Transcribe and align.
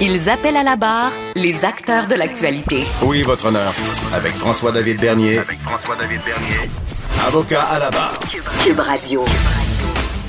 Ils 0.00 0.28
appellent 0.28 0.56
à 0.56 0.62
la 0.62 0.76
barre 0.76 1.12
les 1.36 1.64
acteurs 1.64 2.06
de 2.06 2.14
l'actualité. 2.14 2.82
Oui, 3.02 3.22
votre 3.22 3.46
honneur. 3.46 3.72
Avec 4.12 4.34
François-David 4.34 5.00
Bernier. 5.00 5.38
Avec 5.38 5.58
François-David 5.60 6.20
Bernier. 6.24 6.70
Avocat 7.26 7.62
à 7.62 7.78
la 7.78 7.90
barre. 7.90 8.18
Cube 8.64 8.80
Radio. 8.80 9.24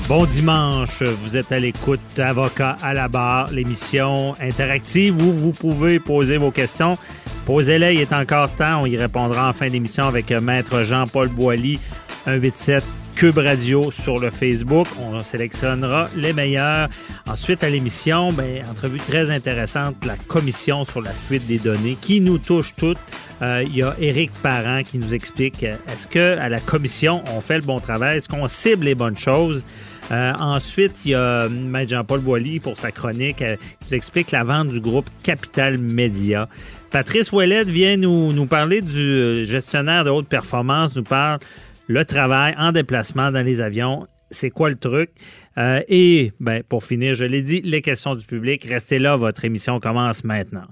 Bon 0.08 0.24
dimanche, 0.24 1.02
vous 1.02 1.36
êtes 1.36 1.50
à 1.50 1.58
l'écoute 1.58 2.18
Avocat 2.18 2.76
à 2.80 2.94
la 2.94 3.08
barre, 3.08 3.50
l'émission 3.50 4.36
interactive 4.40 5.16
où 5.20 5.32
vous 5.32 5.52
pouvez 5.52 5.98
poser 5.98 6.36
vos 6.36 6.52
questions. 6.52 6.96
Posez-les, 7.44 7.94
il 7.94 8.00
est 8.02 8.12
encore 8.12 8.54
temps, 8.54 8.82
on 8.82 8.86
y 8.86 8.96
répondra 8.96 9.48
en 9.48 9.52
fin 9.52 9.68
d'émission 9.68 10.04
avec 10.04 10.30
Maître 10.30 10.84
Jean-Paul 10.84 11.28
Boilly, 11.28 11.80
187 12.24 12.84
Cube 13.16 13.38
Radio 13.38 13.90
sur 13.90 14.18
le 14.18 14.28
Facebook. 14.28 14.86
On 15.00 15.18
sélectionnera 15.20 16.10
les 16.14 16.34
meilleurs. 16.34 16.90
Ensuite, 17.26 17.64
à 17.64 17.70
l'émission, 17.70 18.30
ben, 18.30 18.62
entrevue 18.70 18.98
très 18.98 19.30
intéressante, 19.30 20.04
la 20.04 20.18
commission 20.18 20.84
sur 20.84 21.00
la 21.00 21.12
fuite 21.12 21.46
des 21.46 21.58
données 21.58 21.96
qui 21.98 22.20
nous 22.20 22.36
touche 22.36 22.74
toutes. 22.76 22.98
Euh, 23.40 23.64
il 23.66 23.74
y 23.74 23.82
a 23.82 23.94
Éric 23.98 24.32
Parent 24.42 24.82
qui 24.82 24.98
nous 24.98 25.14
explique 25.14 25.62
euh, 25.62 25.76
est-ce 25.90 26.06
que 26.06 26.38
à 26.38 26.50
la 26.50 26.60
commission, 26.60 27.24
on 27.34 27.40
fait 27.40 27.56
le 27.56 27.64
bon 27.64 27.80
travail? 27.80 28.18
Est-ce 28.18 28.28
qu'on 28.28 28.48
cible 28.48 28.84
les 28.84 28.94
bonnes 28.94 29.16
choses? 29.16 29.64
Euh, 30.12 30.32
ensuite, 30.38 31.04
il 31.06 31.12
y 31.12 31.14
a 31.14 31.48
Maître 31.48 31.90
Jean-Paul 31.90 32.20
Boilly 32.20 32.60
pour 32.60 32.76
sa 32.76 32.92
chronique 32.92 33.40
euh, 33.40 33.56
qui 33.56 33.86
nous 33.88 33.94
explique 33.94 34.30
la 34.30 34.44
vente 34.44 34.68
du 34.68 34.80
groupe 34.80 35.08
Capital 35.22 35.78
Média. 35.78 36.48
Patrice 36.90 37.32
Ouellette 37.32 37.70
vient 37.70 37.96
nous, 37.96 38.34
nous 38.34 38.46
parler 38.46 38.82
du 38.82 39.46
gestionnaire 39.46 40.04
de 40.04 40.10
haute 40.10 40.28
performance, 40.28 40.94
nous 40.94 41.02
parle 41.02 41.38
le 41.86 42.04
travail 42.04 42.54
en 42.58 42.72
déplacement 42.72 43.30
dans 43.30 43.44
les 43.44 43.60
avions. 43.60 44.06
C'est 44.30 44.50
quoi 44.50 44.70
le 44.70 44.76
truc? 44.76 45.10
Euh, 45.56 45.80
et 45.88 46.32
ben, 46.40 46.62
pour 46.62 46.84
finir, 46.84 47.14
je 47.14 47.24
l'ai 47.24 47.42
dit, 47.42 47.62
les 47.62 47.80
questions 47.80 48.14
du 48.14 48.26
public. 48.26 48.64
Restez 48.64 48.98
là, 48.98 49.16
votre 49.16 49.44
émission 49.44 49.78
commence 49.78 50.24
maintenant. 50.24 50.66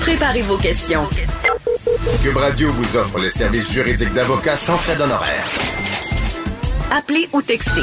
Préparez 0.00 0.42
vos 0.42 0.56
questions. 0.56 1.04
Cube 2.22 2.36
Radio 2.36 2.72
vous 2.72 2.96
offre 2.96 3.18
les 3.20 3.30
services 3.30 3.72
juridiques 3.72 4.12
d'avocat 4.14 4.56
sans 4.56 4.78
frais 4.78 4.96
d'honoraires. 4.96 5.46
Appelez 6.90 7.28
ou 7.32 7.42
textez. 7.42 7.82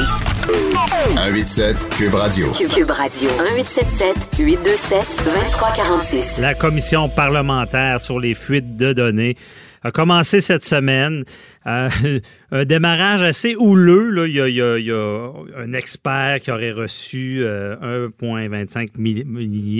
187 1.14 1.88
Cube 1.90 2.14
Radio. 2.14 2.52
Cube 2.52 2.90
Radio. 2.90 3.30
1877 3.30 4.28
827 4.38 4.98
2346. 5.24 6.38
La 6.40 6.54
commission 6.54 7.08
parlementaire 7.08 8.00
sur 8.00 8.18
les 8.18 8.34
fuites 8.34 8.76
de 8.76 8.92
données 8.92 9.36
a 9.82 9.90
commencé 9.90 10.40
cette 10.40 10.64
semaine. 10.64 11.24
Euh, 11.66 11.88
un 12.50 12.64
démarrage 12.64 13.22
assez 13.22 13.54
houleux. 13.56 14.28
Il, 14.28 14.34
y 14.34 14.92
a, 14.92 15.32
un 15.56 15.72
expert 15.72 16.40
qui 16.40 16.50
aurait 16.50 16.72
reçu 16.72 17.38
euh, 17.40 18.08
1,25 18.20 18.88
mi 18.96 19.24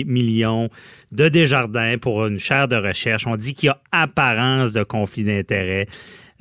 millions 0.05 0.69
de 1.11 1.29
Desjardins 1.29 1.97
pour 1.99 2.25
une 2.25 2.39
chaire 2.39 2.67
de 2.67 2.75
recherche. 2.75 3.27
On 3.27 3.37
dit 3.37 3.53
qu'il 3.53 3.67
y 3.67 3.69
a 3.69 3.77
apparence 3.91 4.73
de 4.73 4.83
conflit 4.83 5.23
d'intérêts. 5.23 5.87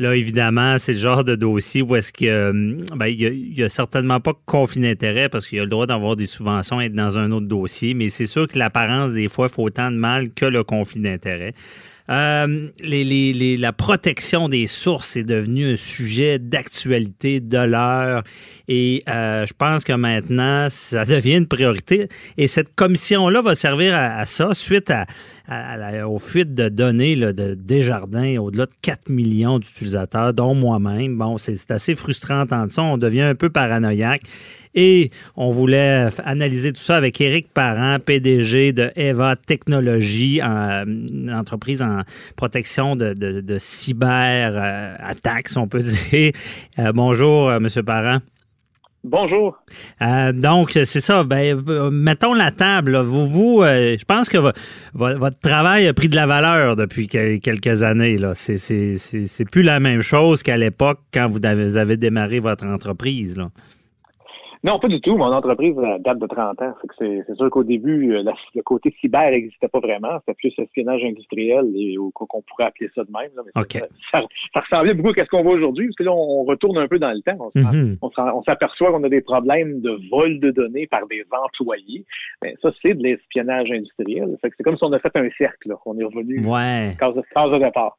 Là, 0.01 0.15
évidemment, 0.15 0.79
c'est 0.79 0.93
le 0.93 0.99
genre 0.99 1.25
de 1.25 1.35
dossier 1.35 1.83
où 1.83 1.97
est-ce 1.97 2.13
que 2.13 2.53
ben, 2.95 3.07
il 3.07 3.55
n'y 3.57 3.63
a, 3.65 3.69
certainement 3.69 4.21
pas 4.21 4.33
conflit 4.47 4.81
d'intérêt 4.81 5.29
parce 5.29 5.49
qu'il 5.49 5.59
y 5.59 5.61
a 5.61 5.65
le 5.65 5.71
droit 5.71 5.87
d'avoir 5.87 6.15
des 6.15 6.27
subventions 6.27 6.81
et 6.81 6.85
être 6.85 6.95
dans 6.95 7.19
un 7.19 7.33
autre 7.33 7.47
dossier, 7.47 7.95
mais 7.95 8.09
c'est 8.09 8.27
sûr 8.27 8.47
que 8.47 8.57
l'apparence, 8.61 9.13
des 9.13 9.29
fois, 9.29 9.49
fait 9.49 9.61
autant 9.61 9.91
de 9.91 9.97
mal 9.97 10.31
que 10.31 10.45
le 10.45 10.63
conflit 10.63 11.01
d'intérêt. 11.01 11.53
Euh, 12.11 12.69
la 12.83 13.73
protection 13.73 14.49
des 14.49 14.67
sources 14.67 15.17
est 15.17 15.25
devenu 15.25 15.73
un 15.73 15.77
sujet 15.77 16.39
d'actualité 16.39 17.41
de 17.41 17.59
l'heure 17.59 18.23
et 18.67 19.03
euh, 19.09 19.45
je 19.45 19.53
pense 19.53 19.85
que 19.85 19.93
maintenant, 19.93 20.69
ça 20.71 21.05
devient 21.05 21.37
une 21.37 21.47
priorité. 21.47 22.09
Et 22.37 22.47
cette 22.47 22.75
commission-là 22.75 23.43
va 23.43 23.55
servir 23.55 23.95
à 23.95 24.25
ça 24.25 24.55
suite 24.55 24.91
à, 24.91 25.07
à, 25.49 25.73
à, 25.73 26.07
aux 26.07 26.19
fuites 26.19 26.55
de 26.55 26.69
données 26.69 27.17
là, 27.17 27.33
de 27.33 27.55
Desjardins, 27.55 28.37
au-delà 28.39 28.67
de 28.67 28.73
4 28.83 29.09
millions 29.09 29.59
d'utilisateurs, 29.59 30.35
dont 30.35 30.55
moi-même. 30.55 31.17
Bon, 31.17 31.39
c'est 31.39 31.71
assez 31.71 31.95
frustrant 31.95 32.41
d'entendre 32.41 32.71
ça. 32.71 32.83
On 32.83 32.99
devient 32.99 33.23
un 33.23 33.35
peu 33.35 33.49
paranoïaque. 33.51 34.23
Et 34.75 35.11
on 35.35 35.51
voulait 35.51 36.09
analyser 36.25 36.73
tout 36.73 36.83
ça 36.83 36.97
avec 36.97 37.21
Éric 37.21 37.53
Parent, 37.53 37.99
PDG 38.05 38.73
de 38.73 38.93
Eva 38.97 39.35
Technologies, 39.35 40.41
une 40.41 41.33
entreprise 41.35 41.83
en 41.83 42.03
protection 42.37 42.95
de, 42.95 43.15
de, 43.15 43.41
de 43.41 43.59
cyber-attaques, 43.59 45.49
on 45.57 45.67
peut 45.67 45.83
dire. 46.13 46.33
Euh, 46.79 46.93
bonjour, 46.93 47.49
euh, 47.49 47.59
Monsieur 47.61 47.83
Parent. 47.83 48.19
Bonjour. 49.11 49.57
Euh, 50.03 50.33
donc, 50.33 50.73
c'est 50.73 51.01
ça. 51.01 51.25
Ben, 51.25 51.63
mettons 51.91 52.35
la 52.35 52.51
table. 52.51 52.99
Vous, 52.99 53.27
vous 53.27 53.63
euh, 53.63 53.97
je 53.99 54.05
pense 54.05 54.29
que 54.29 54.37
votre 54.93 55.39
travail 55.39 55.87
a 55.87 55.95
pris 55.95 56.09
de 56.09 56.17
la 56.17 56.27
valeur 56.27 56.77
depuis 56.77 57.09
quelques 57.09 57.83
années. 57.83 58.19
Là. 58.19 58.33
C'est, 58.35 58.59
c'est, 58.59 59.45
plus 59.51 59.63
la 59.63 59.81
même 59.81 60.03
chose 60.03 60.43
qu'à 60.43 60.59
l'époque 60.59 61.01
quand 61.13 61.27
vous 61.27 61.45
avez, 61.45 61.97
démarré 61.97 62.41
votre 62.41 62.67
entreprise. 62.67 63.39
Non, 64.65 64.79
pas 64.79 64.89
du 64.89 65.01
tout. 65.01 65.17
Mon 65.17 65.33
entreprise 65.33 65.75
date 66.01 66.19
de 66.19 66.27
30 66.27 66.63
ans. 66.63 66.75
C'est, 66.99 67.25
sûr 67.37 67.51
qu'au 67.51 67.65
début, 67.65 68.23
la, 68.23 68.35
le 68.55 68.63
côté 68.63 68.95
cyber 69.01 69.31
n'existait 69.31 69.69
pas 69.69 69.81
vraiment. 69.81 70.19
C'était 70.21 70.35
plus 70.35 70.53
espionnage 70.59 71.05
industriel 71.05 71.67
et 71.77 71.97
qu'on 72.13 72.43
pourrait 72.43 72.65
appeler 72.65 72.91
ça 72.95 73.05
de 73.05 73.11
même. 73.13 73.31
Là. 73.37 73.43
Mais 73.45 73.61
okay. 73.61 73.81
ça, 74.11 74.23
ça, 74.53 74.61
ressemblait 74.61 74.95
beaucoup 74.95 75.19
à 75.19 75.25
ce 75.25 75.29
qu'on 75.29 75.43
voit 75.43 75.55
aujourd'hui, 75.55 75.87
parce 75.87 75.97
que 75.97 76.05
là, 76.05 76.13
on 76.13 76.45
retourne 76.45 76.79
un 76.79 76.89
peu 76.89 76.99
dans 76.99 77.13
le 77.13 77.21
temps. 77.23 77.51
On, 77.55 77.59
mm-hmm. 77.59 77.99
on, 78.03 78.43
s'aperçoit 78.43 78.91
qu'on 78.91 79.05
a 79.05 79.09
des 79.09 79.21
problèmes 79.21 79.81
de 79.81 79.99
vol 80.11 80.41
de 80.41 80.51
données 80.51 80.87
par 80.87 81.07
des 81.07 81.25
employés. 81.31 82.05
Ben, 82.43 82.55
ça, 82.63 82.71
c'est 82.83 82.95
de 82.95 83.03
l'espionnage 83.03 83.71
industriel. 83.71 84.37
C'est 84.43 84.63
comme 84.63 84.77
si 84.77 84.85
on 84.85 84.93
a 84.93 84.99
fait 84.99 85.15
un 85.15 85.29
cercle. 85.39 85.69
Là. 85.69 85.77
On 85.87 85.99
est 85.99 86.05
revenu 86.05 86.45
ouais. 86.45 86.97
case, 86.99 87.15
case 87.35 87.51
de 87.51 87.59
départ. 87.59 87.97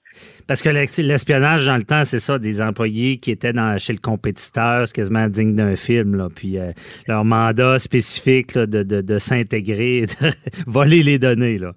Parce 0.47 0.61
que 0.61 0.69
l'espionnage, 0.69 1.65
dans 1.67 1.77
le 1.77 1.83
temps, 1.83 2.03
c'est 2.03 2.19
ça, 2.19 2.39
des 2.39 2.61
employés 2.61 3.17
qui 3.17 3.31
étaient 3.31 3.53
dans, 3.53 3.77
chez 3.77 3.93
le 3.93 3.99
compétiteur, 3.99 4.87
c'est 4.87 4.95
quasiment 4.95 5.27
digne 5.27 5.55
d'un 5.55 5.75
film. 5.75 6.15
Là. 6.15 6.27
Puis 6.33 6.48
euh, 6.57 6.71
leur 7.07 7.25
mandat 7.25 7.79
spécifique 7.79 8.57
de, 8.57 8.83
de, 8.83 9.01
de 9.01 9.19
s'intégrer, 9.19 10.07
de 10.21 10.31
voler 10.67 11.03
les 11.03 11.19
données. 11.19 11.57
Là. 11.57 11.73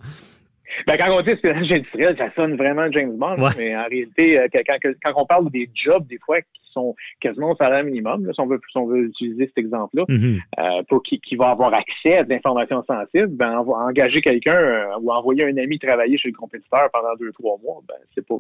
Ben, 0.87 0.97
quand 0.97 1.17
on 1.17 1.23
dit 1.23 1.31
espionnage 1.31 1.71
industriel, 1.73 2.17
ça 2.17 2.33
sonne 2.35 2.57
vraiment 2.57 2.91
James 2.91 3.17
Bond, 3.17 3.37
ouais. 3.39 3.51
mais 3.59 3.77
en 3.77 3.85
réalité, 3.89 4.39
euh, 4.39 4.47
quand, 4.53 4.77
quand, 5.03 5.13
on 5.17 5.27
parle 5.27 5.51
des 5.51 5.69
jobs, 5.75 6.07
des 6.07 6.19
fois, 6.19 6.41
qui 6.41 6.73
sont 6.73 6.95
quasiment 7.21 7.53
au 7.53 7.57
salaire 7.57 7.85
minimum, 7.85 8.27
là, 8.27 8.33
si, 8.33 8.41
on 8.41 8.47
veut, 8.47 8.61
si 8.71 8.79
on 8.79 8.87
veut 8.87 9.07
utiliser 9.07 9.47
cet 9.47 9.59
exemple-là, 9.59 10.05
mm 10.09 10.17
-hmm. 10.17 10.39
euh, 10.59 10.83
pour 10.89 11.03
qui, 11.03 11.21
qui 11.21 11.37
va 11.37 11.51
avoir 11.51 11.73
accès 11.75 12.19
à 12.19 12.25
des 12.25 12.35
informations 12.37 12.83
sensibles, 12.85 13.29
ben, 13.29 13.59
on 13.61 13.65
va 13.65 13.75
engager 13.89 14.21
quelqu'un 14.23 14.61
euh, 14.61 15.01
ou 15.01 15.13
envoyer 15.13 15.45
un 15.45 15.57
ami 15.57 15.79
travailler 15.79 16.17
chez 16.19 16.29
le 16.29 16.37
compétiteur 16.37 16.89
pendant 16.93 17.15
deux, 17.21 17.33
trois 17.33 17.59
mois, 17.63 17.81
ben, 17.89 18.01
c'est 18.15 18.27
pas, 18.27 18.37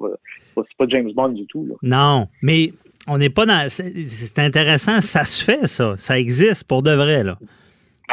pas, 0.54 0.62
pas 0.78 0.86
James 0.88 1.12
Bond 1.12 1.34
du 1.42 1.46
tout. 1.46 1.66
Là. 1.66 1.74
Non, 1.82 2.28
mais 2.42 2.70
on 3.08 3.18
n'est 3.18 3.30
pas 3.30 3.46
dans. 3.46 3.68
C'est 3.68 4.38
intéressant, 4.38 5.00
ça 5.00 5.24
se 5.24 5.44
fait, 5.44 5.66
ça. 5.66 5.94
Ça 5.96 6.18
existe 6.18 6.64
pour 6.68 6.82
de 6.82 6.92
vrai, 6.92 7.22
là. 7.24 7.36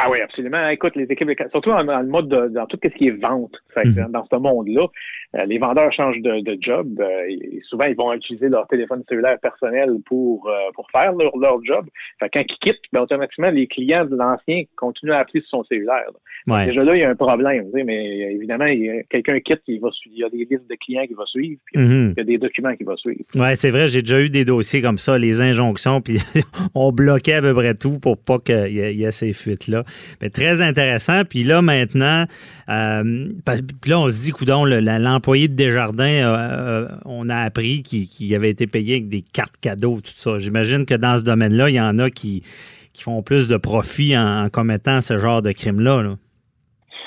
Ah 0.02 0.08
oui, 0.10 0.20
absolument. 0.22 0.68
Écoute, 0.68 0.96
les 0.96 1.04
équipes, 1.04 1.30
surtout 1.50 1.72
le 1.72 2.06
mode 2.06 2.28
de, 2.28 2.48
dans 2.48 2.66
tout 2.66 2.78
ce 2.82 2.88
qui 2.88 3.08
est 3.08 3.20
vente, 3.28 3.56
fait, 3.74 3.84
mm 3.84 3.90
-hmm. 3.90 4.10
dans 4.10 4.26
ce 4.32 4.36
monde-là, 4.36 4.86
les 5.32 5.58
vendeurs 5.58 5.92
changent 5.92 6.20
de, 6.20 6.58
job. 6.60 7.00
Euh, 7.00 7.28
et 7.28 7.60
souvent, 7.68 7.84
ils 7.84 7.94
vont 7.94 8.12
utiliser 8.12 8.48
leur 8.48 8.66
téléphone 8.66 9.02
cellulaire 9.08 9.38
personnel 9.40 9.96
pour 10.06 10.48
euh, 10.48 10.70
pour 10.74 10.90
faire 10.90 11.12
leur, 11.12 11.36
leur 11.38 11.64
job. 11.64 11.86
Fait 12.18 12.28
quand 12.32 12.40
ils 12.40 12.58
quittent, 12.60 12.82
ben, 12.92 13.02
automatiquement, 13.02 13.50
les 13.50 13.66
clients 13.66 14.04
de 14.04 14.16
l'ancien 14.16 14.64
continuent 14.76 15.12
à 15.12 15.18
appeler 15.18 15.40
sur 15.42 15.50
son 15.50 15.64
cellulaire. 15.64 16.10
Déjà 16.46 16.82
là, 16.82 16.96
il 16.96 17.00
y 17.00 17.04
a 17.04 17.10
un 17.10 17.14
problème. 17.14 17.66
Mais 17.72 18.34
évidemment, 18.34 18.66
quelqu'un 19.08 19.38
quitte, 19.40 19.62
il, 19.68 19.80
va, 19.80 19.90
il 20.06 20.18
y 20.18 20.24
a 20.24 20.28
des 20.30 20.38
listes 20.38 20.68
de 20.68 20.76
clients 20.84 21.06
qui 21.06 21.14
vont 21.14 21.26
suivre, 21.26 21.60
puis 21.66 21.80
mm-hmm. 21.80 22.12
il 22.12 22.14
y 22.16 22.20
a 22.20 22.24
des 22.24 22.38
documents 22.38 22.74
qui 22.74 22.84
vont 22.84 22.96
suivre. 22.96 23.20
Oui, 23.34 23.56
c'est 23.56 23.70
vrai, 23.70 23.88
j'ai 23.88 24.02
déjà 24.02 24.20
eu 24.20 24.30
des 24.30 24.44
dossiers 24.44 24.82
comme 24.82 24.98
ça, 24.98 25.18
les 25.18 25.42
injonctions, 25.42 26.00
puis 26.00 26.16
on 26.74 26.92
bloquait 26.92 27.34
à 27.34 27.42
peu 27.42 27.54
près 27.54 27.74
tout 27.74 28.00
pour 28.00 28.18
pas 28.18 28.38
qu'il 28.38 28.72
y, 28.72 29.04
ait 29.04 29.12
ces 29.12 29.32
fuites-là. 29.32 29.84
Mais 30.20 30.30
très 30.30 30.62
intéressant. 30.62 31.22
Puis 31.28 31.44
là, 31.44 31.62
maintenant, 31.62 32.24
puis 32.66 33.90
là, 33.90 34.00
on 34.00 34.10
se 34.10 34.24
dit, 34.24 34.30
coudon, 34.32 34.64
l'employé 35.20 35.48
de 35.48 35.54
Desjardins, 35.54 36.04
euh, 36.04 36.36
euh, 36.36 36.88
on 37.04 37.28
a 37.28 37.36
appris 37.36 37.82
qu'il 37.82 38.34
avait 38.34 38.48
été 38.48 38.66
payé 38.66 38.94
avec 38.94 39.10
des 39.10 39.20
cartes 39.20 39.56
cadeaux, 39.60 40.00
tout 40.00 40.12
ça. 40.14 40.38
J'imagine 40.38 40.86
que 40.86 40.94
dans 40.94 41.18
ce 41.18 41.24
domaine-là, 41.24 41.68
il 41.68 41.74
y 41.74 41.80
en 41.80 41.98
a 41.98 42.08
qui, 42.08 42.42
font 42.98 43.22
plus 43.22 43.48
de 43.48 43.58
profit 43.58 44.16
en, 44.16 44.48
commettant 44.50 45.02
ce 45.02 45.18
genre 45.18 45.42
de 45.42 45.52
crime-là. 45.52 46.02
là 46.02 46.16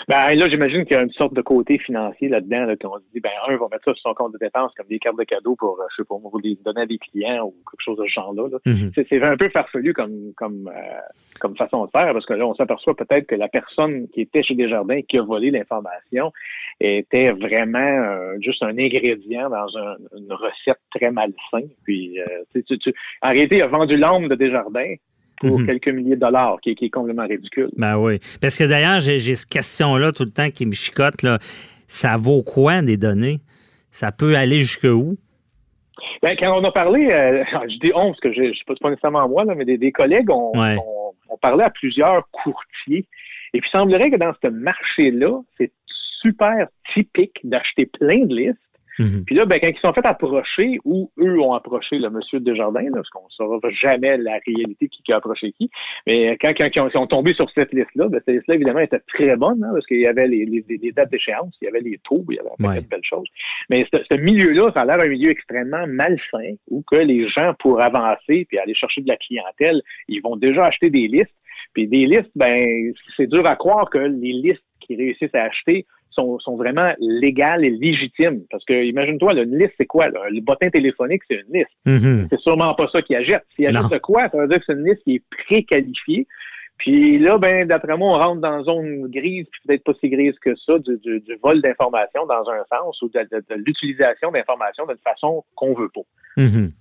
ben 0.08 0.36
là, 0.36 0.50
j'imagine 0.50 0.86
qu'il 0.86 0.96
y 0.96 1.00
a 1.00 1.04
une 1.04 1.12
sorte 1.12 1.34
de 1.34 1.42
côté 1.42 1.78
financier 1.78 2.30
là-dedans, 2.30 2.66
là, 2.66 2.76
qu'on 2.76 2.98
se 2.98 3.04
dit, 3.14 3.20
ben 3.20 3.32
un, 3.48 3.58
va 3.58 3.68
mettre 3.72 3.86
ça 3.86 3.94
sur 3.94 4.10
son 4.10 4.14
compte 4.14 4.34
de 4.34 4.38
dépenses 4.38 4.72
comme 4.76 4.88
des 4.88 5.00
cartes 5.00 5.18
de 5.18 5.24
cadeaux 5.24 5.56
pour, 5.56 5.80
euh, 5.80 5.86
je 5.92 5.98
sais 5.98 6.08
pas, 6.08 6.16
pour 6.20 6.40
les 6.44 6.58
donner 6.64 6.82
à 6.82 6.86
des 6.86 6.98
clients 6.98 7.46
ou 7.46 7.52
quelque 7.70 7.84
chose 7.84 7.98
de 7.98 8.04
ce 8.04 8.14
genre-là. 8.14 8.44
Mhm. 8.66 8.92
C'est 8.96 9.24
un 9.24 9.38
peu 9.38 9.50
farfelu 9.50 9.94
comme 9.94 10.34
comme 10.36 10.68
euh, 10.68 11.00
comme 11.40 11.56
façon 11.56 11.86
de 11.86 11.92
faire, 11.92 12.14
parce 12.14 12.26
que 12.26 12.34
là, 12.34 12.46
on 12.46 12.56
s'aperçoit 12.56 12.96
peut-être 12.96 13.28
que 13.28 13.36
la 13.36 13.48
personne 13.48 14.08
qui 14.10 14.22
était 14.22 14.44
chez 14.44 14.56
Desjardins 14.56 15.02
qui 15.02 15.18
a 15.18 15.22
volé 15.22 15.52
l'information 15.52 16.32
était 16.80 17.32
vraiment 17.32 17.80
euh, 17.80 18.36
juste 18.42 18.64
un 18.64 18.78
ingrédient 18.78 19.50
dans 19.50 19.68
une 20.18 20.34
recette 20.34 20.80
très 20.94 21.12
malsaine. 21.12 21.70
Puis, 21.84 22.18
tu, 22.54 22.78
tu, 22.78 22.94
en 23.22 23.30
réalité, 23.30 23.58
il 23.58 23.62
a 23.62 23.68
vendu 23.68 23.96
l'âme 23.96 24.28
de 24.28 24.36
Desjardins 24.36 24.96
pour 25.40 25.60
mhm. 25.60 25.66
quelques 25.66 25.90
milliers 25.90 26.16
de 26.16 26.22
dollars, 26.22 26.60
qui, 26.62 26.72
est 26.72 26.90
complètement 26.90 27.28
ridicule. 27.28 27.70
Ben 27.76 27.98
oui. 27.98 28.20
Parce 28.42 28.58
que 28.58 28.64
d'ailleurs, 28.64 29.00
j'ai 29.00 29.20
cette 29.20 29.50
question-là 29.50 30.12
tout 30.12 30.24
le 30.24 30.32
temps 30.32 30.50
qui 30.50 30.66
me 30.66 30.74
chicote. 30.74 31.22
Là. 31.22 31.38
Ça 31.88 32.18
vaut 32.18 32.44
quoi 32.44 32.82
des 32.82 32.98
données? 32.98 33.40
Ça 33.92 34.12
peut 34.12 34.36
aller 34.36 34.62
jusqu'où? 34.62 35.16
Ben, 36.22 36.36
quand 36.38 36.58
on 36.58 36.64
a 36.64 36.72
parlé, 36.72 37.12
euh, 37.12 37.44
je 37.70 37.80
dis 37.80 37.92
on, 37.94 38.08
parce 38.08 38.20
que 38.20 38.34
je 38.34 38.42
ne 38.42 38.54
sais 38.54 38.80
pas 38.80 38.90
nécessairement 38.90 39.28
moi, 39.28 39.46
là, 39.46 39.56
mais 39.56 39.66
des, 39.66 39.92
collègues 39.92 40.30
ont, 40.30 40.52
on, 40.56 41.38
parlé 41.42 41.64
à 41.64 41.70
plusieurs 41.70 42.28
courtiers. 42.32 43.06
Et 43.54 43.60
puis, 43.60 43.70
il 43.70 43.78
semblerait 43.78 44.10
que 44.10 44.16
dans 44.16 44.34
ce 44.42 44.48
marché-là, 44.48 45.42
c'est 45.58 45.72
super 46.22 46.68
typique 46.94 47.40
d'acheter 47.44 47.86
plein 47.86 48.26
de 48.26 48.36
listes 48.36 48.58
Mhm. 49.00 49.24
Puis 49.26 49.36
là, 49.36 49.46
ben, 49.46 49.60
quand 49.60 49.68
ils 49.68 49.80
sont 49.80 49.94
fait 49.94 50.06
approcher, 50.06 50.80
ou 50.86 51.12
eux 51.20 51.40
ont 51.40 51.54
approché 51.54 51.98
le 51.98 52.10
monsieur 52.10 52.40
Desjardins, 52.40 52.84
là, 52.84 52.92
parce 52.96 53.10
qu'on 53.10 53.26
ne 53.26 53.32
saura 53.32 53.60
jamais 53.72 54.18
la 54.18 54.40
réalité 54.46 54.88
qui, 54.88 55.12
a 55.12 55.18
approché 55.18 55.52
qui, 55.54 55.70
mais 56.06 56.38
quand, 56.40 56.54
quand, 56.56 56.70
ils, 56.74 56.98
ont, 56.98 57.08
tombé 57.08 57.34
sur 57.34 57.50
cette 57.52 57.74
liste-là, 57.74 58.08
ben, 58.10 58.22
cette 58.26 58.36
liste-là, 58.36 58.56
évidemment, 58.56 58.80
était 58.80 59.00
très 59.08 59.36
bonne, 59.36 59.64
hein, 59.64 59.72
parce 59.74 59.86
qu'il 59.88 60.00
y 60.00 60.08
avait 60.08 60.28
les, 60.28 60.46
les, 60.46 60.92
dates 60.92 61.12
d'échéance, 61.12 61.56
il 61.62 61.66
y 61.66 61.68
avait 61.68 61.82
les 61.82 62.00
taux, 62.04 62.24
il 62.30 62.36
y 62.36 62.40
avait 62.40 62.78
un 62.78 62.82
de 62.82 62.88
belles 62.88 63.00
choses. 63.04 63.28
Mais 63.70 63.88
ce, 63.92 64.14
milieu-là, 64.16 64.72
ça 64.74 64.82
a 64.82 64.86
l'air 64.86 65.00
un 65.00 65.08
milieu 65.08 65.32
extrêmement 65.32 65.88
malsain, 65.88 66.54
où 66.70 66.84
que 66.84 66.96
les 66.96 67.28
gens, 67.30 67.54
pour 67.60 67.82
avancer 67.82 68.46
puis 68.48 68.58
aller 68.60 68.76
chercher 68.76 69.02
de 69.02 69.08
la 69.08 69.18
clientèle, 69.18 69.82
ils 70.08 70.22
vont 70.22 70.36
déjà 70.36 70.66
acheter 70.66 70.90
des 70.90 71.08
listes. 71.08 71.34
Puis 71.74 71.88
des 71.88 72.06
listes, 72.06 72.32
ben, 72.36 72.94
c'est 73.18 73.28
dur 73.28 73.46
à 73.48 73.56
croire 73.56 73.90
que 73.90 73.98
les 73.98 74.34
listes 74.34 74.64
qu'ils 74.80 74.98
réussissent 74.98 75.34
à 75.34 75.44
acheter 75.44 75.86
sont, 76.14 76.40
sont 76.40 76.56
vraiment 76.56 76.94
légales 77.00 77.66
et 77.66 77.70
légitimes. 77.70 78.42
Parce 78.50 78.64
que, 78.66 78.86
imagine-toi, 78.86 79.34
une 79.34 79.58
liste, 79.58 79.74
c'est 79.78 79.86
quoi? 79.86 80.08
Le 80.08 80.42
bottin 80.42 80.70
téléphonique, 80.70 81.22
c'est 81.30 81.42
une 81.48 81.60
liste. 81.60 81.72
Mm-hmm. 81.86 82.28
C'est 82.30 82.40
sûrement 82.40 82.74
pas 82.74 82.88
ça 82.92 83.02
qu'il 83.02 83.16
achète. 83.16 83.44
S'il 83.56 83.68
achète 83.68 84.02
quoi? 84.02 84.30
Ça 84.30 84.38
veut 84.38 84.48
dire 84.48 84.60
que 84.60 84.64
c'est 84.66 84.74
une 84.74 84.86
liste 84.86 85.04
qui 85.04 85.16
est 85.16 85.24
préqualifiée. 85.46 86.28
Puis 86.78 87.20
là, 87.20 87.38
ben, 87.38 87.68
d'après 87.68 87.96
moi, 87.98 88.18
on 88.18 88.20
rentre 88.20 88.42
dans 88.42 88.58
une 88.58 88.66
zone 88.66 89.08
grise, 89.12 89.46
puis 89.52 89.62
peut-être 89.66 89.84
pas 89.84 89.94
si 90.00 90.10
grise 90.10 90.38
que 90.40 90.56
ça, 90.56 90.80
du, 90.80 90.98
du, 90.98 91.36
vol 91.42 91.62
d'informations 91.62 92.26
dans 92.26 92.50
un 92.50 92.64
sens 92.70 93.02
ou 93.02 93.10
de, 93.10 93.56
l'utilisation 93.56 94.32
d'informations 94.32 94.86
d'une 94.86 94.98
façon 95.04 95.44
qu'on 95.56 95.74
veut 95.74 95.90
pas. 95.94 96.02
Mm-hmm. 96.42 96.72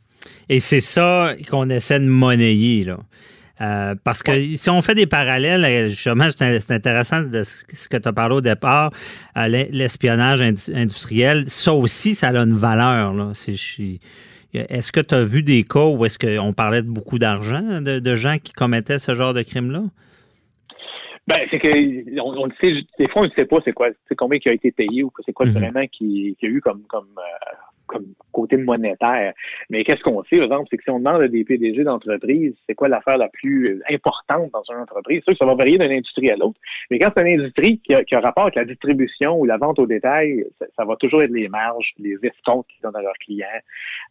Et 0.49 0.61
c'est 0.61 0.81
ça 0.81 1.35
qu'on 1.51 1.69
essaie 1.69 2.01
de 2.01 2.07
monnayer, 2.07 2.85
là. 2.85 2.99
Euh, 3.63 3.95
parce 4.03 4.23
que 4.23 4.33
si 4.57 4.71
on 4.71 4.83
fait 4.83 4.95
des 4.95 5.07
parallèles, 5.07 5.65
euh, 5.65 5.89
justement, 5.89 6.29
c'est 6.35 6.71
intéressant 6.73 7.23
de 7.23 7.43
ce 7.45 7.89
que 7.89 7.97
tu 7.97 8.09
as 8.09 8.13
parlé 8.13 8.35
au 8.35 8.41
départ, 8.41 8.91
euh, 9.37 9.47
l'espionnage 9.49 10.41
industriel, 10.41 11.45
ça 11.49 11.73
aussi, 11.73 12.15
ça 12.15 12.29
a 12.29 12.37
une 12.37 12.55
valeur. 12.55 13.15
Est-ce 14.55 14.93
que 14.93 15.01
tu 15.01 15.15
as 15.15 15.25
vu 15.25 15.43
des 15.43 15.63
cas 15.63 15.87
où 15.87 16.05
est-ce 16.05 16.19
qu'on 16.19 16.53
parlait 16.53 16.83
de 16.83 16.89
beaucoup 16.89 17.19
d'argent, 17.19 17.81
de, 17.81 18.17
gens 18.17 18.37
qui 18.43 18.53
commettaient 18.53 18.99
ce 18.99 19.15
genre 19.15 19.33
de 19.33 19.43
crime-là? 19.43 19.83
Ben, 21.29 21.39
c'est 21.53 21.61
que 21.61 21.69
on, 22.21 22.47
le 22.47 22.53
sait, 22.61 22.73
des 22.99 23.07
fois 23.07 23.23
on 23.23 23.27
ne 23.27 23.31
sait 23.31 23.45
pas 23.45 23.59
c'est 23.65 23.73
quoi, 23.73 23.91
c'est 24.09 24.17
combien 24.17 24.41
qui 24.41 24.49
a 24.49 24.53
été 24.53 24.73
payé 24.73 25.05
ou 25.05 25.13
c'est 25.25 25.33
quoi 25.33 25.47
mm-hmm. 25.47 25.53
vraiment 25.53 25.87
qui, 25.87 26.37
qui, 26.41 26.47
a 26.47 26.49
eu 26.49 26.61
comme 26.61 26.83
comme 26.89 27.07
comme 27.93 28.07
côté 28.33 28.57
monétaire. 28.57 29.35
Mais 29.71 29.85
qu'est-ce 29.85 30.03
qu'on 30.03 30.23
sait, 30.25 30.37
par 30.37 30.45
exemple, 30.45 30.69
c'est 30.71 30.79
que 30.79 30.83
si 30.83 30.91
on 30.91 30.99
demande 30.99 31.23
à 31.23 31.29
des 31.29 31.45
PDG 31.45 31.85
d'entreprise, 31.85 32.55
c'est 32.67 32.75
quoi 32.75 32.89
l'affaire 32.89 33.19
la 33.19 33.29
plus 33.29 33.83
importante 33.91 34.51
dans 34.53 34.63
une 34.71 34.81
entreprise, 34.81 35.19
c'est 35.21 35.25
sûr 35.25 35.33
que 35.35 35.39
ça 35.39 35.47
va 35.47 35.55
varier 35.55 35.79
d'une 35.79 35.93
industrie 35.93 36.31
à 36.31 36.37
l'autre. 36.37 36.59
Mais 36.91 36.99
quand 36.99 37.11
c'est 37.15 37.23
une 37.23 37.41
industrie 37.41 37.79
qui 37.81 37.95
a, 37.95 38.21
rapport 38.21 38.45
avec 38.45 38.55
la 38.55 38.65
distribution 38.65 39.39
ou 39.39 39.45
la 39.45 39.57
vente 39.57 39.79
au 39.79 39.87
détail, 39.87 40.45
ça, 40.77 40.85
va 40.85 40.97
toujours 40.97 41.23
être 41.23 41.31
les 41.31 41.49
marges, 41.49 41.93
les 41.99 42.17
escomptes 42.23 42.69
qu'ils 42.69 42.83
donnent 42.83 42.97
à 42.97 43.03
leurs 43.03 43.19
clients. 43.19 43.47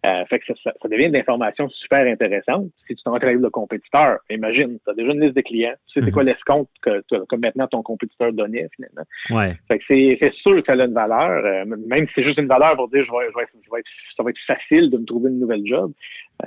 Euh, 0.06 0.25
fait 0.25 0.39
que 0.39 0.45
ça, 0.63 0.72
ça, 0.81 0.88
devient 0.88 1.06
une 1.06 1.16
information 1.16 1.69
super 1.69 2.06
intéressante. 2.06 2.68
Si 2.88 2.95
tu 2.95 3.04
t'en 3.04 3.13
avec 3.13 3.38
le 3.38 3.50
compétiteur, 3.50 4.19
imagine, 4.30 4.78
tu 4.83 4.92
as 4.92 4.94
déjà 4.94 5.12
une 5.12 5.22
liste 5.22 5.36
de 5.36 5.42
clients, 5.42 5.74
tu 5.88 6.00
sais 6.00 6.06
c'est 6.06 6.12
quoi 6.12 6.24
mhm. 6.24 6.30
l'escompte 6.30 6.72
que, 6.81 7.01
que, 7.10 7.36
maintenant 7.36 7.68
ton 7.68 7.83
compétiteur 7.83 8.33
donnait 8.33 8.68
finalement. 8.75 9.04
Ouais. 9.30 9.56
Fait 9.68 9.80
que 9.80 9.86
c'est 9.88 10.33
sûr 10.33 10.56
que 10.56 10.66
ça 10.66 10.74
a 10.74 10.86
une 10.86 10.94
valeur, 10.94 11.45
euh, 11.45 11.66
même 11.66 12.07
si 12.07 12.13
c'est 12.16 12.24
juste 12.24 12.39
une 12.39 12.48
valeur 12.48 12.75
pour 12.75 12.89
dire 12.89 13.04
je 13.06 13.12
vais, 13.12 13.31
je 13.31 13.38
vais, 13.38 13.45
je 13.63 13.70
vais 13.70 13.70
ça 14.15 14.23
va 14.23 14.29
être 14.29 14.39
facile 14.45 14.89
de 14.89 14.97
me 14.97 15.06
trouver 15.06 15.29
une 15.29 15.39
nouvelle 15.39 15.65
job 15.65 15.91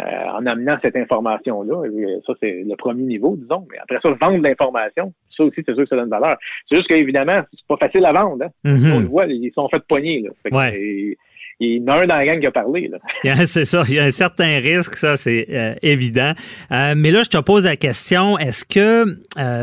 euh, 0.00 0.03
en 0.32 0.44
amenant 0.47 0.76
cette 0.82 0.97
information-là. 0.97 1.82
Ça, 2.26 2.32
c'est 2.41 2.65
le 2.67 2.75
premier 2.75 3.05
niveau, 3.05 3.37
disons. 3.37 3.65
Mais 3.71 3.79
après 3.79 3.99
ça, 4.03 4.09
vendre 4.21 4.43
l'information, 4.43 5.12
ça 5.37 5.44
aussi, 5.44 5.62
c'est 5.65 5.75
sûr 5.75 5.85
que 5.85 5.88
ça 5.88 5.97
donne 5.97 6.09
valeur. 6.09 6.37
C'est 6.69 6.76
juste 6.76 6.88
qu'évidemment, 6.88 7.43
c'est 7.53 7.67
pas 7.69 7.76
facile 7.76 8.05
à 8.05 8.12
vendre. 8.12 8.44
Hein. 8.44 8.49
Mm-hmm. 8.65 8.93
On 8.93 8.99
le 8.99 9.06
voit, 9.06 9.26
ils 9.26 9.53
sont 9.55 9.69
faits 9.69 9.82
de 9.82 9.87
poignée. 9.87 10.25
Là. 10.50 10.71
il 10.75 11.17
y 11.61 11.81
en 11.81 11.87
a 11.87 12.03
un 12.03 12.06
dans 12.09 12.17
la 12.17 12.26
gang 12.26 12.41
qui 12.41 12.47
a 12.47 12.50
parlé. 12.50 12.91
c'est 13.44 13.65
ça. 13.65 13.85
Il 13.88 13.94
y 13.94 14.00
a 14.00 14.05
un 14.05 14.11
certain 14.11 14.59
risque, 14.59 14.97
ça, 14.97 15.17
c'est 15.17 15.47
euh, 15.50 15.75
évident. 15.82 16.32
Euh, 16.73 16.94
mais 16.97 17.12
là, 17.12 17.23
je 17.23 17.31
te 17.31 17.38
pose 17.38 17.65
la 17.65 17.76
question, 17.76 18.37
est-ce 18.38 18.65
que 18.65 19.05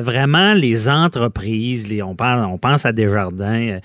vraiment 0.01 0.53
les 0.53 0.87
entreprises, 0.87 1.91
les, 1.91 2.01
on, 2.01 2.15
parle, 2.15 2.45
on 2.45 2.57
pense 2.57 2.85
à 2.85 2.93
Desjardins, 2.93 3.79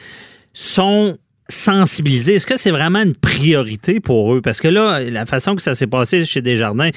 sont 0.52 1.16
sensibiliser? 1.48 2.34
Est-ce 2.34 2.46
que 2.46 2.58
c'est 2.58 2.70
vraiment 2.70 3.00
une 3.00 3.14
priorité 3.14 4.00
pour 4.00 4.34
eux? 4.34 4.40
Parce 4.40 4.60
que 4.60 4.68
là, 4.68 5.00
la 5.00 5.26
façon 5.26 5.54
que 5.54 5.62
ça 5.62 5.74
s'est 5.74 5.86
passé 5.86 6.24
chez 6.24 6.42
Desjardins, 6.42 6.90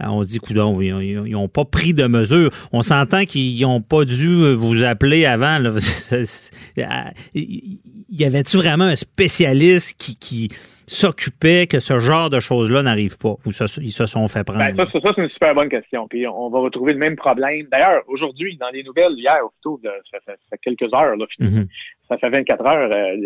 euh, 0.00 0.06
on 0.06 0.22
dit, 0.22 0.38
coudon, 0.38 0.80
ils 0.80 1.30
n'ont 1.30 1.48
pas 1.48 1.64
pris 1.64 1.94
de 1.94 2.06
mesures. 2.06 2.50
On 2.72 2.82
s'entend 2.82 3.24
qu'ils 3.24 3.60
n'ont 3.62 3.80
pas 3.80 4.04
dû 4.04 4.54
vous 4.54 4.82
appeler 4.84 5.24
avant. 5.26 5.58
y 6.76 8.24
avait-tu 8.24 8.56
vraiment 8.56 8.84
un 8.84 8.96
spécialiste 8.96 9.96
qui, 9.98 10.48
s'occupait 10.84 11.68
que 11.68 11.80
ce 11.80 12.00
genre 12.00 12.28
de 12.28 12.40
choses-là 12.40 12.82
n'arrive 12.82 13.16
pas? 13.16 13.36
Ou 13.46 13.50
ils 13.80 13.92
se 13.92 14.06
sont 14.06 14.28
fait 14.28 14.44
prendre? 14.44 14.58
Ben, 14.58 14.76
ça, 14.76 15.00
c'est 15.14 15.22
une 15.22 15.28
super 15.30 15.54
bonne 15.54 15.68
question. 15.68 16.06
Puis 16.08 16.26
on 16.26 16.50
va 16.50 16.58
retrouver 16.58 16.92
le 16.92 16.98
même 16.98 17.16
problème. 17.16 17.66
D'ailleurs, 17.70 18.02
aujourd'hui, 18.08 18.56
dans 18.58 18.68
les 18.70 18.82
nouvelles, 18.82 19.14
hier, 19.16 19.38
plutôt, 19.52 19.80
ça, 20.10 20.18
fait, 20.26 20.58
quelques 20.60 20.92
heures, 20.92 21.16
là, 21.16 21.24
mm-hmm. 21.40 21.66
ça 22.08 22.18
fait 22.18 22.28
24 22.28 22.66
heures, 22.66 22.92
euh, 22.92 23.16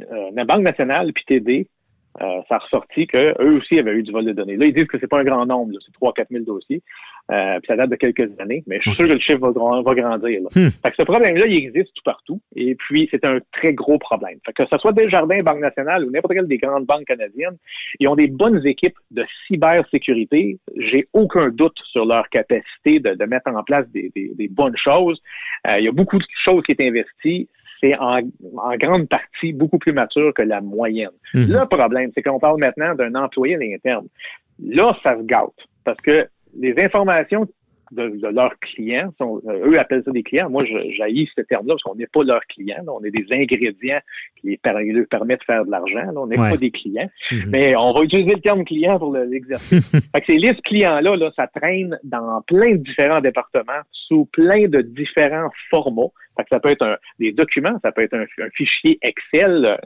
euh, 0.00 0.30
la 0.34 0.44
Banque 0.44 0.62
nationale 0.62 1.12
puis 1.12 1.24
TD, 1.26 1.68
euh, 2.20 2.40
ça 2.48 2.56
a 2.56 2.58
ressorti 2.58 3.06
qu'eux 3.06 3.34
aussi 3.56 3.78
avaient 3.78 3.92
eu 3.92 4.02
du 4.02 4.10
vol 4.10 4.24
de 4.24 4.32
données. 4.32 4.56
Là, 4.56 4.66
ils 4.66 4.74
disent 4.74 4.86
que 4.86 4.98
c'est 4.98 5.06
pas 5.06 5.20
un 5.20 5.24
grand 5.24 5.46
nombre, 5.46 5.72
c'est 5.84 5.94
3-4 5.94 6.26
000 6.30 6.44
dossiers. 6.44 6.82
Euh, 7.30 7.58
puis 7.60 7.66
ça 7.68 7.76
date 7.76 7.90
de 7.90 7.96
quelques 7.96 8.28
années, 8.40 8.64
mais 8.66 8.78
je 8.78 8.88
suis 8.88 8.96
sûr 8.96 9.06
que 9.06 9.12
le 9.12 9.20
chiffre 9.20 9.38
va, 9.38 9.94
grandir. 9.94 10.40
Là. 10.40 10.48
Hmm. 10.56 10.70
Fait 10.70 10.90
que 10.90 10.96
ce 10.96 11.02
problème-là, 11.02 11.46
il 11.46 11.56
existe 11.58 11.92
tout 11.94 12.02
partout. 12.02 12.40
Et 12.56 12.74
puis, 12.74 13.06
c'est 13.10 13.24
un 13.24 13.38
très 13.52 13.74
gros 13.74 13.98
problème. 13.98 14.38
Fait 14.46 14.52
que 14.54 14.64
ce 14.66 14.78
soit 14.78 14.92
Desjardins, 14.92 15.42
Banque 15.42 15.60
nationale 15.60 16.04
ou 16.04 16.10
n'importe 16.10 16.34
quelle 16.34 16.48
des 16.48 16.56
grandes 16.56 16.86
banques 16.86 17.04
canadiennes, 17.04 17.56
ils 18.00 18.08
ont 18.08 18.16
des 18.16 18.28
bonnes 18.28 18.66
équipes 18.66 18.96
de 19.10 19.24
cybersécurité. 19.46 20.58
J'ai 20.76 21.06
aucun 21.12 21.50
doute 21.50 21.78
sur 21.92 22.06
leur 22.06 22.28
capacité 22.30 22.98
de, 22.98 23.24
mettre 23.26 23.48
en 23.48 23.62
place 23.62 23.86
des, 23.90 24.10
bonnes 24.50 24.76
choses. 24.76 25.22
il 25.68 25.84
y 25.84 25.88
a 25.88 25.92
beaucoup 25.92 26.18
de 26.18 26.24
choses 26.44 26.62
qui 26.64 26.74
sont 26.74 26.82
investies 26.82 27.48
c'est 27.80 27.96
en, 27.98 28.20
grande 28.76 29.08
partie 29.08 29.52
beaucoup 29.52 29.78
plus 29.78 29.92
mature 29.92 30.32
que 30.34 30.42
la 30.42 30.60
moyenne. 30.60 31.10
Mhm. 31.34 31.52
Le 31.52 31.66
problème, 31.66 32.10
c'est 32.14 32.22
qu'on 32.22 32.38
parle 32.38 32.58
maintenant 32.58 32.94
d'un 32.94 33.14
employé 33.14 33.56
à 33.56 33.58
l'interne. 33.58 34.06
Là, 34.64 34.96
ça 35.02 35.16
se 35.16 35.22
gâte 35.22 35.50
parce 35.84 36.00
que 36.00 36.28
les 36.58 36.74
informations 36.78 37.46
de, 37.90 38.28
leurs 38.28 38.58
clients. 38.60 39.12
Euh, 39.20 39.70
eux 39.70 39.78
appellent 39.78 40.02
ça 40.04 40.10
des 40.10 40.22
clients. 40.22 40.50
Moi, 40.50 40.64
j'haïs 40.64 41.28
ce 41.36 41.42
terme-là 41.42 41.74
parce 41.74 41.82
qu'on 41.82 41.94
n'est 41.94 42.06
pas 42.06 42.22
leurs 42.22 42.44
clients. 42.46 42.84
On 42.86 43.02
est 43.04 43.10
des 43.10 43.26
ingrédients 43.30 44.00
qui 44.36 44.48
les 44.48 44.60
leur 44.92 45.06
permettent 45.08 45.40
de 45.40 45.44
faire 45.44 45.64
de 45.64 45.70
l'argent. 45.70 46.12
On 46.16 46.26
n'est 46.26 46.36
pas 46.36 46.56
des 46.56 46.70
clients. 46.70 47.08
Mm-hmm. 47.30 47.48
Mais 47.48 47.76
on 47.76 47.92
va 47.92 48.02
utiliser 48.02 48.34
le 48.34 48.40
terme 48.40 48.64
client 48.64 48.98
pour 48.98 49.12
l'exercice. 49.12 49.90
fait 50.12 50.20
que 50.20 50.26
ces 50.26 50.36
listes 50.36 50.62
clients-là, 50.62 51.16
là, 51.16 51.30
ça 51.36 51.46
traîne 51.46 51.98
dans 52.04 52.42
plein 52.46 52.72
de 52.72 52.76
différents 52.76 53.20
départements, 53.20 53.82
sous 53.92 54.26
plein 54.26 54.68
de 54.68 54.80
différents 54.82 55.50
formats. 55.70 56.10
Fait 56.36 56.44
que 56.44 56.48
ça 56.50 56.60
peut 56.60 56.70
être 56.70 56.82
un, 56.82 56.96
des 57.18 57.32
documents, 57.32 57.78
ça 57.82 57.90
peut 57.90 58.02
être 58.02 58.14
un, 58.14 58.26
fichier 58.54 58.98
Excel 59.02 59.64
euh, 59.64 59.76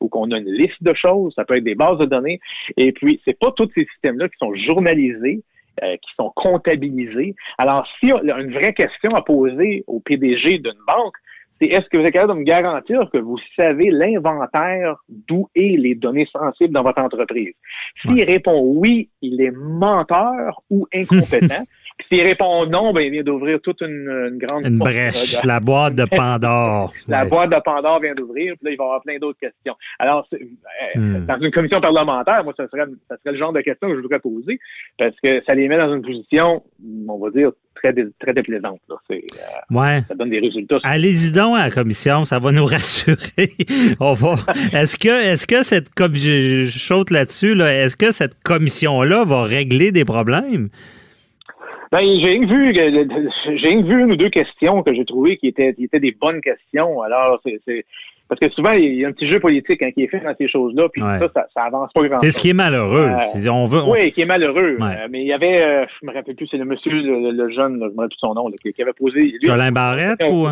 où 0.00 0.08
qu'on 0.08 0.30
a 0.30 0.38
une 0.38 0.50
liste 0.50 0.82
de 0.82 0.92
choses, 0.92 1.32
ça 1.34 1.44
peut 1.44 1.56
être 1.56 1.64
des 1.64 1.74
bases 1.74 1.98
de 1.98 2.04
données. 2.04 2.38
Et 2.76 2.92
puis, 2.92 3.20
c'est 3.24 3.38
pas 3.38 3.50
tous 3.52 3.70
ces 3.74 3.86
systèmes-là 3.86 4.28
qui 4.28 4.36
sont 4.38 4.54
journalisés, 4.54 5.42
euh, 5.82 5.96
qui 5.96 6.10
sont 6.16 6.32
comptabilisés. 6.36 7.34
Alors, 7.58 7.86
si 7.98 8.06
y 8.06 8.12
a 8.12 8.38
une 8.38 8.52
vraie 8.52 8.74
question 8.74 9.14
à 9.14 9.22
poser 9.22 9.84
au 9.86 10.00
PDG 10.00 10.58
d'une 10.58 10.72
banque, 10.86 11.14
c'est 11.58 11.68
est-ce 11.68 11.88
que 11.88 11.96
vous 11.96 12.04
êtes 12.04 12.12
capable 12.12 12.34
de 12.34 12.38
me 12.40 12.44
garantir 12.44 13.08
que 13.12 13.18
vous 13.18 13.38
savez 13.56 13.90
l'inventaire 13.90 14.96
d'où 15.08 15.48
est 15.54 15.78
les 15.78 15.94
données 15.94 16.28
sensibles 16.32 16.74
dans 16.74 16.82
votre 16.82 17.00
entreprise? 17.00 17.54
S'il 18.02 18.22
répond 18.24 18.60
oui, 18.62 19.08
il 19.22 19.40
est 19.40 19.52
menteur 19.52 20.60
ou 20.70 20.86
incompétent. 20.92 21.62
S'il 22.08 22.22
répond 22.22 22.66
non, 22.66 22.92
ben, 22.92 23.02
il 23.02 23.10
vient 23.10 23.22
d'ouvrir 23.22 23.60
toute 23.60 23.80
une, 23.80 24.38
grande 24.38 24.66
une 24.66 24.78
brèche, 24.78 25.42
la 25.44 25.60
boîte 25.60 25.94
de 25.94 26.04
Pandore. 26.16 26.92
la 27.08 27.24
boîte 27.24 27.50
de 27.50 27.60
Pandore 27.64 28.00
vient 28.00 28.14
d'ouvrir, 28.14 28.54
puis 28.56 28.66
là, 28.66 28.70
il 28.70 28.76
va 28.76 28.84
y 28.84 28.86
avoir 28.86 29.02
plein 29.02 29.18
d'autres 29.18 29.38
questions. 29.38 29.74
Alors, 29.98 30.26
euh, 30.32 30.38
hmm. 30.94 31.26
dans 31.26 31.40
une 31.40 31.50
commission 31.50 31.80
parlementaire, 31.80 32.44
moi, 32.44 32.54
ça 32.56 32.68
serait, 32.68 32.86
ça 33.08 33.16
serait 33.18 33.32
le 33.32 33.38
genre 33.38 33.52
de 33.52 33.60
questions 33.60 33.88
que 33.88 33.96
je 33.96 34.00
voudrais 34.00 34.20
poser, 34.20 34.58
parce 34.98 35.14
que 35.22 35.42
ça 35.44 35.54
les 35.54 35.68
met 35.68 35.78
dans 35.78 35.94
une 35.94 36.02
position, 36.02 36.62
on 37.08 37.18
va 37.18 37.30
dire, 37.30 37.50
très, 37.74 37.94
très 38.20 38.34
déplaisante. 38.34 38.80
Là. 38.88 38.96
Euh, 39.10 39.16
ouais. 39.70 40.02
Ça 40.08 40.14
donne 40.14 40.30
des 40.30 40.40
résultats. 40.40 40.78
Allez-y 40.84 41.32
donc 41.32 41.56
à 41.56 41.64
la 41.64 41.70
commission, 41.70 42.24
ça 42.24 42.38
va 42.38 42.52
nous 42.52 42.66
rassurer. 42.66 43.50
on 44.00 44.14
va. 44.14 44.34
Est-ce 44.72 44.98
que, 44.98 45.32
est-ce 45.32 45.46
que 45.46 45.62
cette 45.62 45.90
je, 45.98 46.62
je 46.62 46.78
saute 46.78 47.10
là-dessus, 47.10 47.54
là, 47.54 47.72
est-ce 47.72 47.96
que 47.96 48.12
cette 48.12 48.42
commission-là 48.42 49.24
va 49.24 49.44
régler 49.44 49.92
des 49.92 50.04
problèmes? 50.04 50.68
Ben, 51.92 52.00
j'ai 52.00 52.38
vu, 52.38 52.74
j'ai 52.74 53.82
vu 53.82 54.00
une 54.02 54.12
ou 54.12 54.16
deux 54.16 54.30
questions 54.30 54.82
que 54.82 54.94
j'ai 54.94 55.04
trouvées 55.04 55.36
qui 55.36 55.48
étaient, 55.48 55.74
qui 55.74 55.84
étaient 55.84 56.00
des 56.00 56.16
bonnes 56.18 56.40
questions. 56.40 57.02
Alors, 57.02 57.38
c'est, 57.44 57.84
parce 58.28 58.40
que 58.40 58.48
souvent, 58.48 58.72
il 58.72 58.94
y 58.94 59.04
a 59.04 59.08
un 59.08 59.12
petit 59.12 59.28
jeu 59.28 59.40
politique 59.40 59.82
hein, 59.82 59.90
qui 59.92 60.04
est 60.04 60.06
fait 60.06 60.20
dans 60.20 60.34
ces 60.38 60.48
choses-là, 60.48 60.88
puis 60.88 61.02
ça, 61.02 61.46
ça, 61.52 61.64
avance 61.64 61.92
pas 61.92 62.00
grand-chose. 62.00 62.20
C'est 62.22 62.30
ce 62.30 62.40
qui 62.40 62.48
est 62.48 62.54
malheureux. 62.54 63.10
Euh, 63.10 63.50
on 63.50 63.66
veut, 63.66 63.82
Oui, 63.82 64.10
qui 64.10 64.22
est 64.22 64.26
malheureux. 64.26 64.78
Euh, 64.80 65.06
mais 65.10 65.20
il 65.20 65.26
y 65.26 65.34
avait, 65.34 65.62
euh, 65.62 65.84
je 66.00 66.06
me 66.06 66.14
rappelle 66.14 66.34
plus, 66.34 66.46
c'est 66.46 66.56
le 66.56 66.64
monsieur, 66.64 66.92
le, 66.92 67.50
jeune, 67.50 67.74
je 67.74 67.78
me 67.78 67.90
rappelle 67.90 68.08
plus 68.08 68.18
son 68.18 68.32
nom, 68.32 68.50
qui, 68.50 68.80
avait 68.80 68.94
posé. 68.94 69.20
Lui, 69.20 69.38
Jolin 69.42 69.70
Barrette 69.70 70.22
ou? 70.30 70.48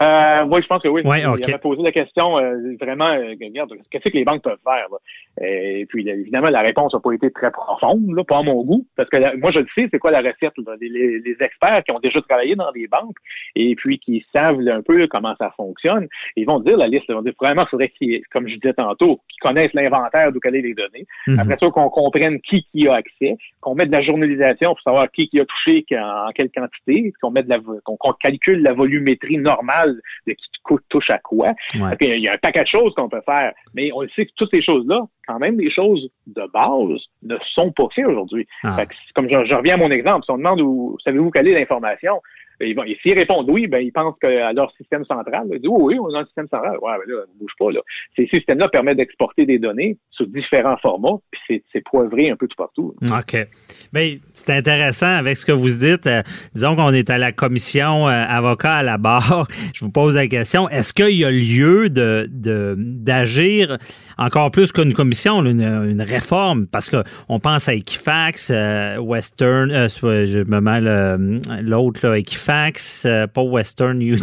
Euh, 0.00 0.44
oui, 0.48 0.62
je 0.62 0.66
pense 0.68 0.82
que 0.82 0.88
oui. 0.88 1.02
Ouais, 1.04 1.26
okay. 1.26 1.42
Il 1.42 1.50
avait 1.50 1.58
posé 1.58 1.82
la 1.82 1.90
question 1.90 2.38
euh, 2.38 2.76
vraiment, 2.80 3.08
euh, 3.08 3.34
regarde, 3.40 3.74
qu'est-ce 3.90 4.08
que 4.08 4.16
les 4.16 4.24
banques 4.24 4.42
peuvent 4.42 4.58
faire? 4.62 4.86
Là? 4.92 4.98
Et 5.40 5.86
puis, 5.88 6.08
évidemment, 6.08 6.48
la 6.48 6.60
réponse 6.60 6.94
n'a 6.94 7.00
pas 7.00 7.12
été 7.12 7.30
très 7.30 7.50
profonde, 7.50 8.14
là, 8.14 8.24
pas 8.24 8.38
à 8.38 8.42
mon 8.42 8.62
goût, 8.64 8.86
parce 8.96 9.08
que 9.08 9.36
moi, 9.36 9.50
je 9.50 9.60
le 9.60 9.66
sais, 9.74 9.88
c'est 9.90 9.98
quoi 9.98 10.10
la 10.10 10.20
recette? 10.20 10.54
Les, 10.80 11.20
les, 11.20 11.36
experts 11.40 11.84
qui 11.84 11.92
ont 11.92 12.00
déjà 12.00 12.20
travaillé 12.22 12.56
dans 12.56 12.72
des 12.72 12.88
banques 12.88 13.16
et 13.54 13.76
puis 13.76 13.98
qui 13.98 14.24
savent 14.32 14.60
un 14.66 14.82
peu 14.82 15.06
comment 15.06 15.34
ça 15.38 15.52
fonctionne, 15.56 16.08
ils 16.36 16.46
vont 16.46 16.58
dire 16.60 16.76
la 16.76 16.88
liste. 16.88 17.04
Ils 17.08 17.14
vont 17.14 17.22
dire, 17.22 17.34
vraiment, 17.40 17.62
il 17.62 17.68
faudrait 17.68 17.88
qu'ils, 17.90 18.22
comme 18.32 18.48
je 18.48 18.56
disais 18.56 18.72
tantôt, 18.72 19.20
qu'ils 19.28 19.40
connaissent 19.40 19.72
l'inventaire 19.74 20.32
d'où 20.32 20.40
caler 20.40 20.62
les 20.62 20.74
données. 20.74 21.06
Mhm. 21.28 21.38
Après 21.38 21.56
ça, 21.60 21.70
qu'on 21.70 21.90
comprenne 21.90 22.40
qui 22.40 22.64
qui 22.72 22.88
a 22.88 22.94
accès, 22.94 23.36
qu'on 23.60 23.74
mette 23.74 23.88
de 23.88 23.92
la 23.92 24.02
journalisation 24.02 24.70
pour 24.70 24.80
savoir 24.80 25.10
qui 25.12 25.28
qui 25.28 25.40
a 25.40 25.44
touché 25.44 25.84
en, 25.92 26.30
quelle 26.34 26.50
quantité, 26.50 27.12
qu'on 27.20 27.30
mette 27.30 27.46
de 27.46 27.50
la, 27.50 27.60
qu'on 27.84 28.12
calcule 28.14 28.62
la 28.62 28.72
volumétrie 28.72 29.38
normale 29.38 30.00
de 30.26 30.32
qui 30.32 30.48
touche 30.88 31.10
à 31.10 31.18
quoi. 31.18 31.54
Il 31.74 32.20
y 32.20 32.28
a 32.28 32.32
un 32.32 32.38
paquet 32.38 32.62
de 32.62 32.68
choses 32.68 32.94
qu'on 32.94 33.08
peut 33.08 33.22
faire, 33.24 33.52
mais 33.74 33.90
on 33.94 34.06
sait 34.14 34.26
que 34.26 34.32
toutes 34.36 34.50
ces 34.50 34.62
choses-là, 34.62 35.06
quand 35.28 35.38
même, 35.38 35.56
des 35.56 35.70
choses 35.70 36.08
de 36.26 36.42
base 36.52 37.00
ne 37.22 37.36
sont 37.54 37.70
pas 37.70 37.86
faites 37.94 38.06
aujourd'hui. 38.06 38.48
Ah. 38.64 38.84
Comme 39.14 39.28
je, 39.28 39.44
je, 39.44 39.54
reviens 39.54 39.74
à 39.74 39.76
mon 39.76 39.90
exemple, 39.90 40.24
si 40.24 40.30
on 40.30 40.38
demande 40.38 40.60
où 40.60 40.96
savez-vous 41.04 41.30
quelle 41.30 41.48
est 41.48 41.58
l'information, 41.58 42.20
et, 42.60 42.74
s'ils 43.02 43.14
répondent 43.14 43.48
oui, 43.48 43.66
ben, 43.66 43.78
ils 43.78 43.92
pensent 43.92 44.16
qu'à 44.20 44.52
leur 44.52 44.72
système 44.76 45.04
central, 45.04 45.46
ils 45.52 45.60
disent 45.60 45.70
oui, 45.70 45.96
on 46.00 46.12
a 46.14 46.20
un 46.20 46.24
système 46.24 46.48
central. 46.48 46.76
Ouais, 46.82 46.92
ben 47.06 47.14
là, 47.14 47.22
ne 47.32 47.38
bouge 47.38 47.52
pas. 47.58 47.70
Là. 47.70 47.80
Ces 48.16 48.26
systèmes-là 48.26 48.68
permettent 48.68 48.96
d'exporter 48.96 49.46
des 49.46 49.58
données 49.58 49.96
sous 50.10 50.26
différents 50.26 50.76
formats, 50.78 51.18
puis 51.30 51.62
c'est 51.72 51.80
poivré 51.80 52.30
un 52.30 52.36
peu 52.36 52.48
tout 52.48 52.56
partout. 52.56 52.94
OK. 53.02 53.48
Bien, 53.92 54.16
c'est 54.32 54.50
intéressant 54.50 55.06
avec 55.06 55.36
ce 55.36 55.46
que 55.46 55.52
vous 55.52 55.68
dites. 55.68 56.06
Euh, 56.06 56.22
disons 56.54 56.74
qu'on 56.74 56.92
est 56.92 57.10
à 57.10 57.18
la 57.18 57.32
commission 57.32 58.08
euh, 58.08 58.24
avocat 58.28 58.76
à 58.76 58.82
la 58.82 58.98
barre. 58.98 59.46
Je 59.74 59.84
vous 59.84 59.92
pose 59.92 60.16
la 60.16 60.26
question, 60.26 60.68
est-ce 60.68 60.92
qu'il 60.92 61.16
y 61.16 61.24
a 61.24 61.30
lieu 61.30 61.88
de 61.88 62.26
d'agir 62.28 63.78
encore 64.18 64.50
plus 64.50 64.72
qu'une 64.72 64.92
commission, 64.92 65.44
une, 65.44 65.62
une, 65.62 66.02
réforme? 66.02 66.66
Parce 66.66 66.90
qu'on 66.90 67.38
pense 67.38 67.68
à 67.68 67.74
Equifax, 67.74 68.50
euh, 68.52 68.98
Western, 68.98 69.70
je 69.70 70.38
me 70.44 70.60
mêle 70.60 71.40
l'autre, 71.62 72.16
Equifax, 72.16 72.47
Fax, 72.48 73.04
euh, 73.04 73.26
pas 73.26 73.42
Western 73.42 74.00
Union. 74.00 74.16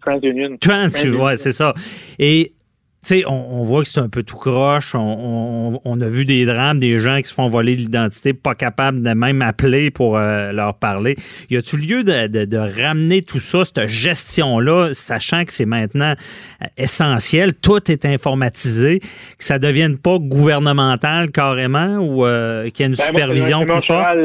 TransUnion. 0.00 0.56
Trans, 0.60 0.88
ouais, 1.24 1.36
c'est 1.36 1.52
ça. 1.52 1.74
Et 2.18 2.54
sais, 3.02 3.24
on, 3.26 3.64
voit 3.64 3.82
que 3.82 3.88
c'est 3.88 4.00
un 4.00 4.08
peu 4.08 4.22
tout 4.22 4.36
croche. 4.36 4.94
On, 4.94 6.00
a 6.00 6.08
vu 6.08 6.24
des 6.24 6.46
drames, 6.46 6.78
des 6.78 6.98
gens 6.98 7.18
qui 7.18 7.24
se 7.24 7.34
font 7.34 7.48
voler 7.48 7.74
l'identité, 7.74 8.32
pas 8.32 8.54
capables 8.54 9.02
de 9.02 9.10
même 9.10 9.42
appeler 9.42 9.90
pour 9.90 10.16
euh, 10.16 10.52
leur 10.52 10.74
parler. 10.74 11.16
Y 11.50 11.56
a-tu 11.56 11.76
lieu 11.76 12.04
de, 12.04 12.82
ramener 12.82 13.20
tout 13.22 13.40
ça, 13.40 13.64
cette 13.64 13.88
gestion-là, 13.88 14.90
sachant 14.94 15.44
que 15.44 15.52
c'est 15.52 15.66
maintenant 15.66 16.14
euh, 16.62 16.66
essentiel, 16.76 17.54
tout 17.54 17.90
est 17.90 18.04
informatisé, 18.04 19.00
que 19.00 19.44
ça 19.44 19.58
devienne 19.58 19.98
pas 19.98 20.18
gouvernemental 20.18 21.30
carrément 21.30 21.98
ou 21.98 22.24
euh, 22.24 22.68
qu'il 22.70 22.80
y 22.80 22.88
ait 22.88 22.92
une 22.92 22.96
ben, 22.96 23.04
supervision 23.04 23.64
plus 23.64 23.84
forte? 23.84 24.16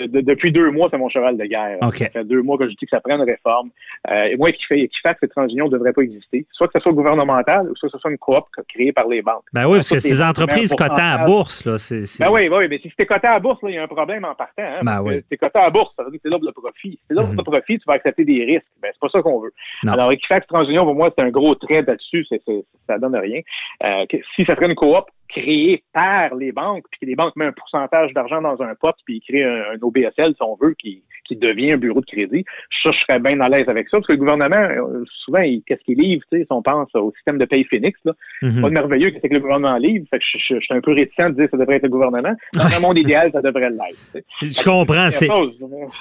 depuis 0.00 0.52
deux 0.52 0.70
mois, 0.70 0.88
c'est 0.90 0.98
mon 0.98 1.08
cheval 1.08 1.36
de 1.36 1.44
guerre. 1.44 1.78
Ça 1.80 2.08
fait 2.08 2.24
deux 2.24 2.42
mois 2.42 2.56
que 2.56 2.64
je 2.64 2.70
dis 2.70 2.86
que 2.86 2.90
ça 2.90 3.00
prend 3.00 3.16
une 3.16 3.28
réforme. 3.28 3.70
et 4.10 4.36
moi, 4.36 4.52
qui 4.52 4.64
fait, 4.64 4.88
qui 4.88 5.00
fait 5.02 5.12
que 5.12 5.20
cette 5.20 5.32
transition 5.32 5.66
ne 5.66 5.70
devrait 5.70 5.92
pas 5.92 6.02
exister. 6.02 6.46
Soit 6.52 6.68
que 6.68 6.72
ce 6.74 6.80
soit 6.80 6.92
gouvernemental, 6.92 7.68
soit 7.76 7.88
que 7.88 7.92
ce 7.92 7.98
soit 7.98 8.10
une 8.10 8.18
coop 8.22 8.44
créée 8.68 8.92
par 8.92 9.08
les 9.08 9.22
banques. 9.22 9.44
Ben 9.52 9.66
oui, 9.66 9.78
parce 9.78 9.90
que 9.90 9.98
ces 9.98 10.22
entreprises 10.22 10.72
cotées 10.74 11.00
à 11.00 11.18
bourse, 11.18 11.64
là, 11.66 11.78
c'est. 11.78 12.04
Ben 12.18 12.30
oui, 12.30 12.48
oui, 12.48 12.68
mais 12.68 12.78
si 12.78 12.88
c'était 12.90 13.06
coté 13.06 13.26
à 13.26 13.38
bourse, 13.38 13.58
il 13.64 13.74
y 13.74 13.78
a 13.78 13.82
un 13.82 13.88
problème 13.88 14.24
en 14.24 14.34
partant. 14.34 14.62
Hein, 14.62 14.80
ben 14.82 15.02
oui. 15.02 15.22
C'est 15.30 15.36
coté 15.36 15.58
à 15.58 15.70
bourse, 15.70 15.92
ça 15.96 16.04
veut 16.04 16.10
dire 16.10 16.18
que 16.18 16.22
c'est 16.24 16.30
l'offre 16.30 16.46
de 16.46 16.52
profit. 16.52 16.90
Si 16.90 17.00
c'est 17.08 17.14
l'offre 17.14 17.32
de 17.32 17.36
mhm. 17.36 17.44
profit, 17.44 17.78
tu 17.78 17.84
vas 17.86 17.94
accepter 17.94 18.24
des 18.24 18.44
risques. 18.44 18.66
Ben, 18.80 18.90
c'est 18.92 19.00
pas 19.00 19.08
ça 19.08 19.22
qu'on 19.22 19.40
veut. 19.40 19.52
Alors, 19.86 20.12
Equifax 20.12 20.46
TransUnion, 20.46 20.84
pour 20.84 20.94
moi, 20.94 21.10
c'est 21.16 21.22
un 21.22 21.30
gros 21.30 21.54
trait 21.54 21.82
là-dessus, 21.82 22.26
ça 22.86 22.98
donne 22.98 23.16
rien. 23.16 23.40
Euh, 23.84 24.06
si 24.36 24.44
ça 24.44 24.54
serait 24.54 24.66
une 24.66 24.74
coop, 24.74 25.04
créé 25.32 25.82
par 25.92 26.34
les 26.34 26.52
banques, 26.52 26.84
puis 26.90 27.00
que 27.00 27.06
les 27.06 27.14
banques 27.14 27.34
mettent 27.36 27.48
un 27.48 27.52
pourcentage 27.52 28.12
d'argent 28.12 28.40
dans 28.40 28.60
un 28.62 28.74
pot, 28.74 28.94
puis 29.04 29.16
ils 29.16 29.20
créent 29.20 29.44
un, 29.44 29.78
OBSL, 29.80 30.34
si 30.34 30.42
on 30.42 30.56
veut, 30.60 30.74
qui, 30.78 31.02
qui 31.26 31.36
devient 31.36 31.72
un 31.72 31.76
bureau 31.78 32.00
de 32.00 32.06
crédit. 32.06 32.44
Ça, 32.82 32.90
je 32.92 32.98
serais 32.98 33.18
bien 33.18 33.40
à 33.40 33.48
l'aise 33.48 33.68
avec 33.68 33.88
ça, 33.88 33.98
parce 33.98 34.06
que 34.06 34.12
le 34.12 34.18
gouvernement, 34.18 34.56
euh, 34.56 35.04
souvent, 35.24 35.42
qu'est-ce 35.66 35.82
qu'il 35.84 35.98
livre, 35.98 36.22
tu 36.30 36.38
sais, 36.38 36.44
si 36.44 36.52
on 36.52 36.62
pense 36.62 36.88
au 36.94 37.12
système 37.16 37.38
de 37.38 37.44
paye 37.44 37.64
Phoenix, 37.64 37.98
là, 38.04 38.12
c'est 38.40 38.48
mhm. 38.48 38.62
pas 38.62 38.70
merveilleux 38.70 39.10
que 39.10 39.16
c'est 39.20 39.28
que 39.28 39.34
le 39.34 39.40
gouvernement 39.40 39.76
livre, 39.78 40.06
fait 40.10 40.18
que 40.18 40.24
je, 40.24 40.38
suis 40.38 40.74
un 40.74 40.80
peu 40.80 40.92
réticent 40.92 41.30
de 41.30 41.34
dire 41.34 41.44
que 41.46 41.52
ça 41.52 41.56
devrait 41.56 41.76
être 41.76 41.84
le 41.84 41.88
gouvernement. 41.88 42.34
Dans 42.54 42.66
un 42.66 42.80
monde 42.86 42.98
idéal, 42.98 43.30
ça 43.32 43.40
devrait 43.40 43.70
l'être. 43.70 44.24
Je 44.42 44.62
comprends, 44.62 45.10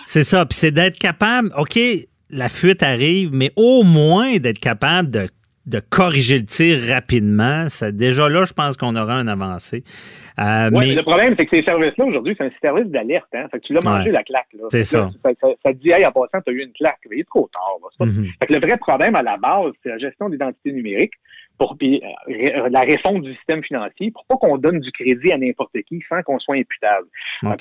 c'est 0.06 0.24
ça, 0.24 0.46
puis 0.46 0.58
c'est 0.58 0.72
d'être 0.72 1.00
capable, 1.00 1.50
OK, 1.58 1.80
la 2.30 2.50
fuite 2.50 2.84
arrive, 2.84 3.30
mais 3.34 3.52
au 3.56 3.84
moins 3.84 4.38
d'être 4.38 4.60
capable 4.60 5.12
de 5.12 5.28
de 5.66 5.80
corriger 5.80 6.38
le 6.40 6.46
tir 6.46 6.80
rapidement. 6.90 7.70
Ça, 7.70 7.92
déjà 7.92 8.30
là, 8.30 8.46
je 8.46 8.54
pense 8.54 8.78
qu'on 8.78 8.96
aura 8.96 9.16
un 9.16 9.28
avancé. 9.28 9.84
Euh, 10.40 10.70
mais... 10.72 10.96
Le 10.96 11.02
problème, 11.04 11.36
c'est 11.38 11.46
que 11.46 11.56
ces 11.56 11.64
services-là, 11.64 12.06
aujourd'hui, 12.06 12.36
c'est 12.38 12.46
un 12.46 12.52
service 12.62 12.88
d'alerte. 12.88 13.28
Hein? 13.34 13.48
Fait 13.52 13.60
que 13.60 13.66
tu 13.68 13.74
l'as 13.74 13.80
mangé 13.84 14.12
la 14.12 14.24
claque. 14.24 14.48
C'est 14.70 14.84
ça. 14.84 15.10
Ça, 15.24 15.34
te 15.74 15.78
dit, 15.78 15.92
hey, 15.92 16.06
en 16.06 16.12
passant, 16.12 16.42
tu 16.46 16.52
as 16.52 16.54
eu 16.54 16.64
une 16.64 16.74
claque. 16.74 17.00
Mais 17.10 17.18
il 17.18 17.20
est 17.22 17.30
trop 17.30 17.50
tard. 17.54 18.08
Mhm. 18.08 18.28
fait 18.40 18.48
que 18.48 18.54
le 18.54 18.60
vrai 18.60 18.78
problème 18.78 19.16
à 19.16 19.22
la 19.22 19.38
base, 19.38 19.74
c'est 19.84 19.90
la 19.90 19.98
gestion 19.98 20.30
d'identité 20.30 20.72
numérique 20.72 21.14
pour 21.62 21.78
euh, 21.84 22.70
la 22.72 22.80
réforme 22.80 23.22
du 23.22 23.36
système 23.36 23.64
financier 23.64 24.10
pour 24.10 24.26
pas 24.26 24.36
qu'on 24.38 24.58
donne 24.58 24.80
du 24.80 24.92
crédit 24.92 25.32
à 25.32 25.38
n'importe 25.38 25.80
qui 25.88 26.02
sans 26.10 26.24
qu'on 26.24 26.40
soit 26.40 26.56
imputable. 26.56 27.06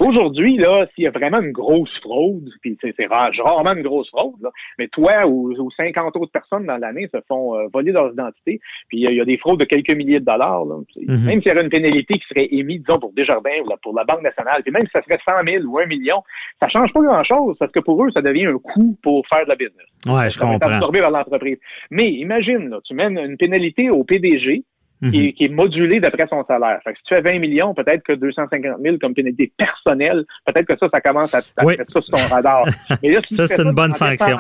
Aujourd'hui, 0.01 0.57
là, 0.57 0.87
s'il 0.95 1.05
y 1.05 1.07
a 1.07 1.11
vraiment 1.11 1.43
une 1.43 1.53
grosse 1.53 1.95
fraude, 2.01 2.49
puis 2.63 2.79
c'est 2.81 3.07
rarement 3.07 3.75
une 3.75 3.83
grosse 3.83 4.09
fraude, 4.09 4.41
là, 4.41 4.49
mais 4.79 4.89
toi 4.89 5.27
ou, 5.27 5.55
50 5.77 6.17
autres 6.17 6.33
personnes 6.33 6.65
dans 6.65 6.79
l'année 6.79 7.11
se 7.13 7.19
font 7.29 7.59
euh, 7.59 7.67
voler 7.75 7.93
leurs 7.93 8.13
identités, 8.15 8.59
puis 8.89 9.03
il 9.03 9.13
y, 9.13 9.21
a 9.21 9.25
des 9.27 9.37
fraudes 9.37 9.61
de 9.61 9.67
quelques 9.67 9.91
milliers 9.91 10.21
de 10.21 10.25
dollars, 10.25 10.65
là. 10.65 10.77
Mhm. 10.97 11.27
même 11.27 11.43
s'il 11.43 11.49
y 11.49 11.51
avait 11.51 11.63
une 11.63 11.69
pénalité 11.69 12.15
qui 12.15 12.27
serait 12.27 12.49
émise, 12.51 12.81
disons, 12.81 12.99
pour 12.99 13.13
Desjardins 13.13 13.61
ou 13.67 13.71
pour 13.83 13.95
la 13.95 14.05
Banque 14.05 14.23
nationale, 14.23 14.63
puis 14.63 14.73
même 14.73 14.87
si 14.87 14.93
ça 14.93 15.03
serait 15.03 15.21
100 15.27 15.45
000 15.47 15.65
ou 15.65 15.79
1 15.79 15.85
million, 15.87 16.23
ça 16.59 16.69
change 16.69 16.91
pas 16.95 17.03
grand-chose 17.03 17.57
parce 17.59 17.73
que 17.73 17.81
pour 17.81 18.03
eux, 18.03 18.11
ça 18.13 18.23
devient 18.23 18.47
un 18.47 18.59
coût 18.59 18.97
pour 19.03 19.27
faire 19.27 19.45
de 19.45 19.51
la 19.51 19.57
business. 19.57 19.91
Ouais, 20.07 20.31
je 20.31 20.39
comprends. 20.39 20.71
absorbé 20.71 21.01
par 21.01 21.11
l'entreprise. 21.11 21.59
Mais 21.91 22.11
imagine, 22.11 22.71
là, 22.71 22.79
tu 22.83 22.95
mènes 22.95 23.19
une 23.19 23.37
pénalité 23.37 23.90
au 23.91 24.05
PDG 24.05 24.65
qui, 25.03 25.29
est, 25.29 25.33
qui, 25.33 25.45
est, 25.45 25.49
modulé 25.49 25.99
d'après 25.99 26.27
son 26.29 26.45
salaire. 26.45 26.79
Fait 26.85 26.93
que 26.93 26.99
si 26.99 27.05
tu 27.05 27.15
fais 27.15 27.23
20 27.23 27.39
millions, 27.39 27.75
peut-être 27.75 28.03
que 28.03 28.13
250 28.13 28.83
000 28.83 28.99
comme 29.01 29.15
pénalité 29.15 29.51
personnelle, 29.57 30.25
peut-être 30.45 30.67
que 30.67 30.77
ça, 30.77 30.89
ça 30.93 31.01
commence 31.01 31.35
à, 31.35 31.39
à 31.57 31.65
oui. 31.65 31.77
ça 31.77 31.85
sur 31.89 32.05
ton 32.05 32.35
radar. 32.35 32.65
Mais 33.03 33.13
là, 33.13 33.21
si 33.27 33.35
ça, 33.35 33.47
c'est 33.47 33.63
une 33.63 33.73
bonne 33.73 33.95
sanction. 33.95 34.39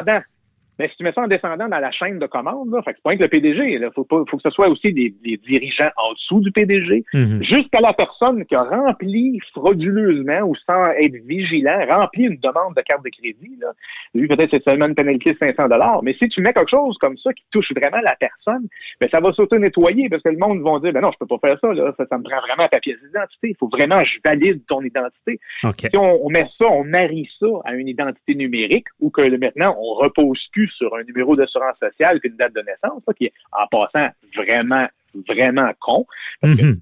Mais 0.81 0.89
si 0.89 0.97
tu 0.97 1.05
mets 1.05 1.13
ça 1.13 1.21
en 1.21 1.29
descendant 1.29 1.69
dans 1.69 1.79
la 1.79 1.91
chaîne 1.91 2.19
de 2.19 2.27
commande, 2.27 2.73
là, 2.73 2.81
fait 2.81 2.93
c'est 2.97 3.03
pas 3.03 3.15
que 3.15 3.23
le 3.23 3.29
PDG, 3.29 3.75
il 3.75 3.91
faut, 3.95 4.07
faut, 4.09 4.25
que 4.25 4.43
ce 4.43 4.49
soit 4.49 4.71
aussi 4.71 4.95
des, 4.95 5.15
des, 5.23 5.37
dirigeants 5.37 5.91
en 5.99 6.15
dessous 6.15 6.41
du 6.41 6.51
PDG, 6.51 7.05
Mhm. 7.13 7.43
jusqu'à 7.43 7.81
la 7.81 7.93
personne 7.93 8.47
qui 8.47 8.55
a 8.55 8.63
rempli 8.63 9.39
frauduleusement 9.53 10.41
ou 10.41 10.55
sans 10.67 10.87
être 10.93 11.17
vigilant, 11.27 11.85
rempli 11.87 12.25
une 12.25 12.39
demande 12.39 12.75
de 12.75 12.81
carte 12.81 13.05
de 13.05 13.11
crédit. 13.11 13.57
Là. 13.61 13.73
Lui, 14.15 14.27
peut-être 14.27 14.51
c'est 14.53 14.65
seulement 14.65 14.87
une 14.87 14.95
pénalité 14.95 15.35
de 15.35 15.39
500 15.39 15.69
dollars, 15.69 16.03
mais 16.03 16.15
si 16.15 16.29
tu 16.29 16.41
mets 16.41 16.55
quelque 16.55 16.71
chose 16.71 16.97
comme 16.99 17.19
ça 17.19 17.33
qui 17.35 17.45
touche 17.51 17.71
vraiment 17.77 18.01
la 18.03 18.17
personne, 18.17 18.67
ben 19.01 19.11
ça 19.11 19.21
va 19.21 19.35
s'auto-nettoyer 19.35 20.09
parce 20.09 20.23
que 20.23 20.31
le 20.31 20.39
monde 20.39 20.63
va 20.63 20.79
dire, 20.81 20.95
ben 20.95 21.03
non, 21.03 21.11
je 21.13 21.19
peux 21.19 21.27
pas 21.27 21.39
faire 21.39 21.59
ça, 21.61 21.75
là, 21.75 21.93
ça, 21.99 22.07
ça 22.07 22.17
me 22.17 22.23
prend 22.23 22.41
vraiment 22.41 22.65
un 22.65 22.69
papier 22.69 22.97
d'identité. 22.97 23.51
Il 23.51 23.57
faut 23.59 23.69
vraiment 23.69 24.03
que 24.03 24.09
je 24.09 24.19
valide 24.25 24.63
ton 24.67 24.81
identité. 24.81 25.39
Okay. 25.63 25.89
Si 25.91 25.97
on, 25.97 26.25
on 26.25 26.31
met 26.31 26.49
ça, 26.59 26.67
on 26.67 26.85
marie 26.85 27.29
ça 27.39 27.47
à 27.65 27.75
une 27.75 27.89
identité 27.89 28.35
numérique 28.35 28.87
ou 29.01 29.11
que 29.11 29.21
le, 29.21 29.39
maintenant, 29.39 29.77
on 29.79 29.95
repose 29.95 30.41
plus 30.53 30.70
sur 30.71 30.95
un 30.97 31.03
numéro 31.05 31.37
d'assurance 31.37 31.77
sociale 31.79 32.21
qu'une 32.21 32.37
date 32.37 32.55
de 32.55 32.61
naissance, 32.61 33.03
ça, 33.07 33.13
qui 33.15 33.27
est 33.27 33.33
en 33.53 33.67
passant 33.67 34.09
vraiment 34.37 34.87
vraiment 35.29 35.71
con. 35.81 36.07
Mm 36.43 36.53
-hmm. 36.53 36.77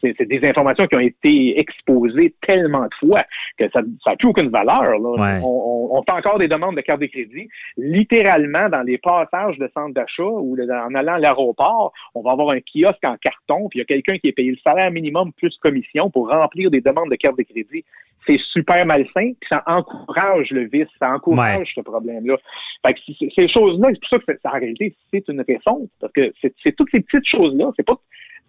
C'est 0.00 0.28
des 0.28 0.42
informations 0.48 0.86
qui 0.86 0.96
ont 0.96 1.06
été 1.14 1.58
exposées 1.58 2.34
tellement 2.46 2.84
de 2.84 2.94
fois 3.00 3.24
que 3.58 3.68
ça 3.72 3.82
n'a 3.82 4.16
plus 4.16 4.28
aucune 4.28 4.48
valeur. 4.48 4.98
Là. 5.04 5.10
Ouais. 5.22 5.40
On, 5.42 5.56
on, 5.70 5.98
on, 5.98 6.02
fait 6.02 6.12
encore 6.12 6.38
des 6.38 6.48
demandes 6.48 6.76
de 6.76 6.80
carte 6.80 7.00
de 7.00 7.06
crédit. 7.06 7.48
Littéralement, 7.76 8.68
dans 8.68 8.82
les 8.82 8.98
passages 8.98 9.58
de 9.58 9.68
centre 9.74 9.94
d'achat 9.94 10.32
ou 10.46 10.56
le, 10.56 10.64
en 10.88 10.94
allant 10.94 11.14
à 11.14 11.18
l'aéroport, 11.18 11.92
on 12.14 12.22
va 12.22 12.30
avoir 12.32 12.50
un 12.50 12.60
kiosque 12.60 13.04
en 13.04 13.16
carton, 13.16 13.68
puis 13.68 13.78
il 13.78 13.82
y 13.82 13.86
a 13.88 13.90
quelqu'un 13.94 14.16
qui 14.18 14.28
est 14.28 14.36
payé 14.40 14.50
le 14.52 14.62
salaire 14.68 14.90
minimum 14.90 15.32
plus 15.40 15.54
commission 15.58 16.04
pour 16.10 16.24
remplir 16.30 16.70
des 16.70 16.82
demandes 16.88 17.10
de 17.10 17.16
carte 17.16 17.38
de 17.38 17.46
crédit. 17.52 17.84
C'est 18.26 18.38
super 18.52 18.84
malsain, 18.86 19.32
puis 19.40 19.48
ça 19.48 19.62
encourage 19.66 20.50
le 20.50 20.68
vice, 20.68 20.88
ça 20.98 21.10
encourage 21.10 21.58
ouais. 21.58 21.72
ce 21.74 21.80
problème-là. 21.80 22.36
Fait 22.86 22.94
que 22.94 23.00
ces 23.34 23.48
choses-là, 23.48 23.88
c'est 23.92 24.00
pour 24.00 24.08
ça 24.10 24.18
que 24.18 24.48
en 24.48 24.58
réalité, 24.58 24.94
c'est 25.10 25.26
une 25.28 25.40
réponse, 25.40 25.88
parce 26.00 26.12
que 26.12 26.32
c'est 26.40 26.76
toutes 26.76 26.90
ces 26.90 27.00
petites 27.00 27.26
choses-là, 27.26 27.70
c'est 27.76 27.86
pas 27.86 27.98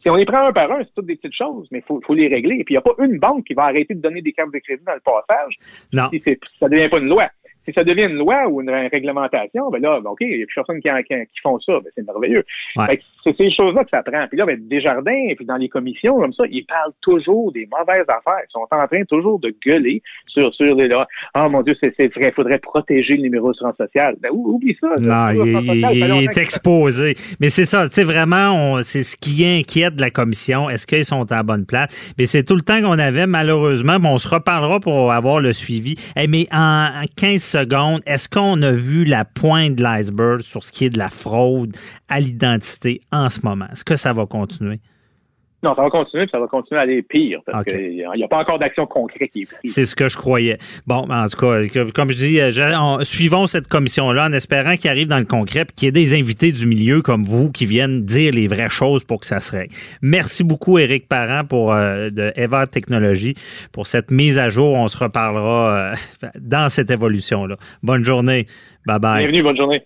si 0.01 0.09
on 0.09 0.15
les 0.15 0.25
prend 0.25 0.47
un 0.47 0.51
par 0.51 0.71
un, 0.71 0.79
c'est 0.79 0.93
toutes 0.95 1.05
des 1.05 1.15
petites 1.15 1.35
choses, 1.35 1.67
mais 1.71 1.79
il 1.79 1.83
faut, 1.83 2.01
faut, 2.05 2.13
les 2.13 2.27
régler. 2.27 2.55
Et 2.55 2.63
puis, 2.63 2.73
il 2.73 2.77
n'y 2.77 2.79
a 2.79 2.81
pas 2.81 2.95
une 3.03 3.19
banque 3.19 3.45
qui 3.45 3.53
va 3.53 3.65
arrêter 3.65 3.93
de 3.93 4.01
donner 4.01 4.21
des 4.21 4.33
cartes 4.33 4.51
de 4.51 4.59
crédit 4.59 4.83
dans 4.83 4.95
le 4.95 4.99
passage 4.99 5.55
non. 5.93 6.09
si 6.09 6.21
ça 6.59 6.67
ne 6.67 6.69
devient 6.69 6.89
pas 6.89 6.99
une 6.99 7.09
loi. 7.09 7.29
Si 7.65 7.73
ça 7.73 7.83
devient 7.83 8.05
une 8.05 8.17
loi 8.17 8.47
ou 8.47 8.61
une, 8.61 8.69
une 8.69 8.87
réglementation, 8.87 9.69
ben 9.69 9.79
là, 9.79 9.99
OK, 10.03 10.17
il 10.21 10.39
y 10.39 10.43
a 10.43 10.45
plus 10.47 10.55
personne 10.55 10.81
qui, 10.81 10.89
qui, 11.07 11.13
qui 11.13 11.41
font 11.43 11.59
ça, 11.59 11.73
ben 11.73 11.91
c'est 11.93 12.03
merveilleux. 12.03 12.43
Ouais. 12.75 12.99
C'est 13.23 13.35
ces 13.37 13.51
choses-là 13.51 13.83
que 13.83 13.89
ça 13.89 14.03
prend. 14.03 14.27
Puis 14.27 14.37
là, 14.37 14.45
ben, 14.45 14.59
Desjardins, 14.67 15.27
et 15.29 15.35
puis 15.35 15.45
dans 15.45 15.57
les 15.57 15.69
commissions, 15.69 16.17
comme 16.17 16.33
ça, 16.33 16.43
ils 16.49 16.65
parlent 16.65 16.93
toujours 17.01 17.51
des 17.51 17.67
mauvaises 17.71 18.05
affaires. 18.07 18.41
Ils 18.47 18.51
sont 18.51 18.67
en 18.71 18.87
train 18.87 19.03
toujours 19.05 19.39
de 19.39 19.53
gueuler 19.65 20.01
sur, 20.27 20.53
sur 20.53 20.75
les 20.75 20.87
là. 20.87 21.07
Ah, 21.33 21.45
oh, 21.45 21.49
mon 21.49 21.61
Dieu, 21.61 21.75
c'est 21.79 21.95
vrai, 22.15 22.29
il 22.29 22.33
faudrait 22.33 22.59
protéger 22.59 23.15
le 23.15 23.23
numéro 23.23 23.51
d'assurance 23.51 23.77
sociale. 23.77 24.15
Ben, 24.21 24.29
oublie 24.31 24.77
ça. 24.79 24.87
Non, 25.01 25.43
il, 25.43 25.57
il, 25.93 25.97
il 25.97 26.23
est 26.23 26.37
exposé. 26.37 27.13
Mais 27.39 27.49
c'est 27.49 27.65
ça, 27.65 27.87
tu 27.87 27.95
sais, 27.95 28.03
vraiment, 28.03 28.81
c'est 28.81 29.03
ce 29.03 29.17
qui 29.17 29.45
inquiète 29.45 29.99
la 29.99 30.09
commission. 30.09 30.69
Est-ce 30.69 30.87
qu'ils 30.87 31.05
sont 31.05 31.31
à 31.31 31.35
la 31.35 31.43
bonne 31.43 31.65
place? 31.65 32.13
Mais 32.17 32.25
c'est 32.25 32.43
tout 32.43 32.55
le 32.55 32.61
temps 32.61 32.81
qu'on 32.81 32.99
avait, 32.99 33.27
malheureusement. 33.27 33.99
Bon, 33.99 34.09
on 34.13 34.17
se 34.17 34.27
reparlera 34.27 34.79
pour 34.79 35.11
avoir 35.11 35.39
le 35.39 35.53
suivi. 35.53 35.95
Hey, 36.15 36.27
mais 36.27 36.47
en 36.51 36.89
15 37.17 37.41
secondes, 37.41 38.01
est-ce 38.05 38.29
qu'on 38.29 38.61
a 38.61 38.71
vu 38.71 39.05
la 39.05 39.25
pointe 39.25 39.75
de 39.75 39.83
l'iceberg 39.83 40.41
sur 40.41 40.63
ce 40.63 40.71
qui 40.71 40.85
est 40.85 40.89
de 40.89 40.97
la 40.97 41.09
fraude 41.09 41.75
à 42.09 42.19
l'identité 42.19 43.01
en 43.11 43.29
ce 43.29 43.41
moment? 43.43 43.65
Est-ce 43.71 43.83
que 43.83 43.95
ça 43.95 44.13
va 44.13 44.25
continuer? 44.25 44.79
Non, 45.63 45.75
ça 45.75 45.83
va 45.83 45.91
continuer, 45.91 46.23
puis 46.23 46.31
ça 46.31 46.39
va 46.39 46.47
continuer 46.47 46.79
à 46.79 46.83
aller 46.83 47.03
pire, 47.03 47.39
parce 47.45 47.61
okay. 47.61 47.77
qu'il 47.77 48.11
n'y 48.15 48.23
a 48.23 48.27
pas 48.27 48.39
encore 48.39 48.57
d'action 48.57 48.87
concrète 48.87 49.29
qui 49.31 49.43
est 49.43 49.45
prise. 49.45 49.71
C'est 49.71 49.85
ce 49.85 49.95
que 49.95 50.09
je 50.09 50.17
croyais. 50.17 50.57
Bon, 50.87 51.07
en 51.07 51.27
tout 51.27 51.37
cas, 51.37 51.61
comme 51.93 52.11
je 52.11 52.17
dis, 52.17 52.39
on, 52.75 53.03
suivons 53.03 53.45
cette 53.45 53.67
commission-là 53.67 54.25
en 54.25 54.33
espérant 54.33 54.75
qu'il 54.75 54.89
arrive 54.89 55.07
dans 55.07 55.19
le 55.19 55.25
concret, 55.25 55.65
puis 55.65 55.75
qu'il 55.75 55.85
y 55.85 55.89
ait 55.89 55.91
des 55.91 56.19
invités 56.19 56.51
du 56.51 56.65
milieu 56.65 57.03
comme 57.03 57.23
vous 57.23 57.51
qui 57.51 57.67
viennent 57.67 58.03
dire 58.03 58.33
les 58.33 58.47
vraies 58.47 58.69
choses 58.69 59.03
pour 59.03 59.19
que 59.19 59.27
ça 59.27 59.39
se 59.39 59.51
règle. 59.51 59.73
Merci 60.01 60.43
beaucoup, 60.43 60.79
Éric 60.79 61.07
Parent, 61.07 61.45
pour 61.45 61.73
euh, 61.73 62.09
de 62.09 62.33
Eva 62.35 62.65
Technologies, 62.65 63.35
pour 63.71 63.85
cette 63.85 64.09
mise 64.09 64.39
à 64.39 64.49
jour. 64.49 64.73
On 64.73 64.87
se 64.87 64.97
reparlera 64.97 65.91
euh, 65.91 65.95
dans 66.39 66.69
cette 66.69 66.89
évolution-là. 66.89 67.57
Bonne 67.83 68.03
journée. 68.03 68.47
Bye-bye. 68.87 69.19
Bienvenue, 69.19 69.43
bonne 69.43 69.57
journée. 69.57 69.85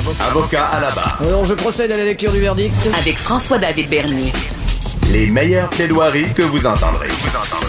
Avocat 0.00 0.64
à 0.64 0.80
la 0.80 0.90
barre. 0.92 1.20
Alors, 1.20 1.44
je 1.44 1.52
procède 1.52 1.92
à 1.92 1.96
la 1.98 2.04
lecture 2.04 2.32
du 2.32 2.40
verdict. 2.40 2.72
Avec 2.98 3.16
François-David 3.18 3.90
Bernier. 3.90 4.32
Les 5.12 5.26
meilleures 5.26 5.68
plaidoiries 5.68 6.32
que 6.34 6.40
vous 6.40 6.66
entendrez. 6.66 7.08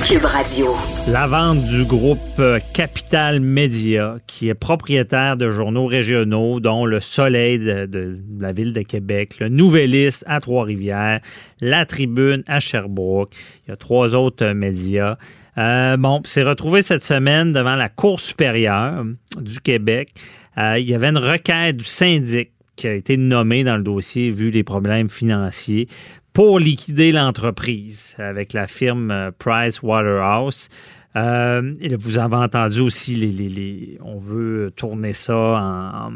Cube 0.08 0.24
Radio. 0.24 0.74
La 1.10 1.28
vente 1.28 1.65
du 1.65 1.84
groupe 1.84 2.20
euh, 2.39 2.60
Capital 2.74 3.41
Média, 3.41 4.15
qui 4.28 4.48
est 4.48 4.54
propriétaire 4.54 5.36
de 5.36 5.52
journaux 5.52 5.88
régionaux, 5.88 6.62
dont 6.62 6.86
Le 6.86 7.02
Soleil 7.02 7.60
de, 7.60 7.86
de 7.86 8.17
la 8.39 8.54
ville 8.54 8.72
de 8.72 8.82
Québec, 8.84 9.39
le 9.41 9.50
Nouvelliste 9.50 10.24
à 10.26 10.39
Trois-Rivières, 10.39 11.20
La 11.60 11.86
Tribune 11.86 12.44
à 12.48 12.62
Sherbrooke. 12.62 13.34
Il 13.65 13.72
y 13.72 13.74
a 13.74 13.76
trois 13.76 14.15
autres 14.15 14.46
euh, 14.46 14.54
médias. 14.54 15.17
Euh, 15.58 15.98
bon, 15.98 16.22
c'est 16.24 16.44
retrouvé 16.44 16.82
cette 16.82 17.04
semaine 17.04 17.52
devant 17.52 17.76
la 17.76 17.89
Cour 17.89 18.22
supérieure 18.22 19.04
du 19.38 19.60
Québec. 19.60 20.13
Euh, 20.58 20.80
il 20.80 20.90
y 20.90 20.96
avait 20.96 21.10
une 21.10 21.18
requête 21.18 21.78
du 21.78 21.86
syndic 21.86 22.52
qui 22.76 22.88
a 22.88 22.94
été 22.94 23.18
nommé 23.18 23.64
dans 23.64 23.78
le 23.78 23.84
dossier 23.84 24.32
vu 24.32 24.50
les 24.50 24.64
problèmes 24.64 25.10
financiers 25.10 25.88
pour 26.34 26.60
liquider 26.60 27.12
l'entreprise 27.12 28.16
avec 28.18 28.54
la 28.54 28.68
firme 28.68 29.12
euh, 29.12 29.32
Price 29.38 29.82
Waterhouse. 29.82 30.70
Euh, 31.18 31.74
vous 32.00 32.18
avez 32.18 32.38
entendu 32.38 32.80
aussi, 32.80 33.98
on 34.02 34.18
veut 34.18 34.72
tourner 34.76 35.12
ça 35.14 35.36
en, 35.36 36.12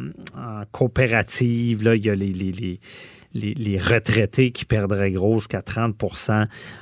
coopérative. 0.71 1.83
Là, 1.83 1.95
il 1.95 2.05
y 2.05 2.09
a 2.09 2.15
les, 2.15 3.79
retraités 3.79 4.51
qui 4.51 4.63
perdraient 4.63 5.11
gros 5.11 5.39
jusqu'à 5.39 5.61
30 5.61 5.95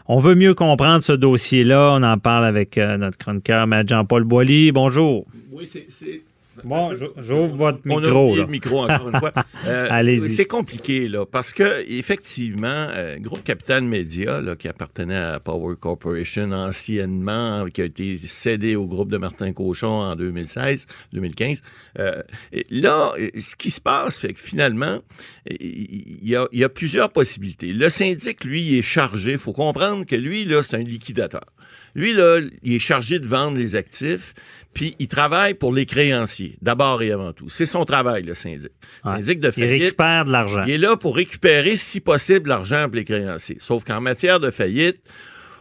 On 0.07 0.19
veut 0.19 0.35
mieux 0.35 0.53
comprendre 0.53 1.03
ce 1.03 1.13
dossier-là. 1.13 1.95
On 1.95 2.03
en 2.03 2.19
parle 2.19 2.45
avec 2.45 2.77
euh, 2.77 2.97
notre 2.97 3.17
chroniqueur. 3.17 3.67
Jean-Paul 3.87 4.25
Boilly. 4.25 4.71
Bonjour. 4.71 5.25
Oui, 5.51 5.65
c'est. 5.65 6.23
Bon, 6.63 6.91
j'ouvre 7.17 7.55
votre 7.55 7.79
on 7.89 7.99
micro. 7.99 8.33
A 8.33 8.37
le 8.37 8.47
micro 8.47 8.83
encore 8.83 9.09
une 9.09 9.19
fois. 9.19 9.33
Euh, 9.65 9.87
Allez-y. 9.89 10.29
C'est 10.29 10.45
compliqué 10.45 11.07
là, 11.07 11.25
parce 11.25 11.53
que 11.53 11.89
effectivement, 11.89 12.67
euh, 12.67 13.17
groupe 13.17 13.43
Capital 13.43 13.81
Média, 13.83 14.41
là, 14.41 14.57
qui 14.57 14.67
appartenait 14.67 15.15
à 15.15 15.39
Power 15.39 15.75
Corporation 15.79 16.51
anciennement, 16.51 17.65
qui 17.67 17.81
a 17.81 17.85
été 17.85 18.17
cédé 18.17 18.75
au 18.75 18.85
groupe 18.85 19.09
de 19.09 19.17
Martin 19.17 19.53
Cochon 19.53 19.87
en 19.87 20.15
2016, 20.17 20.85
2015. 21.13 21.61
Euh, 21.99 22.21
là, 22.69 23.13
ce 23.37 23.55
qui 23.55 23.71
se 23.71 23.79
passe, 23.79 24.17
fait 24.17 24.33
que 24.33 24.39
finalement, 24.39 24.99
il 25.49 26.27
y 26.27 26.35
a, 26.35 26.45
il 26.51 26.59
y 26.59 26.63
a 26.65 26.69
plusieurs 26.69 27.09
possibilités. 27.09 27.71
Le 27.71 27.89
syndic, 27.89 28.43
lui, 28.43 28.63
il 28.63 28.79
est 28.79 28.81
chargé. 28.81 29.33
Il 29.33 29.37
faut 29.37 29.53
comprendre 29.53 30.05
que 30.05 30.15
lui, 30.15 30.43
là, 30.43 30.61
c'est 30.61 30.75
un 30.75 30.79
liquidateur. 30.79 31.45
Lui, 31.95 32.13
là, 32.13 32.39
il 32.63 32.73
est 32.75 32.79
chargé 32.79 33.19
de 33.19 33.27
vendre 33.27 33.57
les 33.57 33.75
actifs, 33.75 34.33
puis 34.73 34.95
il 34.99 35.07
travaille 35.07 35.53
pour 35.53 35.71
les 35.71 35.85
créanciers, 35.85 36.57
d'abord 36.61 37.01
et 37.03 37.11
avant 37.11 37.31
tout. 37.33 37.49
C'est 37.49 37.65
son 37.67 37.85
travail, 37.85 38.23
le 38.23 38.33
syndic. 38.33 38.71
Le 39.05 39.09
Ouais. 39.11 39.17
syndic 39.17 39.39
de 39.39 39.51
Il 39.57 39.63
récupère 39.65 40.25
de 40.25 40.31
l'argent. 40.31 40.63
Il 40.65 40.73
est 40.73 40.77
là 40.79 40.97
pour 40.97 41.15
récupérer, 41.15 41.75
si 41.75 41.99
possible, 41.99 42.49
l'argent 42.49 42.85
pour 42.85 42.95
les 42.95 43.05
créanciers. 43.05 43.57
Sauf 43.59 43.83
qu'en 43.83 44.01
matière 44.01 44.39
de 44.39 44.49
faillite, 44.49 44.97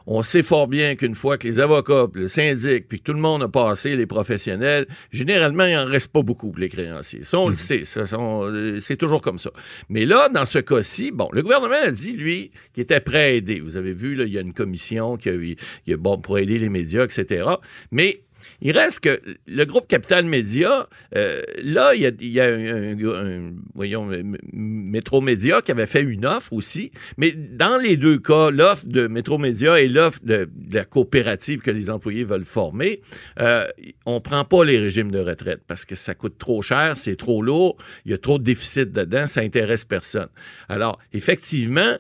on 0.07 0.23
sait 0.23 0.43
fort 0.43 0.69
bien 0.69 0.95
qu'une 0.97 1.15
fois 1.15 1.39
que 1.39 1.47
les 1.47 1.61
avocats, 1.61 2.07
puis 2.13 2.23
le 2.23 2.29
syndic, 2.29 2.89
puis 2.89 2.99
que 2.99 3.05
tout 3.05 3.13
le 3.13 3.21
monde 3.21 3.43
a 3.43 3.49
passé, 3.49 3.97
les 3.97 4.07
professionnels, 4.07 4.87
généralement, 5.11 5.65
il 5.65 5.77
en 5.77 5.87
reste 5.87 6.09
pas 6.09 6.23
beaucoup 6.23 6.51
pour 6.51 6.61
les 6.61 6.69
créanciers. 6.69 7.25
Ça, 7.25 7.39
on 7.39 7.49
le 7.49 7.55
sait. 7.55 7.85
ça, 7.85 8.07
ça, 8.07 8.19
on- 8.19 8.45
euh, 8.47 8.79
c'est 8.81 8.97
toujours 8.97 9.21
comme 9.23 9.39
ça. 9.39 9.51
Mais 9.89 10.05
là, 10.07 10.29
dans 10.29 10.45
ce 10.45 10.59
cas-ci, 10.59 11.11
bon, 11.13 11.29
le 11.33 11.43
gouvernement 11.43 11.75
a 11.85 11.91
dit, 11.91 12.13
lui, 12.13 12.51
qu'il 12.73 12.83
était 12.83 13.01
prêt 13.01 13.19
à 13.25 13.31
aider. 13.31 13.61
Vous 13.61 13.77
avez 13.77 13.93
vu, 13.93 14.15
là, 14.15 14.25
il 14.25 14.33
y 14.33 14.39
a 14.39 14.41
une 14.41 14.53
commission 14.55 15.17
qui 15.17 15.29
a, 15.29 15.35
il 15.35 15.57
y 15.87 15.93
a, 15.93 15.97
bon, 15.97 16.19
pour 16.19 16.39
aider 16.39 16.59
les 16.59 16.69
médias, 16.69 17.05
etc. 17.05 17.45
Mais 17.91 18.21
il 18.63 18.79
reste 18.79 19.01
que 19.01 19.21
le 19.47 19.65
groupe 19.65 19.89
Capital 19.89 20.25
Média, 20.25 20.89
euh, 21.17 21.43
là, 21.65 21.95
il 21.95 22.03
y 22.21 22.41
a, 22.41 22.47
un, 22.47 23.51
voyons, 23.75 24.09
Métro 24.53 25.21
Média 25.21 25.61
qui 25.63 25.73
avait 25.73 25.87
fait 25.87 26.03
une 26.03 26.25
offre 26.25 26.53
aussi, 26.53 26.93
mais 27.19 27.33
dans 27.33 27.77
les 27.77 27.97
deux 27.97 28.19
cas, 28.19 28.51
l'offre 28.51 28.87
de 28.87 29.09
Métro 29.09 29.37
Média 29.37 29.81
et 29.81 29.89
l'offre 29.89 30.21
de, 30.23 30.49
la 30.73 30.85
coopérative 30.85 31.61
que 31.61 31.73
les 31.73 31.91
employés 31.91 32.23
veulent 32.23 32.45
former, 32.45 33.03
euh, 33.41 33.67
on 34.07 34.21
prend 34.21 34.45
pas 34.45 34.65
les 34.65 34.79
régimes 34.79 35.11
de 35.11 35.19
retraite 35.19 35.63
parce 35.67 35.85
que 35.85 35.97
ça 35.97 36.15
coûte 36.15 36.39
trop 36.39 36.63
cher, 36.63 36.99
c'est 36.99 37.17
trop 37.17 37.43
lourd, 37.43 37.77
il 38.05 38.13
y 38.13 38.15
a 38.15 38.19
trop 38.19 38.39
de 38.39 38.45
déficit 38.45 38.93
dedans, 38.93 39.27
ça 39.27 39.41
intéresse 39.41 39.85
personne. 39.85 40.29
Alors, 40.69 41.01
effectivement, 41.13 41.97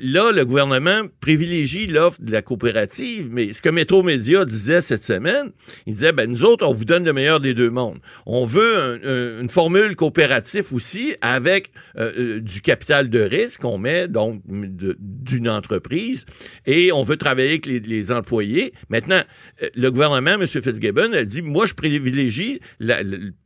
là, 0.00 0.32
le 0.32 0.44
gouvernement 0.44 1.02
privilégie 1.20 1.86
l'offre 1.86 2.20
de 2.22 2.32
la 2.32 2.42
coopérative, 2.42 3.28
mais 3.30 3.52
ce 3.52 3.60
que 3.60 3.68
Métro 3.68 4.02
Média 4.02 4.44
disait 4.44 4.80
cette 4.80 5.02
semaine, 5.02 5.50
il 5.86 5.94
disait, 5.94 6.12
ben, 6.12 6.30
nous 6.30 6.44
autres, 6.44 6.66
on 6.66 6.72
vous 6.72 6.84
donne 6.84 7.04
le 7.04 7.12
meilleur 7.12 7.40
des 7.40 7.54
deux 7.54 7.70
mondes. 7.70 7.98
On 8.26 8.46
veut 8.46 9.00
une 9.40 9.50
formule 9.50 9.94
coopérative 9.96 10.72
aussi 10.72 11.14
avec 11.20 11.70
euh, 11.98 12.12
euh, 12.18 12.40
du 12.40 12.60
capital 12.60 13.10
de 13.10 13.20
risque 13.20 13.60
qu'on 13.60 13.78
met, 13.78 14.08
donc, 14.08 14.42
d'une 14.46 15.48
entreprise, 15.48 16.24
et 16.66 16.92
on 16.92 17.02
veut 17.02 17.16
travailler 17.16 17.48
avec 17.50 17.66
les, 17.66 18.12
employés. 18.12 18.72
Maintenant, 18.88 19.20
euh, 19.62 19.68
le 19.74 19.90
gouvernement, 19.90 20.30
M. 20.30 20.46
Fitzgibbon, 20.46 21.12
a 21.12 21.24
dit, 21.24 21.42
moi, 21.42 21.66
je 21.66 21.74
privilégie 21.74 22.60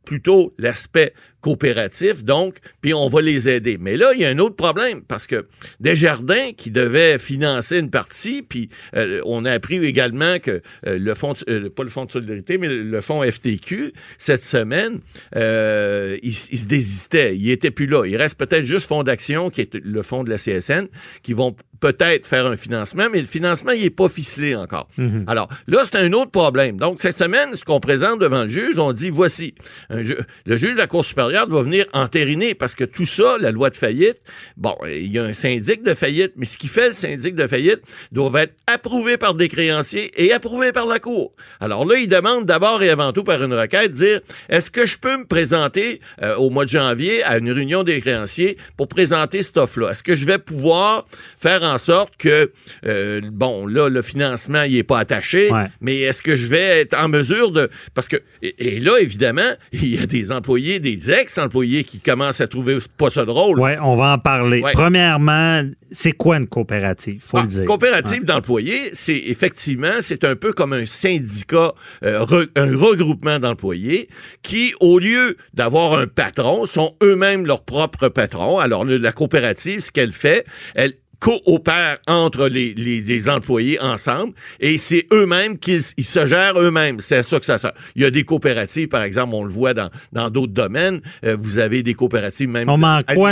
plutôt 0.05 0.53
l'aspect 0.57 1.13
coopératif, 1.43 2.23
donc, 2.23 2.57
puis 2.81 2.93
on 2.93 3.09
va 3.09 3.21
les 3.21 3.49
aider. 3.49 3.77
Mais 3.79 3.97
là, 3.97 4.13
il 4.15 4.21
y 4.21 4.25
a 4.25 4.29
un 4.29 4.39
autre 4.39 4.55
problème, 4.55 5.01
parce 5.01 5.27
que 5.27 5.45
Desjardins, 5.81 6.51
qui 6.55 6.71
devait 6.71 7.19
financer 7.19 7.77
une 7.77 7.89
partie, 7.89 8.41
puis 8.41 8.69
euh, 8.95 9.19
on 9.25 9.43
a 9.43 9.51
appris 9.51 9.83
également 9.85 10.39
que 10.39 10.61
euh, 10.87 10.97
le 10.97 11.13
fonds, 11.13 11.33
euh, 11.49 11.69
pas 11.69 11.83
le 11.83 11.89
fonds 11.89 12.05
de 12.05 12.11
solidarité, 12.11 12.57
mais 12.57 12.69
le 12.69 13.01
fonds 13.01 13.21
FTQ, 13.21 13.93
cette 14.17 14.43
semaine, 14.43 15.01
il, 15.35 16.33
se 16.33 16.65
désistait. 16.67 17.35
Il 17.35 17.51
était 17.51 17.71
plus 17.71 17.87
là. 17.87 18.05
Il 18.05 18.15
reste 18.15 18.39
peut-être 18.39 18.65
juste 18.65 18.87
Fonds 18.87 19.03
d'action, 19.03 19.49
qui 19.49 19.61
est 19.61 19.75
le 19.75 20.01
fonds 20.01 20.23
de 20.23 20.29
la 20.29 20.37
CSN, 20.37 20.87
qui 21.23 21.33
vont 21.33 21.55
peut-être 21.83 22.25
faire 22.25 22.45
un 22.45 22.55
financement, 22.55 23.07
mais 23.11 23.19
le 23.19 23.27
financement, 23.27 23.73
il 23.73 23.83
n'est 23.83 23.89
pas 23.89 24.07
ficelé 24.07 24.55
encore. 24.55 24.87
Mhm. 24.97 25.25
Alors, 25.27 25.49
là, 25.67 25.81
c'est 25.83 25.97
un 25.97 26.13
autre 26.13 26.31
problème. 26.31 26.77
Donc, 26.77 27.01
cette 27.01 27.17
semaine, 27.17 27.53
ce 27.55 27.65
qu'on 27.65 27.81
présente 27.81 28.21
devant 28.21 28.43
le 28.43 28.47
juge, 28.47 28.79
on 28.79 28.93
dit, 28.93 29.09
voici, 29.09 29.53
le 29.89 30.57
juge 30.57 30.75
de 30.75 30.77
la 30.77 30.87
Cour 30.87 31.03
supérieure 31.03 31.45
doit 31.45 31.63
venir 31.63 31.85
entériner 31.91 32.55
parce 32.55 32.73
que 32.73 32.85
tout 32.85 33.03
ça, 33.03 33.35
la 33.37 33.51
loi 33.51 33.69
de 33.69 33.75
faillite, 33.75 34.21
bon, 34.55 34.77
il 34.85 35.11
y 35.11 35.19
a 35.19 35.25
un 35.25 35.33
syndic 35.33 35.83
de 35.83 35.93
faillite, 35.93 36.31
mais 36.37 36.45
ce 36.45 36.57
qui 36.57 36.69
fait 36.69 36.87
le 36.87 36.93
syndic 36.93 37.35
de 37.35 37.47
faillite 37.47 37.81
doit 38.13 38.31
être 38.41 38.55
approuvé 38.65 39.17
par 39.17 39.33
des 39.33 39.49
créanciers 39.49 40.09
et 40.15 40.31
approuvé 40.31 40.71
par 40.71 40.85
la 40.85 40.99
Cour. 40.99 41.33
Alors 41.59 41.83
là, 41.85 41.97
il 41.97 42.07
demande 42.07 42.45
d'abord 42.45 42.81
et 42.81 42.91
avant 42.91 43.11
tout 43.11 43.25
par 43.25 43.43
une 43.43 43.53
requête, 43.53 43.91
dire, 43.91 44.21
est-ce 44.47 44.71
que 44.71 44.85
je 44.85 44.97
peux 44.97 45.17
me 45.17 45.25
présenter 45.25 45.99
euh, 46.21 46.37
au 46.37 46.49
mois 46.49 46.63
de 46.63 46.69
janvier 46.69 47.23
à 47.23 47.39
une 47.39 47.51
réunion 47.51 47.83
des 47.83 47.99
créanciers 47.99 48.55
pour 48.77 48.87
présenter 48.87 49.43
cette 49.43 49.57
offre-là? 49.57 49.91
Est-ce 49.91 50.03
que 50.03 50.15
je 50.15 50.25
vais 50.25 50.39
pouvoir 50.39 51.07
faire 51.37 51.63
en 51.63 51.72
sorte 51.77 52.15
que, 52.17 52.51
euh, 52.85 53.21
bon, 53.31 53.65
là, 53.67 53.89
le 53.89 54.01
financement, 54.01 54.63
il 54.63 54.75
n'est 54.75 54.83
pas 54.83 54.99
attaché, 54.99 55.49
mais 55.81 56.01
est-ce 56.01 56.21
que 56.21 56.35
je 56.35 56.47
vais 56.47 56.81
être 56.81 56.97
en 56.97 57.07
mesure 57.07 57.51
de... 57.51 57.69
Parce 57.93 58.07
que, 58.07 58.17
et, 58.41 58.79
là, 58.79 58.97
évidemment, 58.99 59.41
il 59.73 59.95
y 59.95 59.99
a 59.99 60.05
des 60.05 60.31
employés, 60.31 60.79
des 60.79 61.11
ex-employés 61.11 61.83
qui 61.83 61.99
commencent 61.99 62.41
à 62.41 62.47
trouver 62.47 62.77
pas 62.97 63.09
ça 63.09 63.25
drôle. 63.25 63.59
Oui, 63.59 63.71
on 63.81 63.95
va 63.95 64.13
en 64.13 64.19
parler. 64.19 64.63
Premièrement, 64.73 65.63
c'est 65.91 66.11
quoi 66.11 66.37
une 66.37 66.47
coopérative? 66.47 67.21
Faut 67.23 67.37
le 67.37 67.43
ah, 67.43 67.47
dire. 67.47 67.65
Coopérative 67.65 68.25
d'employés, 68.25 68.89
c'est 68.93 69.17
effectivement, 69.27 70.01
c'est 70.01 70.23
un 70.23 70.35
peu 70.35 70.51
comme 70.51 70.73
un 70.73 70.85
syndicat, 70.85 71.73
euh, 72.03 72.45
un 72.55 72.77
regroupement 72.77 73.39
d'employés 73.39 74.09
qui, 74.41 74.73
au 74.79 74.99
lieu 74.99 75.37
d'avoir 75.53 75.93
un 75.93 76.07
patron, 76.07 76.65
sont 76.65 76.95
eux-mêmes 77.03 77.45
leurs 77.45 77.63
propres 77.63 78.09
patrons. 78.09 78.59
Alors, 78.59 78.85
la 78.85 79.11
coopérative, 79.11 79.79
ce 79.79 79.91
qu'elle 79.91 80.11
fait, 80.11 80.45
elle 80.75 80.93
coopèrent 81.23 81.99
entre 82.05 82.49
les, 82.49 82.73
les, 82.73 83.29
employés 83.29 83.79
ensemble 83.79 84.33
et 84.59 84.77
c'est 84.77 85.07
eux-mêmes 85.13 85.57
qu'ils 85.57 85.81
ils 85.95 86.03
se 86.03 86.27
gèrent 86.27 86.59
eux-mêmes. 86.59 86.99
C'est 86.99 87.23
ça 87.23 87.39
que 87.39 87.45
ça 87.45 87.57
sert. 87.57 87.71
Il 87.95 88.01
y 88.01 88.05
a 88.05 88.11
des 88.11 88.25
coopératives, 88.25 88.89
par 88.89 89.03
exemple, 89.03 89.33
on 89.33 89.45
le 89.45 89.49
voit 89.49 89.73
dans 89.73 89.89
dans 90.11 90.29
d'autres 90.29 90.51
domaines. 90.51 90.99
Euh, 91.23 91.37
vous 91.39 91.59
avez 91.59 91.81
des 91.81 91.93
coopératives 91.93 92.49
même 92.49 92.67
on 92.67 92.83
en 92.83 93.01
quoi 93.03 93.31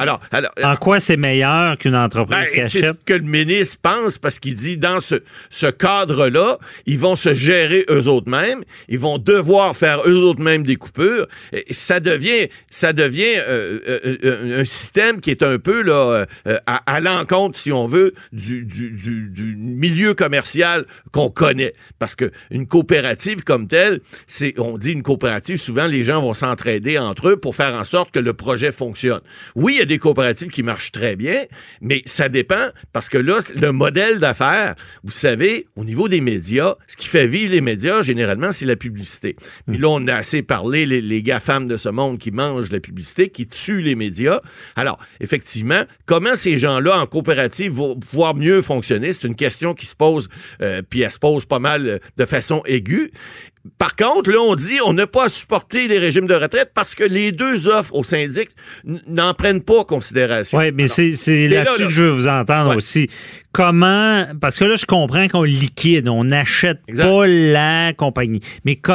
Alors, 0.00 0.18
alors, 0.32 0.50
en 0.64 0.72
euh, 0.72 0.76
quoi 0.76 0.98
c'est 0.98 1.16
meilleur 1.16 1.78
qu'une 1.78 1.94
entreprise 1.94 2.48
ben, 2.52 2.68
C'est 2.68 2.82
ce 2.82 2.92
que 3.06 3.12
le 3.12 3.20
ministre 3.20 3.78
pense 3.80 4.18
parce 4.18 4.40
qu'il 4.40 4.56
dit 4.56 4.76
dans 4.76 4.98
ce, 4.98 5.16
ce 5.50 5.66
cadre-là, 5.66 6.58
ils 6.86 6.98
vont 6.98 7.14
se 7.14 7.32
gérer 7.32 7.84
eux 7.90 8.08
autres 8.08 8.28
mêmes, 8.28 8.64
ils 8.88 8.98
vont 8.98 9.18
devoir 9.18 9.76
faire 9.76 10.00
eux 10.08 10.18
autres 10.18 10.42
mêmes 10.42 10.64
des 10.64 10.76
coupures. 10.76 11.28
Et 11.52 11.72
ça 11.72 12.00
devient 12.00 12.48
ça 12.70 12.92
devient 12.92 13.36
euh, 13.46 14.58
un 14.60 14.64
système 14.64 15.20
qui 15.20 15.30
est 15.30 15.44
un 15.44 15.60
peu 15.60 15.82
là 15.82 16.24
à, 16.66 16.96
à 16.96 17.03
l'encontre, 17.04 17.58
si 17.58 17.72
on 17.72 17.86
veut, 17.86 18.14
du, 18.32 18.66
milieu 19.56 20.14
commercial 20.14 20.86
qu'on 21.12 21.30
connaît. 21.30 21.74
Parce 21.98 22.14
que 22.14 22.30
une 22.50 22.66
coopérative 22.66 23.44
comme 23.44 23.68
telle, 23.68 24.00
c'est, 24.26 24.54
on 24.58 24.78
dit 24.78 24.92
une 24.92 25.02
coopérative, 25.02 25.56
souvent 25.56 25.86
les 25.86 26.04
gens 26.04 26.20
vont 26.20 26.34
s'entraider 26.34 26.98
entre 26.98 27.30
eux 27.30 27.36
pour 27.36 27.54
faire 27.54 27.74
en 27.74 27.84
sorte 27.84 28.10
que 28.10 28.18
le 28.18 28.32
projet 28.32 28.72
fonctionne. 28.72 29.20
Oui, 29.54 29.74
il 29.74 29.78
y 29.78 29.82
a 29.82 29.86
des 29.86 29.98
coopératives 29.98 30.48
qui 30.48 30.62
marchent 30.62 30.92
très 30.92 31.16
bien, 31.16 31.44
mais 31.80 32.02
ça 32.06 32.28
dépend 32.28 32.68
parce 32.92 33.08
que 33.08 33.18
là, 33.18 33.38
le 33.54 33.72
modèle 33.72 34.18
d'affaires, 34.18 34.74
vous 35.02 35.12
savez, 35.12 35.66
au 35.76 35.84
niveau 35.84 36.08
des 36.08 36.20
médias, 36.20 36.74
ce 36.86 36.96
qui 36.96 37.06
fait 37.06 37.26
vivre 37.26 37.52
les 37.52 37.60
médias, 37.60 38.02
généralement, 38.02 38.52
c'est 38.52 38.64
la 38.64 38.76
publicité. 38.76 39.36
Puis 39.66 39.78
là, 39.78 39.88
on 39.88 40.06
a 40.08 40.14
assez 40.14 40.42
parlé, 40.42 40.86
les, 40.86 41.00
les 41.00 41.22
gars-femmes 41.22 41.68
de 41.68 41.76
ce 41.76 41.88
monde 41.88 42.18
qui 42.18 42.30
mangent 42.30 42.70
la 42.70 42.80
publicité, 42.80 43.28
qui 43.28 43.46
tuent 43.46 43.82
les 43.82 43.94
médias. 43.94 44.40
Alors, 44.76 44.98
effectivement, 45.20 45.82
comment 46.06 46.34
ces 46.34 46.58
gens-là 46.58 46.93
en 47.00 47.06
coopérative 47.06 47.72
va 47.72 47.94
pouvoir 47.94 48.34
mieux 48.34 48.62
fonctionner? 48.62 49.12
C'est 49.12 49.26
une 49.26 49.34
question 49.34 49.74
qui 49.74 49.86
se 49.86 49.96
pose, 49.96 50.28
euh, 50.62 50.82
puis 50.88 51.00
elle 51.00 51.12
se 51.12 51.18
pose 51.18 51.44
pas 51.44 51.58
mal 51.58 51.86
euh, 51.86 51.98
de 52.16 52.24
façon 52.24 52.62
aiguë. 52.66 53.12
Par 53.78 53.96
contre, 53.96 54.30
là, 54.30 54.38
on 54.40 54.54
dit 54.54 54.78
on 54.86 54.92
n'a 54.92 55.06
pas 55.06 55.24
à 55.24 55.28
supporter 55.30 55.88
les 55.88 55.98
régimes 55.98 56.26
de 56.26 56.34
retraite 56.34 56.72
parce 56.74 56.94
que 56.94 57.02
les 57.02 57.32
deux 57.32 57.66
offres 57.66 57.94
au 57.94 58.04
syndic 58.04 58.50
n'en 58.84 59.32
prennent 59.32 59.62
pas 59.62 59.84
considération. 59.84 60.58
Oui, 60.58 60.70
mais 60.72 60.86
c'est 60.86 61.12
là-dessus 61.48 61.84
que 61.84 61.88
je 61.88 62.02
veux 62.02 62.10
vous 62.10 62.28
entendre 62.28 62.76
aussi. 62.76 63.08
Comment, 63.52 64.26
parce 64.38 64.58
que 64.58 64.64
là, 64.64 64.76
je 64.76 64.84
comprends 64.84 65.28
qu'on 65.28 65.44
liquide, 65.44 66.08
on 66.08 66.24
n'achète 66.24 66.80
pas 66.94 67.26
la 67.26 67.94
compagnie. 67.94 68.40
Mais, 68.66 68.78
tu 68.84 68.92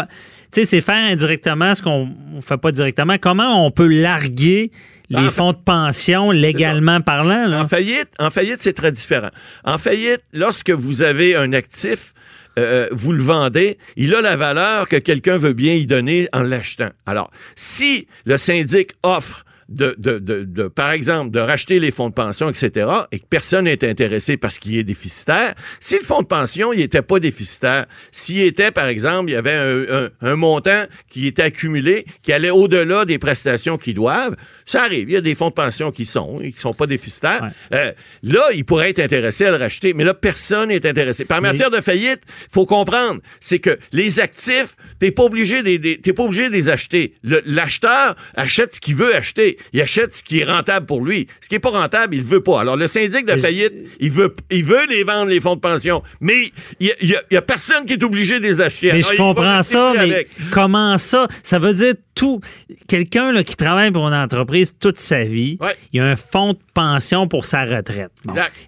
sais, 0.52 0.66
c'est 0.66 0.82
faire 0.82 1.12
indirectement 1.12 1.74
ce 1.74 1.82
qu'on 1.82 2.10
ne 2.36 2.42
fait 2.42 2.58
pas 2.58 2.72
directement. 2.72 3.16
Comment 3.20 3.66
on 3.66 3.72
peut 3.72 3.88
larguer 3.88 4.72
les 5.10 5.30
fonds 5.30 5.54
de 5.54 5.58
pension 5.58 6.32
légalement 6.32 7.02
parlant. 7.02 7.52
En 7.54 7.68
faillite, 7.68 8.10
en 8.20 8.30
faillite, 8.30 8.58
c'est 8.60 8.74
très 8.74 8.92
différent. 8.92 9.30
En 9.64 9.78
faillite, 9.78 10.24
lorsque 10.34 10.70
vous 10.70 11.02
avez 11.02 11.36
un 11.36 11.54
actif, 11.54 12.14
euh, 12.58 12.88
vous 12.92 13.12
le 13.12 13.22
vendez, 13.22 13.78
il 13.96 14.14
a 14.16 14.22
la 14.22 14.36
valeur 14.36 14.88
que 14.88 14.98
quelqu'un 14.98 15.38
veut 15.38 15.54
bien 15.54 15.74
y 15.74 15.86
donner 15.86 16.28
en 16.34 16.42
l'achetant. 16.42 16.90
Alors, 17.06 17.32
si 17.56 18.08
le 18.26 18.38
syndic 18.38 18.92
offre 19.04 19.46
de, 19.70 19.96
de, 19.98 20.18
de, 20.20 20.68
par 20.68 20.92
exemple, 20.92 21.32
de 21.32 21.40
racheter 21.40 21.80
les 21.80 21.92
fonds 21.92 22.10
de 22.10 22.14
pension, 22.14 22.50
etc., 22.50 22.88
et 23.12 23.20
que 23.20 23.26
personne 23.30 23.66
n'est 23.66 23.88
intéressé 23.88 24.36
parce 24.36 24.58
qu'il 24.58 24.78
est 24.78 24.84
déficitaire, 24.84 25.54
si 25.80 25.96
le 25.96 26.04
fonds 26.04 26.22
de 26.22 26.28
pension, 26.28 26.74
il 26.74 26.80
n'était 26.80 27.04
pas 27.04 27.20
déficitaire, 27.20 27.86
s'il 28.12 28.42
était, 28.42 28.72
par 28.72 28.88
exemple, 28.88 29.30
il 29.30 29.34
y 29.34 29.36
avait 29.36 29.54
un, 29.54 30.10
un, 30.22 30.36
montant 30.36 30.86
qui 31.08 31.28
était 31.28 31.44
accumulé, 31.44 32.06
qui 32.24 32.34
allait 32.34 32.50
au-delà 32.50 33.06
des 33.06 33.20
prestations 33.20 33.78
qu'ils 33.78 33.94
doivent, 33.94 34.36
ça 34.66 34.84
arrive. 34.84 35.10
Il 35.10 35.14
y 35.14 35.18
a 35.18 35.22
des 35.22 35.36
fonds 35.36 35.50
de 35.50 35.54
pension 35.54 35.92
qui 35.92 36.06
sont, 36.06 36.40
qui 36.40 36.60
sont 36.60 36.74
pas 36.74 36.88
déficitaires. 36.88 37.52
Euh, 37.74 37.92
là, 38.24 38.42
il 38.54 38.66
pourrait 38.66 38.90
être 38.90 39.00
intéressé 39.00 39.46
à 39.46 39.52
le 39.52 39.58
racheter, 39.58 39.94
mais 39.94 40.04
là, 40.04 40.14
personne 40.14 40.70
n'est 40.70 40.86
intéressé. 40.86 41.26
Par 41.26 41.42
matière 41.42 41.70
de 41.70 41.82
faillite, 41.82 42.22
faut 42.52 42.66
comprendre, 42.66 43.22
c'est 43.40 43.60
que 43.60 43.78
les 43.92 44.20
actifs, 44.20 44.76
t'es 45.00 45.12
pas 45.12 45.24
obligé 45.24 45.62
des, 45.62 46.00
t'es 46.00 46.14
pas 46.14 46.24
obligé 46.24 46.50
de 46.50 46.54
les 46.54 46.70
acheter. 46.70 47.14
L'acheteur 47.24 48.16
achète 48.36 48.74
ce 48.74 48.80
qu'il 48.80 48.96
veut 48.96 49.16
acheter 49.16 49.59
il 49.74 49.82
achète 49.82 50.14
ce 50.14 50.24
qui 50.24 50.40
est 50.40 50.44
rentable 50.44 50.86
pour 50.86 51.04
lui. 51.04 51.28
Ce 51.42 51.50
qui 51.50 51.56
est 51.56 51.60
pas 51.60 51.70
rentable, 51.70 52.16
il 52.16 52.24
veut 52.24 52.42
pas. 52.42 52.62
Alors, 52.62 52.76
le 52.76 52.88
syndic 52.88 53.26
de 53.26 53.36
faillite, 53.36 53.74
il 54.00 54.12
veut, 54.12 54.36
il 54.52 54.64
veut 54.64 54.86
les 54.88 55.04
vendre, 55.04 55.30
les 55.30 55.40
fonds 55.40 55.56
de 55.56 55.60
pension, 55.60 56.04
mais 56.22 56.52
il 56.80 56.94
y, 57.02 57.36
a, 57.36 57.42
personne 57.42 57.86
qui 57.86 57.94
est 57.94 58.04
obligé 58.04 58.40
de 58.40 58.44
les 58.44 58.62
acheter. 58.62 58.92
Mais 58.94 59.02
je 59.02 59.16
comprends 59.16 59.64
ça, 59.64 59.94
mais 59.98 60.28
comment 60.52 60.98
ça? 60.98 61.28
Ça 61.44 61.60
veut 61.60 61.74
dire 61.74 61.94
tout. 62.16 62.42
Quelqu'un 62.88 63.44
qui 63.44 63.56
travaille 63.56 63.92
pour 63.92 64.08
une 64.08 64.14
entreprise 64.14 64.74
toute 64.80 65.00
sa 65.00 65.24
vie, 65.24 65.58
il 65.94 66.02
a 66.02 66.06
un 66.06 66.16
fonds 66.16 66.54
de 66.54 66.60
pension 66.74 67.28
pour 67.28 67.46
sa 67.46 67.66
retraite. 67.66 68.12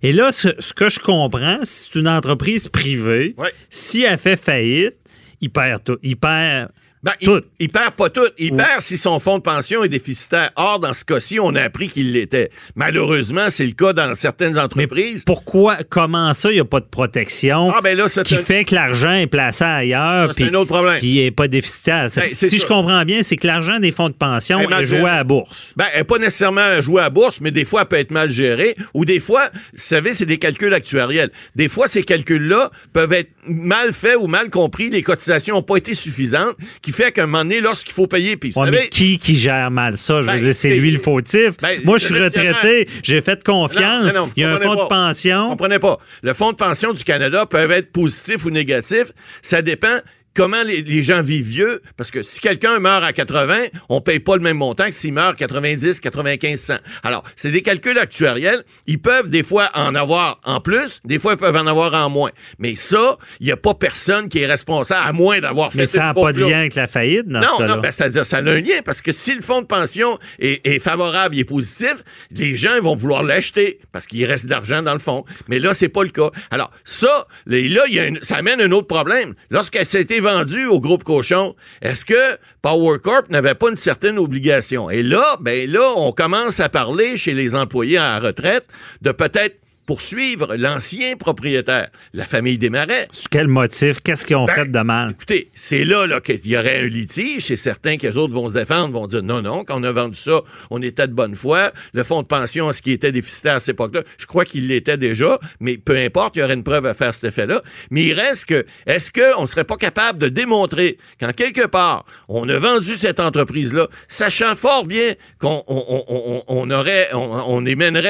Et 0.02 0.14
là, 0.14 0.32
ce, 0.32 0.74
que 0.74 0.90
je 0.90 1.00
comprends, 1.00 1.60
c'est 1.64 1.96
une 1.96 2.08
entreprise 2.08 2.68
privée. 2.68 3.36
Si 3.70 4.04
elle 4.04 4.18
fait 4.18 4.38
faillite, 4.38 4.96
il 5.42 5.50
perd 5.50 5.84
tout. 5.84 5.98
Il 6.04 6.18
perd 6.18 6.70
Ben, 7.04 7.14
il, 7.20 7.26
Tout. 7.26 7.42
il 7.60 7.70
perd 7.70 7.92
pas 7.96 8.10
tout. 8.10 8.28
Il 8.38 8.56
perd 8.56 8.80
si 8.82 8.96
son 8.96 9.18
fonds 9.20 9.38
de 9.40 9.44
pension 9.44 9.84
est 9.84 9.90
déficitaire. 9.90 10.52
Or, 10.56 10.80
dans 10.80 10.94
ce 10.94 11.04
cas-ci, 11.04 11.40
on 11.40 11.56
a 11.56 11.62
appris 11.64 11.90
qu'il 11.90 12.12
l'était. 12.14 12.50
Malheureusement, 12.76 13.46
c'est 13.50 13.66
le 13.66 13.72
cas 13.72 13.94
dans 13.94 14.14
certaines 14.14 14.60
entreprises. 14.60 15.24
Pourquoi, 15.26 15.78
comment 15.90 16.34
ça, 16.34 16.52
il 16.52 16.56
n'y 16.56 16.60
a 16.60 16.66
pas 16.66 16.80
de 16.80 16.86
protection 16.86 17.72
Ah, 17.76 17.82
ben 17.82 17.98
là, 17.98 18.06
qui 18.24 18.36
un- 18.36 18.38
fait 18.44 18.66
que 18.66 18.76
l'argent 18.76 19.14
est 19.14 19.28
placé 19.28 19.64
ailleurs 19.64 20.32
c'est 20.36 20.44
un 20.44 20.54
autre 20.54 20.68
problème. 20.74 21.00
puis 21.00 21.08
il 21.08 21.24
n'est 21.24 21.32
pas 21.32 21.48
déficitaire? 21.48 22.08
Ben, 22.16 22.30
si 22.34 22.50
ça. 22.50 22.58
je 22.58 22.66
comprends 22.66 23.04
bien, 23.06 23.24
c'est 23.24 23.36
que 23.36 23.48
l'argent 23.48 23.80
des 23.80 23.92
fonds 23.92 24.10
de 24.10 24.14
pension 24.14 24.60
est 24.60 24.86
joué 24.86 25.00
à 25.10 25.18
la 25.18 25.24
bourse. 25.24 25.70
Ben, 25.76 25.86
elle 25.94 26.00
n'est 26.00 26.04
pas 26.06 26.18
nécessairement 26.20 26.82
jouée 26.82 27.02
à 27.02 27.06
la 27.06 27.10
bourse, 27.10 27.42
mais 27.42 27.52
des 27.52 27.66
fois, 27.66 27.82
elle 27.82 27.88
peut 27.88 27.96
être 27.96 28.12
mal 28.12 28.30
gérée. 28.30 28.76
Ou 28.94 29.06
des 29.06 29.20
fois, 29.20 29.50
vous 29.54 29.60
savez, 29.82 30.14
c'est 30.14 30.26
des 30.26 30.38
calculs 30.38 30.74
actuariels. 30.74 31.32
Des 31.56 31.70
fois, 31.70 31.88
ces 31.88 32.04
calculs-là 32.04 32.70
peuvent 32.94 33.14
être 33.14 33.32
mal 33.48 33.92
faits 33.94 34.18
ou 34.20 34.28
mal 34.28 34.50
compris. 34.50 34.90
Les 34.90 35.02
cotisations 35.04 35.56
n'ont 35.56 35.64
pas 35.64 35.78
été 35.78 35.94
suffisantes, 35.94 36.56
qui 36.82 36.91
fait 36.92 37.12
qu'à 37.12 37.24
un 37.24 37.26
moment 37.26 37.44
donné, 37.44 37.62
lorsqu'il 37.62 37.94
faut 37.94 38.08
payer, 38.08 38.38
puis 38.38 38.52
vous 38.52 38.62
Ouais, 38.62 38.72
mais 38.72 38.88
qui 38.90 39.18
qui 39.20 39.38
gère 39.38 39.72
mal 39.72 39.98
ça? 39.98 40.22
Je 40.22 40.28
Ben, 40.28 40.36
veux 40.36 40.44
dire, 40.46 40.54
c'est 40.56 40.76
lui 40.76 40.92
le 40.92 41.00
fautif. 41.00 41.52
Ben, 41.62 41.80
Moi, 41.84 41.98
je 41.98 42.06
suis 42.06 42.20
retraité, 42.20 42.88
j'ai 43.04 43.22
fait 43.22 43.44
confiance. 43.44 44.14
Non, 44.14 44.22
non, 44.22 44.26
vous 44.28 44.34
il 44.36 44.42
y 44.42 44.46
a 44.46 44.52
un 44.56 44.60
fonds 44.60 44.76
de 44.76 44.88
pension. 44.88 45.50
Comprenez 45.50 45.80
pas. 45.80 45.98
Le 46.24 46.34
fonds 46.34 46.52
de 46.52 46.58
pension 46.58 46.94
du 46.94 47.04
Canada 47.04 47.46
peut 47.46 47.70
être 47.72 47.92
positif 47.92 48.46
ou 48.46 48.50
négatif. 48.50 49.06
Ça 49.42 49.62
dépend 49.62 49.98
comment 50.34 50.64
les, 50.66 50.82
les 50.82 51.02
gens 51.04 51.22
vivent 51.22 51.46
vieux. 51.48 51.82
Parce 51.98 52.12
que 52.12 52.22
si 52.24 52.40
quelqu'un 52.40 52.80
meurt 52.80 53.04
à 53.04 53.14
80, 53.14 53.66
on 53.90 54.02
paye 54.02 54.20
pas 54.20 54.36
le 54.36 54.42
même 54.42 54.58
montant 54.58 54.86
que 54.86 54.92
s'il 54.94 55.14
meurt 55.14 55.30
à 55.32 55.34
90, 55.36 56.00
95, 56.00 56.60
100. 56.60 56.74
Alors, 57.04 57.24
c'est 57.36 57.52
des 57.52 57.62
calculs 57.62 57.98
actuariels. 57.98 58.64
Ils 58.88 59.00
peuvent 59.00 59.30
des 59.30 59.44
fois 59.44 59.70
en 59.74 59.96
avoir 59.96 60.40
en 60.44 60.60
plus, 60.62 61.00
des 61.06 61.20
fois 61.20 61.34
ils 61.34 61.38
peuvent 61.40 61.56
en 61.56 61.68
avoir 61.68 61.94
en 61.94 62.10
moins. 62.10 62.32
Mais 62.60 62.76
ça, 62.76 63.18
il 63.40 63.46
n'y 63.48 63.52
a 63.52 63.58
pas 63.58 63.74
personne 63.74 64.30
qui 64.30 64.40
est 64.40 64.48
responsable, 64.48 65.08
à 65.08 65.14
moins 65.14 65.40
d'avoir 65.40 65.72
fait 65.72 65.80
Mais 65.80 65.86
ça 65.86 66.00
n'a 66.06 66.14
pas 66.14 66.32
de 66.34 66.42
lien 66.42 66.60
avec 66.60 66.76
la 66.76 66.88
faillite 66.88 67.28
dans 67.28 67.40
non, 67.42 67.58
cas-là. 67.58 67.76
non, 67.76 67.82
ben, 67.82 67.92
c'est-à-dire, 67.92 68.26
ça 68.26 68.38
a 68.38 68.42
un 68.42 68.60
lien, 68.60 68.82
parce 68.86 69.02
que 69.02 69.12
si 69.12 69.36
le 69.36 69.42
fonds 69.42 69.62
de 69.62 69.68
pension 69.68 70.18
est, 70.40 70.66
est 70.68 70.80
favorable, 70.80 71.36
il 71.36 71.42
est 71.42 71.46
positif, 71.46 71.96
les 72.32 72.56
gens 72.56 72.80
vont 72.82 72.96
vouloir 72.96 73.24
l'acheter, 73.24 73.80
parce 73.92 74.08
qu'il 74.08 74.24
reste 74.26 74.46
de 74.46 74.52
l'argent 74.52 74.82
dans 74.82 74.94
le 74.94 75.00
fond. 75.00 75.26
Mais 75.48 75.60
là, 75.60 75.74
c'est 75.74 75.90
pas 75.90 76.04
le 76.04 76.10
cas. 76.10 76.30
Alors, 76.52 76.72
ça, 76.84 77.28
là, 77.46 77.58
il 77.88 77.94
y 77.94 78.00
a 78.00 78.06
une- 78.06 78.22
ça 78.22 78.38
amène 78.38 78.62
un 78.62 78.72
autre 78.72 78.88
problème. 78.88 79.34
Lorsqu'elle 79.50 79.86
s'est 79.86 80.06
été 80.22 80.30
vendue 80.30 80.68
au 80.68 80.80
groupe 80.80 81.04
Cochon, 81.04 81.56
est-ce 81.82 82.06
que 82.06 82.38
Power 82.62 83.00
Corp 83.00 83.30
n'avait 83.30 83.56
pas 83.56 83.70
une 83.70 83.76
certaine 83.76 84.18
obligation? 84.18 84.90
Et 84.90 85.04
là, 85.04 85.38
ben 85.40 85.70
là, 85.70 85.94
on 85.98 86.12
commence 86.12 86.60
à 86.60 86.70
parler 86.70 87.18
chez 87.18 87.34
les 87.34 87.56
employés 87.56 87.98
à 87.98 88.20
la 88.20 88.28
retraite 88.28 88.68
de 89.02 89.12
peut-être 89.12 89.61
poursuivre 89.92 90.56
l'ancien 90.56 91.18
propriétaire, 91.18 91.90
la 92.14 92.26
famille 92.26 92.58
Desmarais. 92.58 93.10
Quel 93.30 93.50
motif? 93.50 94.00
Qu'est-ce 94.02 94.26
qu'ils 94.26 94.38
ont 94.38 94.46
Ben, 94.46 94.54
fait 94.56 94.72
de 94.72 94.80
mal? 94.80 95.12
Écoutez, 95.12 95.52
c'est 95.54 95.84
là, 95.84 96.08
là 96.08 96.22
qu'il 96.22 96.48
y 96.48 96.56
aurait 96.56 96.80
un 96.80 96.88
litige. 96.88 97.42
C'est 97.44 97.58
certain 97.58 97.98
que 97.98 98.08
les 98.08 98.16
autres 98.16 98.34
vont 98.34 98.48
se 98.48 98.54
défendre, 98.54 98.94
vont 98.94 99.06
dire 99.06 99.22
non, 99.22 99.42
non, 99.42 99.66
quand 99.66 99.78
on 99.78 99.84
a 99.84 99.92
vendu 99.92 100.18
ça, 100.18 100.40
on 100.70 100.82
était 100.82 101.10
de 101.10 101.14
bonne 101.14 101.36
foi. 101.36 101.74
Le 101.92 102.06
fonds 102.06 102.22
de 102.22 102.28
pension, 102.28 102.70
est-ce 102.70 102.82
qu'il 102.82 102.94
était 102.94 103.12
déficitaire 103.12 103.56
à 103.56 103.60
cette 103.60 103.74
époque-là? 103.74 104.04
Je 104.18 104.26
crois 104.28 104.46
qu'il 104.46 104.68
l'était 104.68 104.98
déjà, 104.98 105.38
mais 105.60 105.78
peu 105.78 105.98
importe, 105.98 106.38
il 106.38 106.40
y 106.40 106.44
aurait 106.44 106.54
une 106.54 106.64
preuve 106.64 106.86
à 106.86 106.94
faire 106.94 107.14
cet 107.14 107.26
effet-là. 107.26 107.62
Mais 107.90 108.06
il 108.06 108.14
reste 108.14 108.46
que, 108.46 108.66
est-ce 108.86 109.12
qu'on 109.12 109.42
ne 109.42 109.48
serait 109.48 109.66
pas 109.66 109.76
capable 109.76 110.20
de 110.20 110.30
démontrer 110.30 111.00
qu'en 111.20 111.34
quelque 111.34 111.68
part, 111.68 112.06
on 112.30 112.48
a 112.48 112.58
vendu 112.58 112.96
cette 112.96 113.20
entreprise-là, 113.20 113.90
sachant 114.08 114.56
fort 114.56 114.86
bien 114.86 115.16
qu'on 115.38 115.62
on, 115.68 116.06
on- 116.08 116.44
on- 116.48 116.72
aurait, 116.72 117.10
on, 117.14 117.58
on 117.58 117.62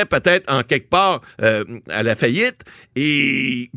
peut-être 0.06 0.54
en 0.54 0.62
quelque 0.62 0.90
part 0.90 1.22
euh, 1.42 1.64
à 1.90 2.04
la 2.04 2.16
faillite 2.16 2.62
et 2.96 3.70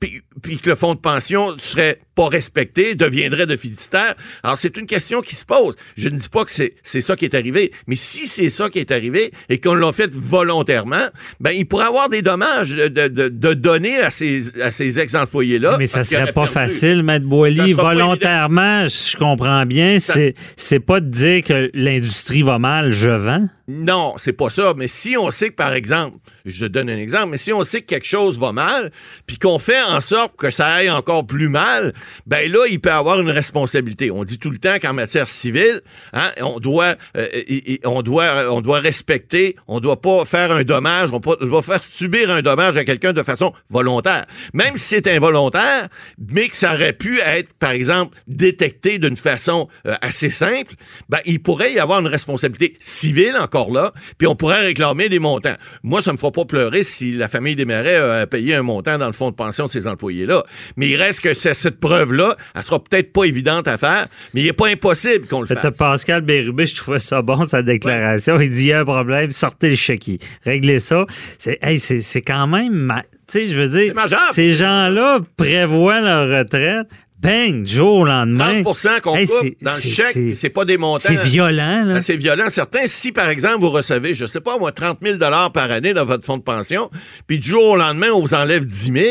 puis, 0.00 0.20
puis 0.42 0.58
que 0.58 0.68
le 0.68 0.74
fonds 0.74 0.94
de 0.94 0.98
pension 0.98 1.56
serait 1.58 2.00
pas 2.16 2.26
respecté, 2.26 2.96
deviendrait 2.96 3.46
déficitaire. 3.46 4.16
Alors, 4.42 4.56
c'est 4.56 4.76
une 4.76 4.86
question 4.86 5.20
qui 5.22 5.36
se 5.36 5.44
pose. 5.44 5.76
Je 5.96 6.08
ne 6.08 6.16
dis 6.18 6.28
pas 6.28 6.44
que 6.44 6.50
c'est 6.50 7.00
ça 7.00 7.14
qui 7.14 7.24
est 7.24 7.34
arrivé, 7.36 7.72
mais 7.86 7.94
si 7.94 8.26
c'est 8.26 8.48
ça 8.48 8.68
qui 8.68 8.80
est 8.80 8.90
arrivé 8.90 9.30
et 9.48 9.60
qu'on 9.60 9.74
l'a 9.74 9.92
fait 9.92 10.12
volontairement, 10.12 11.06
ben, 11.38 11.52
il 11.52 11.66
pourrait 11.66 11.86
avoir 11.86 12.08
des 12.08 12.20
dommages 12.20 12.70
de, 12.70 12.88
de, 12.88 13.06
de- 13.06 13.28
de 13.28 13.54
donner 13.54 14.00
à 14.00 14.10
ces, 14.10 14.60
à 14.60 14.72
ces 14.72 14.98
ex-employés-là. 14.98 15.76
Mais 15.78 15.86
ça 15.86 16.02
serait 16.02 16.32
pas 16.32 16.48
perdu. 16.48 16.52
facile, 16.52 17.04
Maître 17.04 17.26
Boily. 17.26 17.72
Volontairement, 17.72 18.88
je 18.88 19.16
comprends 19.16 19.64
bien, 19.66 19.98
c'est 20.00 20.80
pas 20.80 20.98
de 20.98 21.08
dire 21.08 21.44
que 21.44 21.70
l'industrie 21.74 22.42
va 22.42 22.58
mal, 22.58 22.90
je 22.90 23.08
vends. 23.10 23.48
Non, 23.68 24.14
c'est 24.18 24.32
pas 24.32 24.50
ça. 24.50 24.74
Mais 24.76 24.88
si 24.88 25.16
on 25.16 25.30
sait 25.30 25.50
que, 25.50 25.54
par 25.54 25.72
exemple, 25.72 26.18
je 26.44 26.60
te 26.60 26.64
donne 26.64 26.90
un 26.90 26.98
exemple, 26.98 27.28
mais 27.30 27.36
si 27.36 27.52
on 27.52 27.62
sait 27.62 27.80
que 27.80 27.86
quelque 27.86 28.06
chose 28.06 28.38
va 28.38 28.52
mal, 28.52 28.90
puis 29.26 29.38
qu'on 29.38 29.58
fait 29.60 29.80
en 29.82 30.00
sorte 30.00 30.34
que 30.36 30.50
ça 30.50 30.66
aille 30.66 30.90
encore 30.90 31.24
plus 31.26 31.48
mal, 31.48 31.92
ben 32.26 32.50
là, 32.50 32.66
il 32.68 32.80
peut 32.80 32.90
avoir 32.90 33.20
une 33.20 33.30
responsabilité. 33.30 34.10
On 34.10 34.24
dit 34.24 34.38
tout 34.38 34.50
le 34.50 34.58
temps 34.58 34.76
qu'en 34.82 34.92
matière 34.92 35.28
civile, 35.28 35.80
hein, 36.12 36.32
on 36.40 36.58
doit, 36.58 36.96
euh, 37.16 37.26
i- 37.48 37.78
on 37.84 38.02
doit, 38.02 38.52
on 38.52 38.60
doit 38.60 38.80
respecter, 38.80 39.54
on 39.68 39.78
doit 39.78 40.00
pas 40.00 40.24
faire 40.24 40.50
un 40.50 40.64
dommage, 40.64 41.10
on 41.12 41.20
doit 41.20 41.62
faire 41.62 41.82
subir 41.82 42.30
un 42.30 42.42
dommage 42.42 42.76
à 42.76 42.84
quelqu'un 42.84 43.12
de 43.12 43.22
façon 43.22 43.52
volontaire. 43.70 44.26
Même 44.54 44.74
si 44.74 44.88
c'est 44.88 45.06
involontaire, 45.08 45.88
mais 46.18 46.48
que 46.48 46.56
ça 46.56 46.74
aurait 46.74 46.92
pu 46.92 47.20
être, 47.20 47.52
par 47.54 47.70
exemple, 47.70 48.16
détecté 48.26 48.98
d'une 48.98 49.16
façon 49.16 49.68
euh, 49.86 49.94
assez 50.00 50.30
simple, 50.30 50.74
ben, 51.08 51.18
il 51.26 51.40
pourrait 51.40 51.72
y 51.72 51.78
avoir 51.78 52.00
une 52.00 52.08
responsabilité 52.08 52.76
civile 52.80 53.36
encore 53.52 53.70
là, 53.70 53.92
puis 54.16 54.26
on 54.26 54.34
pourrait 54.34 54.60
réclamer 54.60 55.08
des 55.10 55.18
montants. 55.18 55.54
Moi, 55.82 56.00
ça 56.00 56.12
me 56.12 56.16
fera 56.18 56.32
pas 56.32 56.44
pleurer 56.46 56.82
si 56.82 57.12
la 57.12 57.28
famille 57.28 57.54
des 57.54 57.66
Marais 57.66 57.96
a 57.96 58.26
payé 58.26 58.54
un 58.54 58.62
montant 58.62 58.96
dans 58.96 59.06
le 59.06 59.12
fonds 59.12 59.30
de 59.30 59.34
pension 59.36 59.66
de 59.66 59.70
ces 59.70 59.86
employés-là. 59.86 60.42
Mais 60.76 60.88
il 60.88 60.96
reste 60.96 61.20
que 61.20 61.34
cette 61.34 61.78
preuve-là, 61.78 62.36
elle 62.54 62.62
sera 62.62 62.82
peut-être 62.82 63.12
pas 63.12 63.24
évidente 63.24 63.68
à 63.68 63.76
faire, 63.76 64.06
mais 64.32 64.40
il 64.40 64.46
n'est 64.46 64.52
pas 64.54 64.68
impossible 64.68 65.26
qu'on 65.26 65.42
le 65.42 65.46
fasse. 65.46 65.76
Pascal 65.76 66.22
Bérubé, 66.22 66.66
je 66.66 66.74
trouvais 66.76 66.98
ça 66.98 67.20
bon, 67.20 67.46
sa 67.46 67.62
déclaration. 67.62 68.40
Il 68.40 68.48
dit 68.48 68.62
il 68.62 68.66
y 68.68 68.72
a 68.72 68.80
un 68.80 68.84
problème, 68.84 69.30
sortez 69.32 69.68
le 69.70 69.76
chéquier. 69.76 70.18
Réglez 70.44 70.78
ça. 70.78 71.04
C'est 71.38 71.58
hey, 71.62 71.78
c'est- 71.78 72.00
c'est 72.00 72.22
quand 72.22 72.46
même. 72.46 72.72
ma- 72.72 73.02
Tu 73.02 73.38
sais, 73.38 73.48
je 73.48 73.60
veux 73.60 73.68
dire, 73.68 73.94
ces 74.32 74.50
gens-là 74.50 75.20
prévoient 75.36 76.00
leur 76.00 76.38
retraite. 76.38 76.88
Bang, 77.22 77.62
du 77.62 77.72
jour 77.74 77.98
au 77.98 78.04
lendemain. 78.04 78.62
30 78.64 79.00
qu'on 79.00 79.16
Hey, 79.16 79.26
coupe 79.26 79.54
dans 79.62 79.74
le 79.76 79.80
chèque, 79.80 80.34
c'est- 80.34 80.50
pas 80.50 80.64
des 80.64 80.76
montants. 80.76 81.04
C'est 81.06 81.22
violent, 81.22 81.84
là. 81.84 81.94
Ah, 81.98 82.00
C'est 82.00 82.16
violent. 82.16 82.46
Certains, 82.48 82.86
si 82.86 83.12
par 83.12 83.28
exemple 83.28 83.60
vous 83.60 83.70
recevez, 83.70 84.12
je 84.12 84.26
sais 84.26 84.40
pas 84.40 84.58
moi, 84.58 84.72
30 84.72 84.98
000 85.00 85.18
par 85.52 85.70
année 85.70 85.94
dans 85.94 86.04
votre 86.04 86.24
fonds 86.24 86.36
de 86.36 86.42
pension, 86.42 86.90
puis 87.28 87.38
du 87.38 87.48
jour 87.48 87.62
au 87.64 87.76
lendemain, 87.76 88.08
on 88.12 88.20
vous 88.20 88.34
enlève 88.34 88.64
10 88.66 88.92
000 88.92 89.04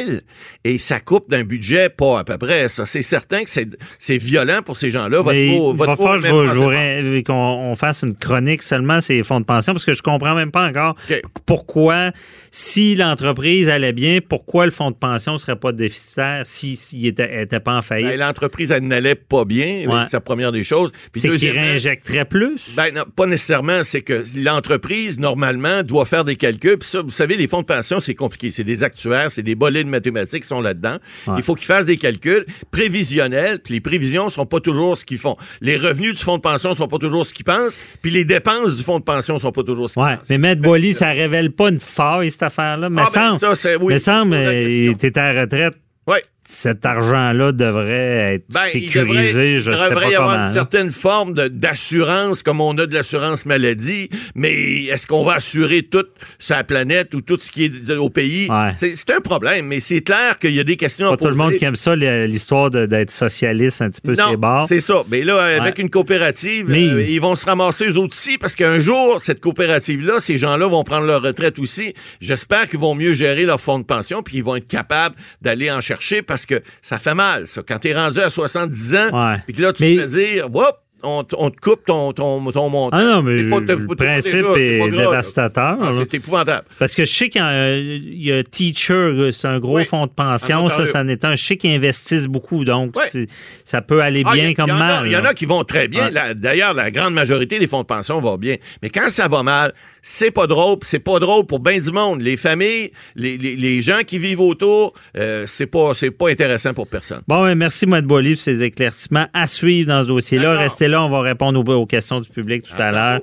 et 0.63 0.78
ça 0.78 1.00
coupe 1.00 1.30
d'un 1.30 1.43
budget 1.43 1.89
pas 1.89 2.19
à 2.19 2.24
peu 2.24 2.38
près 2.38 2.69
ça. 2.69 2.86
C'est 2.86 3.02
certain 3.02 3.43
que 3.43 3.50
c'est 3.50 4.17
violent 4.17 4.62
pour 4.63 4.78
ces 4.78 4.91
gens-là. 4.91 5.21
Votre 5.21 5.32
Mais 5.32 5.47
il 5.47 5.76
votre 5.76 5.95
va 5.95 6.17
je 6.19 7.21
qu'on 7.21 7.34
on 7.34 7.76
fasse 7.76 8.04
une 8.04 8.15
chronique 8.15 8.62
seulement 8.62 9.02
ces 9.02 9.24
fonds 9.24 9.39
de 9.39 9.45
pension 9.45 9.74
parce 9.74 9.86
que 9.86 9.93
je 9.93 10.02
comprends 10.02 10.36
même 10.36 10.52
pas 10.52 10.67
encore 10.67 10.95
pourquoi, 11.45 12.12
si 12.52 12.95
l'entreprise 12.95 13.69
allait 13.69 13.93
bien, 13.93 14.19
pourquoi 14.28 14.65
le 14.65 14.71
fonds 14.71 14.91
de 14.91 14.95
pension 14.95 15.38
serait 15.38 15.56
pas 15.56 15.71
déficitaire 15.71 16.45
s'il 16.45 16.76
si, 16.76 17.08
était, 17.08 17.43
était 17.43 17.60
pas 17.60 17.76
en 17.76 17.82
faillite? 17.82 18.10
Ben, 18.10 18.19
L'entreprise, 18.19 18.71
elle 18.71 18.88
n'allait 18.88 19.15
pas 19.15 19.45
bien. 19.45 19.86
Ouais. 19.88 20.04
C'est 20.06 20.17
la 20.17 20.21
première 20.21 20.52
des 20.52 20.63
choses. 20.63 20.91
C'est 21.15 21.30
qu'il 21.30 21.50
réinjecterait 21.50 22.26
plus? 22.26 22.76
Ben, 22.76 22.93
non, 22.93 23.04
pas 23.15 23.26
nécessairement. 23.26 23.84
C'est 23.84 24.02
que 24.02 24.24
l'entreprise, 24.36 25.19
normalement, 25.19 25.84
doit 25.84 26.06
faire 26.06 26.24
des 26.24 26.36
calculs. 26.36 26.78
Puis 26.78 26.89
ça, 26.89 27.02
vous 27.02 27.10
savez, 27.10 27.36
les 27.38 27.47
fonds 27.47 27.62
de 27.62 27.65
pension, 27.65 28.00
c'est 28.00 28.15
compliqué. 28.15 28.52
C'est 28.52 28.63
des 28.63 28.84
actuaires, 28.84 29.32
c'est 29.32 29.43
des 29.43 29.56
bolets 29.56 29.84
de 29.84 29.89
mathématiques 29.89 30.45
sont 30.51 30.61
là-dedans. 30.61 30.97
Ouais. 31.27 31.33
Il 31.37 31.43
faut 31.43 31.55
qu'ils 31.55 31.65
fassent 31.67 31.85
des 31.85 31.97
calculs 31.97 32.45
prévisionnels. 32.71 33.59
Puis 33.59 33.73
les 33.75 33.81
prévisions 33.81 34.29
sont 34.29 34.45
pas 34.45 34.59
toujours 34.59 34.97
ce 34.97 35.05
qu'ils 35.05 35.17
font. 35.17 35.35
Les 35.61 35.77
revenus 35.77 36.15
du 36.17 36.23
fonds 36.23 36.37
de 36.37 36.41
pension 36.41 36.73
sont 36.73 36.87
pas 36.87 36.97
toujours 36.97 37.25
ce 37.25 37.33
qu'ils 37.33 37.45
pensent. 37.45 37.77
Puis 38.01 38.11
les 38.11 38.25
dépenses 38.25 38.75
du 38.75 38.83
fonds 38.83 38.99
de 38.99 39.03
pension 39.03 39.39
sont 39.39 39.51
pas 39.51 39.63
toujours 39.63 39.89
ce 39.89 39.93
qu'ils 39.95 40.03
Ouais, 40.03 40.17
pensent. 40.17 40.29
mais 40.29 40.37
Maître 40.37 40.61
Boily, 40.61 40.93
ça 40.93 41.09
révèle 41.11 41.51
pas 41.51 41.69
une 41.69 41.79
faille, 41.79 42.31
cette 42.31 42.43
affaire-là. 42.43 42.89
Mais 42.89 43.01
Ah, 43.05 43.09
ben, 43.13 43.37
semble, 43.37 43.55
ça, 43.55 43.69
oui, 43.77 43.85
mais 43.93 43.99
semble, 43.99 44.31
la 44.31 44.37
euh, 44.51 44.93
à 45.15 45.33
la 45.33 45.41
retraite, 45.41 45.73
Ouais. 46.07 46.23
Cet 46.47 46.86
argent-là 46.86 47.54
devrait 47.54 48.36
être 48.36 48.43
Ben, 48.49 48.62
il 48.73 48.82
sécurisé, 48.91 49.56
devrait, 49.56 49.58
je 49.62 49.71
il 49.71 49.77
sais 49.77 49.89
devrait 49.89 50.06
pas 50.06 50.12
y 50.12 50.15
avoir 50.15 50.34
comment. 50.34 50.47
une 50.47 50.54
certaine 50.54 50.91
forme 50.91 51.34
d'assurance, 51.34 52.43
comme 52.43 52.60
on 52.60 52.77
a 52.77 52.86
de 52.88 52.93
l'assurance 52.93 53.45
maladie, 53.45 54.10
mais 54.36 54.84
est-ce 54.86 55.08
qu'on 55.08 55.23
va 55.23 55.36
assurer 55.36 55.84
toute 55.84 56.10
sa 56.39 56.63
planète 56.65 57.13
ou 57.13 57.21
tout 57.21 57.38
ce 57.39 57.51
qui 57.51 57.65
est 57.65 57.91
au 57.91 58.10
pays? 58.10 58.49
Ouais. 58.49 58.71
C'est 58.75 59.12
un 59.12 59.21
problème, 59.21 59.67
mais 59.67 59.80
c'est 59.80 60.01
clair 60.01 60.38
qu'il 60.39 60.54
y 60.54 60.60
a 60.60 60.63
des 60.65 60.75
questions 60.75 61.08
Pas 61.08 61.13
à 61.13 61.17
tout 61.17 61.23
le 61.25 61.30
poser. 61.32 61.41
monde 61.43 61.56
qui 61.56 61.63
aime 61.65 61.75
ça, 61.75 61.95
l'histoire 61.95 62.69
d'être 62.69 63.12
socialiste 63.12 63.82
un 63.82 63.89
petit 63.89 64.01
peu, 64.01 64.13
c'est 64.15 64.36
barres. 64.38 64.67
c'est 64.67 64.80
ça. 64.82 65.04
Mais 65.10 65.23
là, 65.23 65.41
avec 65.41 65.77
Ouais. 65.77 65.84
une 65.84 65.89
coopérative, 65.89 66.65
Mais- 66.67 66.86
euh, 66.88 67.01
ils 67.01 67.21
vont 67.21 67.36
se 67.36 67.45
ramasser 67.45 67.86
eux 67.86 67.97
autres 67.97 68.15
aussi 68.17 68.38
parce 68.38 68.56
qu'un 68.56 68.80
jour, 68.82 69.21
cette 69.21 69.39
coopérative-là, 69.39 70.19
ces 70.19 70.38
gens-là 70.38 70.67
vont 70.67 70.84
prendre 70.84 71.06
leur 71.06 71.21
retraite 71.21 71.60
aussi. 71.60 71.93
J'espère 72.19 72.67
qu'ils 72.67 72.80
vont 72.80 72.93
mieux 72.95 73.13
gérer 73.13 73.45
leur 73.45 73.62
fonds 73.62 73.80
de 73.80 73.86
pension 73.86 74.21
puis 74.21 74.38
ils 74.38 74.43
vont 74.43 74.56
être 74.58 74.67
capables 74.67 75.15
d'aller 75.41 75.71
en 75.71 75.80
chercher 75.82 76.21
parce 76.21 76.40
que 76.45 76.62
ça 76.82 76.97
fait 76.97 77.13
mal, 77.13 77.47
ça. 77.47 77.62
Quand 77.67 77.80
t'es 77.80 77.93
rendu 77.95 78.19
à 78.19 78.30
70 78.30 78.95
ans, 78.95 79.36
puis 79.45 79.54
que 79.56 79.62
là, 79.62 79.73
tu 79.73 79.84
Mais- 79.84 79.95
peux 79.97 80.08
dire, 80.08 80.47
Whoop, 80.54 80.75
on, 81.03 81.23
te 81.23 81.59
coupe 81.59 81.85
ton, 81.85 82.13
ton, 82.13 82.51
ton 82.51 82.69
montant. 82.69 82.97
Ah 82.97 83.03
non, 83.03 83.21
mais 83.21 83.43
le 83.43 83.95
principe 83.95 84.45
est, 84.57 84.89
dévastateur. 84.89 85.77
Ah, 85.81 85.91
c'est 85.97 86.13
épouvantable. 86.15 86.65
Parce 86.79 86.95
que 86.95 87.05
je 87.05 87.13
sais 87.13 87.29
qu'il 87.29 87.41
y, 87.41 88.31
a 88.31 88.43
Teacher, 88.43 89.29
c'est 89.31 89.47
un 89.47 89.59
gros 89.59 89.83
fonds 89.85 90.05
de 90.05 90.11
pension, 90.11 90.69
ça, 90.69 90.85
ça 90.85 91.01
en 91.01 91.07
est 91.07 91.25
un. 91.25 91.35
Je 91.35 91.43
sais 91.43 91.57
qu'ils 91.57 91.73
investissent 91.73 92.27
beaucoup, 92.27 92.65
donc 92.65 92.95
ça 93.63 93.81
peut 93.81 94.01
aller 94.01 94.23
ah, 94.25 94.33
bien 94.33 94.53
comme 94.53 94.69
mal. 94.69 95.05
Il 95.05 95.11
y 95.11 95.17
en 95.17 95.25
a 95.25 95.33
qui 95.33 95.45
vont 95.45 95.63
très 95.63 95.87
bien. 95.87 96.09
D'ailleurs, 96.35 96.73
la 96.73 96.91
grande 96.91 97.13
majorité 97.13 97.59
des 97.59 97.67
fonds 97.67 97.81
de 97.81 97.87
pension 97.87 98.19
vont 98.19 98.37
bien. 98.37 98.55
Mais 98.81 98.89
quand 98.89 99.09
ça 99.09 99.27
va 99.27 99.43
mal, 99.43 99.73
c'est 100.01 100.31
pas 100.31 100.47
drôle, 100.47 100.77
c'est 100.81 100.99
pas 100.99 101.19
drôle 101.19 101.45
pour 101.45 101.59
bien 101.59 101.79
du 101.79 101.91
monde. 101.91 102.21
Les 102.21 102.37
familles, 102.37 102.91
les, 103.15 103.37
les, 103.37 103.81
gens 103.81 104.01
qui 104.05 104.17
vivent 104.17 104.41
autour, 104.41 104.93
euh, 105.17 105.45
c'est 105.47 105.67
pas, 105.67 105.91
pas 106.17 106.29
intéressant 106.29 106.73
pour 106.73 106.87
personne. 106.87 107.21
Bon, 107.27 107.55
merci, 107.55 107.85
Matt 107.85 108.05
Bolly, 108.05 108.33
pour 108.33 108.43
ces 108.43 108.63
éclaircissements 108.63 109.27
à 109.33 109.47
suivre 109.47 109.89
dans 109.89 110.03
ce 110.03 110.07
dossier-là. 110.07 110.57
Restez 110.57 110.87
là, 110.87 110.90
on 110.97 111.10
va 111.10 111.21
répondre 111.21 111.60
aux, 111.60 111.86
questions 111.86 112.19
du 112.19 112.30
public 112.30 112.63
tout 112.63 112.82
à 112.82 112.91
l'heure. 112.91 113.21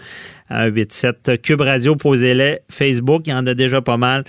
8-7 0.51 1.39
Cube 1.39 1.61
Radio, 1.61 1.97
posez-les. 1.97 2.61
Facebook, 2.71 3.23
il 3.27 3.31
y 3.31 3.35
en 3.35 3.47
a 3.47 3.55
déjà 3.55 3.83
pas 3.83 3.97
mal. 3.97 4.25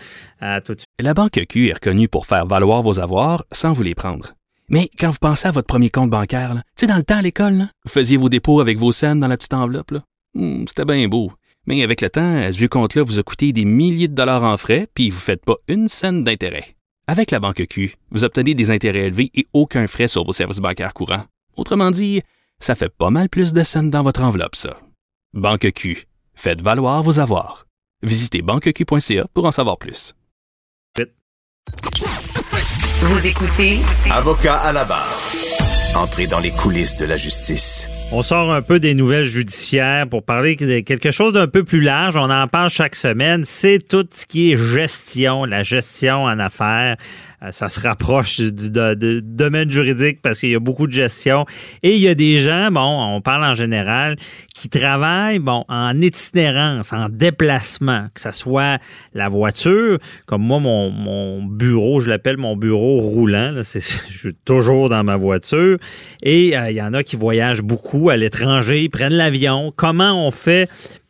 tout 0.66 0.74
de 0.74 0.80
suite. 0.80 0.90
La 1.00 1.14
Banque 1.14 1.40
Q 1.48 1.70
est 1.70 1.74
reconnue 1.74 2.08
pour 2.08 2.26
faire 2.26 2.46
valoir 2.46 2.82
vos 2.82 3.00
avoirs 3.00 3.46
sans 3.52 3.74
vous 3.74 3.84
les 3.84 3.96
prendre. 3.96 4.34
Mais 4.70 4.90
quand 5.00 5.10
vous 5.10 5.18
pensez 5.20 5.48
à 5.48 5.52
votre 5.52 5.68
premier 5.68 5.90
compte 5.90 6.12
bancaire, 6.12 6.54
tu 6.54 6.62
sais, 6.82 6.88
dans 6.88 6.96
le 6.96 7.04
temps 7.04 7.18
à 7.18 7.22
l'école, 7.22 7.68
vous 7.86 7.92
faisiez 7.92 8.18
vos 8.18 8.30
dépôts 8.30 8.62
avec 8.62 8.78
vos 8.78 8.92
scènes 8.92 9.20
dans 9.20 9.28
la 9.28 9.38
petite 9.38 9.54
enveloppe. 9.54 9.94
Hmm, 10.36 10.66
c'était 10.68 10.86
bien 10.86 11.08
beau. 11.08 11.32
Mais 11.66 11.84
avec 11.84 12.02
le 12.02 12.10
temps, 12.10 12.52
ce 12.52 12.58
vieux 12.58 12.68
compte-là 12.68 13.04
vous 13.04 13.20
a 13.20 13.24
coûté 13.24 13.52
des 13.52 13.66
milliers 13.66 14.08
de 14.08 14.14
dollars 14.14 14.44
en 14.44 14.58
frais, 14.58 14.88
puis 14.94 15.10
vous 15.10 15.18
ne 15.18 15.22
faites 15.22 15.44
pas 15.44 15.56
une 15.68 15.88
scène 15.88 16.24
d'intérêt. 16.24 16.76
Avec 17.08 17.32
la 17.32 17.40
banque 17.40 17.66
Q, 17.68 17.96
vous 18.12 18.24
obtenez 18.24 18.54
des 18.54 18.70
intérêts 18.70 19.08
élevés 19.08 19.32
et 19.34 19.48
aucun 19.54 19.88
frais 19.88 20.08
sur 20.08 20.24
vos 20.24 20.34
services 20.34 20.60
bancaires 20.60 20.94
courants. 20.94 21.26
Autrement 21.58 21.90
dit, 21.90 22.22
ça 22.60 22.76
fait 22.76 22.90
pas 22.90 23.10
mal 23.10 23.30
plus 23.30 23.54
de 23.54 23.64
scènes 23.64 23.90
dans 23.90 24.04
votre 24.04 24.24
enveloppe, 24.24 24.56
ça. 24.56 24.80
Banque 25.34 25.72
Q, 25.74 26.08
faites 26.36 26.62
valoir 26.62 27.04
vos 27.04 27.20
avoirs. 27.20 27.66
Visitez 28.04 28.42
banqueq.ca 28.42 29.28
pour 29.34 29.46
en 29.46 29.52
savoir 29.52 29.78
plus. 29.78 30.16
Vous 33.02 33.28
écoutez 33.28 33.80
Avocat 34.12 34.56
à 34.56 34.74
la 34.74 34.86
barre. 34.86 35.18
Entrez 35.96 36.28
dans 36.28 36.40
les 36.40 36.52
coulisses 36.52 36.96
de 36.96 37.06
la 37.06 37.18
justice. 37.18 37.90
On 38.12 38.22
sort 38.22 38.52
un 38.54 38.62
peu 38.62 38.80
des 38.80 38.94
nouvelles 38.94 39.26
judiciaires 39.26 40.08
pour 40.08 40.24
parler 40.24 40.56
de 40.56 40.80
quelque 40.80 41.12
chose 41.12 41.34
d'un 41.34 41.48
peu 41.48 41.64
plus 41.64 41.82
large. 41.82 42.16
On 42.16 42.30
en 42.30 42.48
parle 42.48 42.70
chaque 42.70 42.96
semaine. 42.96 43.46
C'est 43.46 43.80
tout 43.80 44.08
ce 44.12 44.26
qui 44.26 44.52
est 44.52 44.58
gestion, 44.58 45.46
la 45.46 45.64
gestion 45.64 46.24
en 46.24 46.40
affaires. 46.40 46.98
Euh, 47.42 47.52
ça 47.52 47.70
se 47.70 47.80
rapproche 47.80 48.40
du, 48.40 48.70
domaine 49.22 49.70
juridique 49.72 50.22
parce 50.22 50.40
qu'il 50.40 50.50
y 50.50 50.56
a 50.56 50.60
beaucoup 50.60 50.88
de 50.88 50.94
gestion. 50.94 51.46
Et 51.84 51.96
il 51.96 52.02
y 52.02 52.08
a 52.08 52.16
des 52.16 52.40
gens, 52.40 52.70
bon, 52.72 53.16
on 53.16 53.22
parle 53.22 53.44
en 53.44 53.56
général, 53.56 54.16
qui 54.54 54.70
travaillent, 54.70 55.40
bon, 55.40 55.64
en 55.70 56.02
itinérance, 56.02 56.92
en 56.92 57.08
déplacement, 57.10 58.06
que 58.14 58.22
ce 58.22 58.32
soit 58.32 58.78
la 59.14 59.30
voiture, 59.30 60.00
comme 60.26 60.44
moi, 60.44 60.60
mon, 60.60 61.44
bureau, 61.44 62.02
je 62.02 62.10
l'appelle 62.10 62.38
mon 62.38 62.56
bureau 62.56 62.98
roulant, 62.98 63.54
je 63.62 63.80
suis 63.80 64.34
toujours 64.46 64.90
dans 64.90 65.04
ma 65.04 65.16
voiture. 65.16 65.78
Et 66.22 66.58
euh, 66.58 66.72
il 66.72 66.76
y 66.76 66.82
en 66.82 66.94
a 66.94 67.04
qui 67.04 67.16
voyagent 67.16 67.62
beaucoup 67.62 68.10
à 68.10 68.18
l'étranger, 68.18 68.84
ils 68.84 68.90
prennent 68.90 69.14
l'avion. 69.14 69.74
Comment 69.76 70.28
on 70.28 70.32
fait 70.32 70.70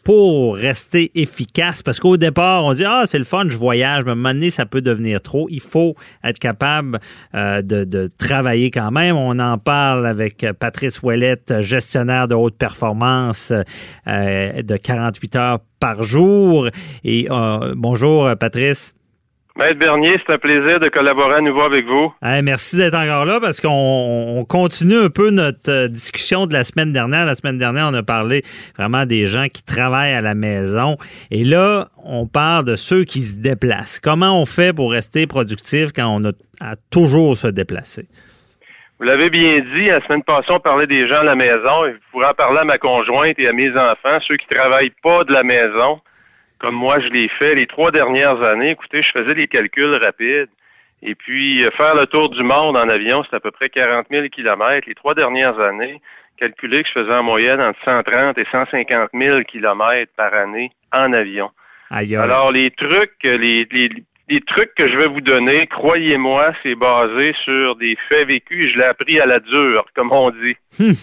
pour 0.09 0.55
rester 0.55 1.11
efficace? 1.13 1.83
Parce 1.83 1.99
qu'au 1.99 2.17
départ, 2.17 2.65
on 2.65 2.73
dit 2.73 2.83
Ah, 2.83 3.03
c'est 3.05 3.19
le 3.19 3.23
fun, 3.23 3.45
je 3.47 3.57
voyage, 3.57 4.05
mais 4.05 4.09
à 4.09 4.13
un 4.13 4.15
moment 4.15 4.33
donné, 4.33 4.49
ça 4.49 4.65
peut 4.65 4.81
devenir 4.81 5.21
trop. 5.21 5.45
Il 5.51 5.59
faut 5.59 5.93
être 6.23 6.39
capable 6.39 6.99
euh, 7.35 7.61
de, 7.61 8.09
travailler 8.17 8.71
quand 8.71 8.89
même. 8.89 9.15
On 9.15 9.37
en 9.37 9.59
parle 9.59 10.07
avec 10.07 10.43
Patrice 10.59 11.03
Ouellette, 11.03 11.61
gestionnaire 11.61 12.27
de 12.27 12.33
haute 12.33 12.57
performance 12.57 13.53
euh, 14.07 14.63
de 14.63 14.77
48 14.77 15.35
heures 15.35 15.59
par 15.79 16.01
jour. 16.01 16.67
Et 17.03 17.27
euh, 17.29 17.75
bonjour, 17.77 18.35
Patrice. 18.39 18.95
Maître 19.55 19.79
Bernier, 19.79 20.15
c'est 20.25 20.33
un 20.33 20.37
plaisir 20.37 20.79
de 20.79 20.87
collaborer 20.89 21.35
à 21.35 21.41
nouveau 21.41 21.61
avec 21.61 21.85
vous. 21.85 22.13
merci 22.21 22.77
d'être 22.77 22.95
encore 22.95 23.25
là 23.25 23.39
parce 23.41 23.59
qu'on 23.59 24.45
continue 24.47 24.97
un 24.97 25.09
peu 25.09 25.31
notre 25.31 25.69
euh, 25.69 25.87
discussion 25.87 26.45
de 26.45 26.53
la 26.53 26.63
semaine 26.63 26.93
dernière. 26.93 27.25
La 27.25 27.35
semaine 27.35 27.57
dernière, 27.57 27.87
on 27.89 27.93
a 27.93 28.03
parlé 28.03 28.43
vraiment 28.77 29.05
des 29.05 29.25
gens 29.25 29.47
qui 29.51 29.63
travaillent 29.63 30.13
à 30.13 30.21
la 30.21 30.35
maison. 30.35 30.95
Et 31.31 31.43
là, 31.43 31.87
on 32.03 32.27
parle 32.27 32.65
de 32.65 32.75
ceux 32.75 33.03
qui 33.03 33.21
se 33.21 33.37
déplacent. 33.37 33.99
Comment 33.99 34.39
on 34.39 34.45
fait 34.45 34.73
pour 34.73 34.91
rester 34.91 35.27
productif 35.27 35.91
quand 35.93 36.07
on 36.07 36.25
a 36.25 36.31
à 36.61 36.75
toujours 36.91 37.35
se 37.35 37.47
déplacer? 37.47 38.07
Vous 38.99 39.05
l'avez 39.05 39.29
bien 39.29 39.59
dit, 39.59 39.85
la 39.85 40.01
semaine 40.05 40.23
passée, 40.23 40.51
on 40.51 40.59
parlait 40.59 40.87
des 40.87 41.07
gens 41.07 41.21
à 41.21 41.23
la 41.23 41.35
maison. 41.35 41.83
Pourrais 42.11 42.27
en 42.27 42.33
parler 42.33 42.59
à 42.59 42.65
ma 42.65 42.77
conjointe 42.77 43.39
et 43.39 43.47
à 43.47 43.53
mes 43.53 43.71
enfants, 43.71 44.19
ceux 44.27 44.37
qui 44.37 44.47
travaillent 44.47 44.93
pas 45.01 45.23
de 45.23 45.33
la 45.33 45.43
maison 45.43 45.99
comme 46.59 46.75
moi 46.75 46.99
je 46.99 47.07
l'ai 47.07 47.27
fait 47.27 47.55
les 47.55 47.67
trois 47.67 47.91
dernières 47.91 48.41
années, 48.43 48.71
écoutez, 48.71 49.01
je 49.01 49.11
faisais 49.11 49.33
des 49.33 49.47
calculs 49.47 49.95
rapides. 49.95 50.49
Et 51.01 51.15
puis, 51.15 51.63
euh, 51.63 51.71
faire 51.71 51.95
le 51.95 52.05
tour 52.07 52.29
du 52.29 52.43
monde 52.43 52.75
en 52.75 52.89
avion, 52.89 53.23
c'est 53.23 53.35
à 53.35 53.39
peu 53.39 53.51
près 53.51 53.69
40 53.69 54.07
000 54.11 54.27
kilomètres. 54.27 54.87
Les 54.87 54.95
trois 54.95 55.15
dernières 55.15 55.57
années, 55.59 56.01
calculer 56.37 56.83
que 56.83 56.89
je 56.89 57.01
faisais 57.01 57.13
en 57.13 57.23
moyenne 57.23 57.61
entre 57.61 57.79
130 57.85 58.37
et 58.37 58.45
150 58.51 59.09
000 59.13 59.43
kilomètres 59.43 60.11
par 60.17 60.33
année 60.33 60.71
en 60.91 61.13
avion. 61.13 61.51
Alors, 62.21 62.51
les 62.51 62.69
trucs, 62.71 63.23
les, 63.23 63.65
les, 63.71 63.89
les 64.29 64.41
trucs 64.41 64.75
que 64.75 64.87
je 64.87 64.95
vais 64.95 65.07
vous 65.07 65.21
donner, 65.21 65.65
croyez-moi, 65.67 66.53
c'est 66.61 66.75
basé 66.75 67.33
sur 67.43 67.75
des 67.77 67.97
faits 68.07 68.27
vécus. 68.27 68.71
Je 68.73 68.77
l'ai 68.77 68.85
appris 68.85 69.19
à 69.19 69.25
la 69.25 69.39
dure, 69.39 69.85
comme 69.95 70.11
on 70.11 70.29
dit. 70.29 70.55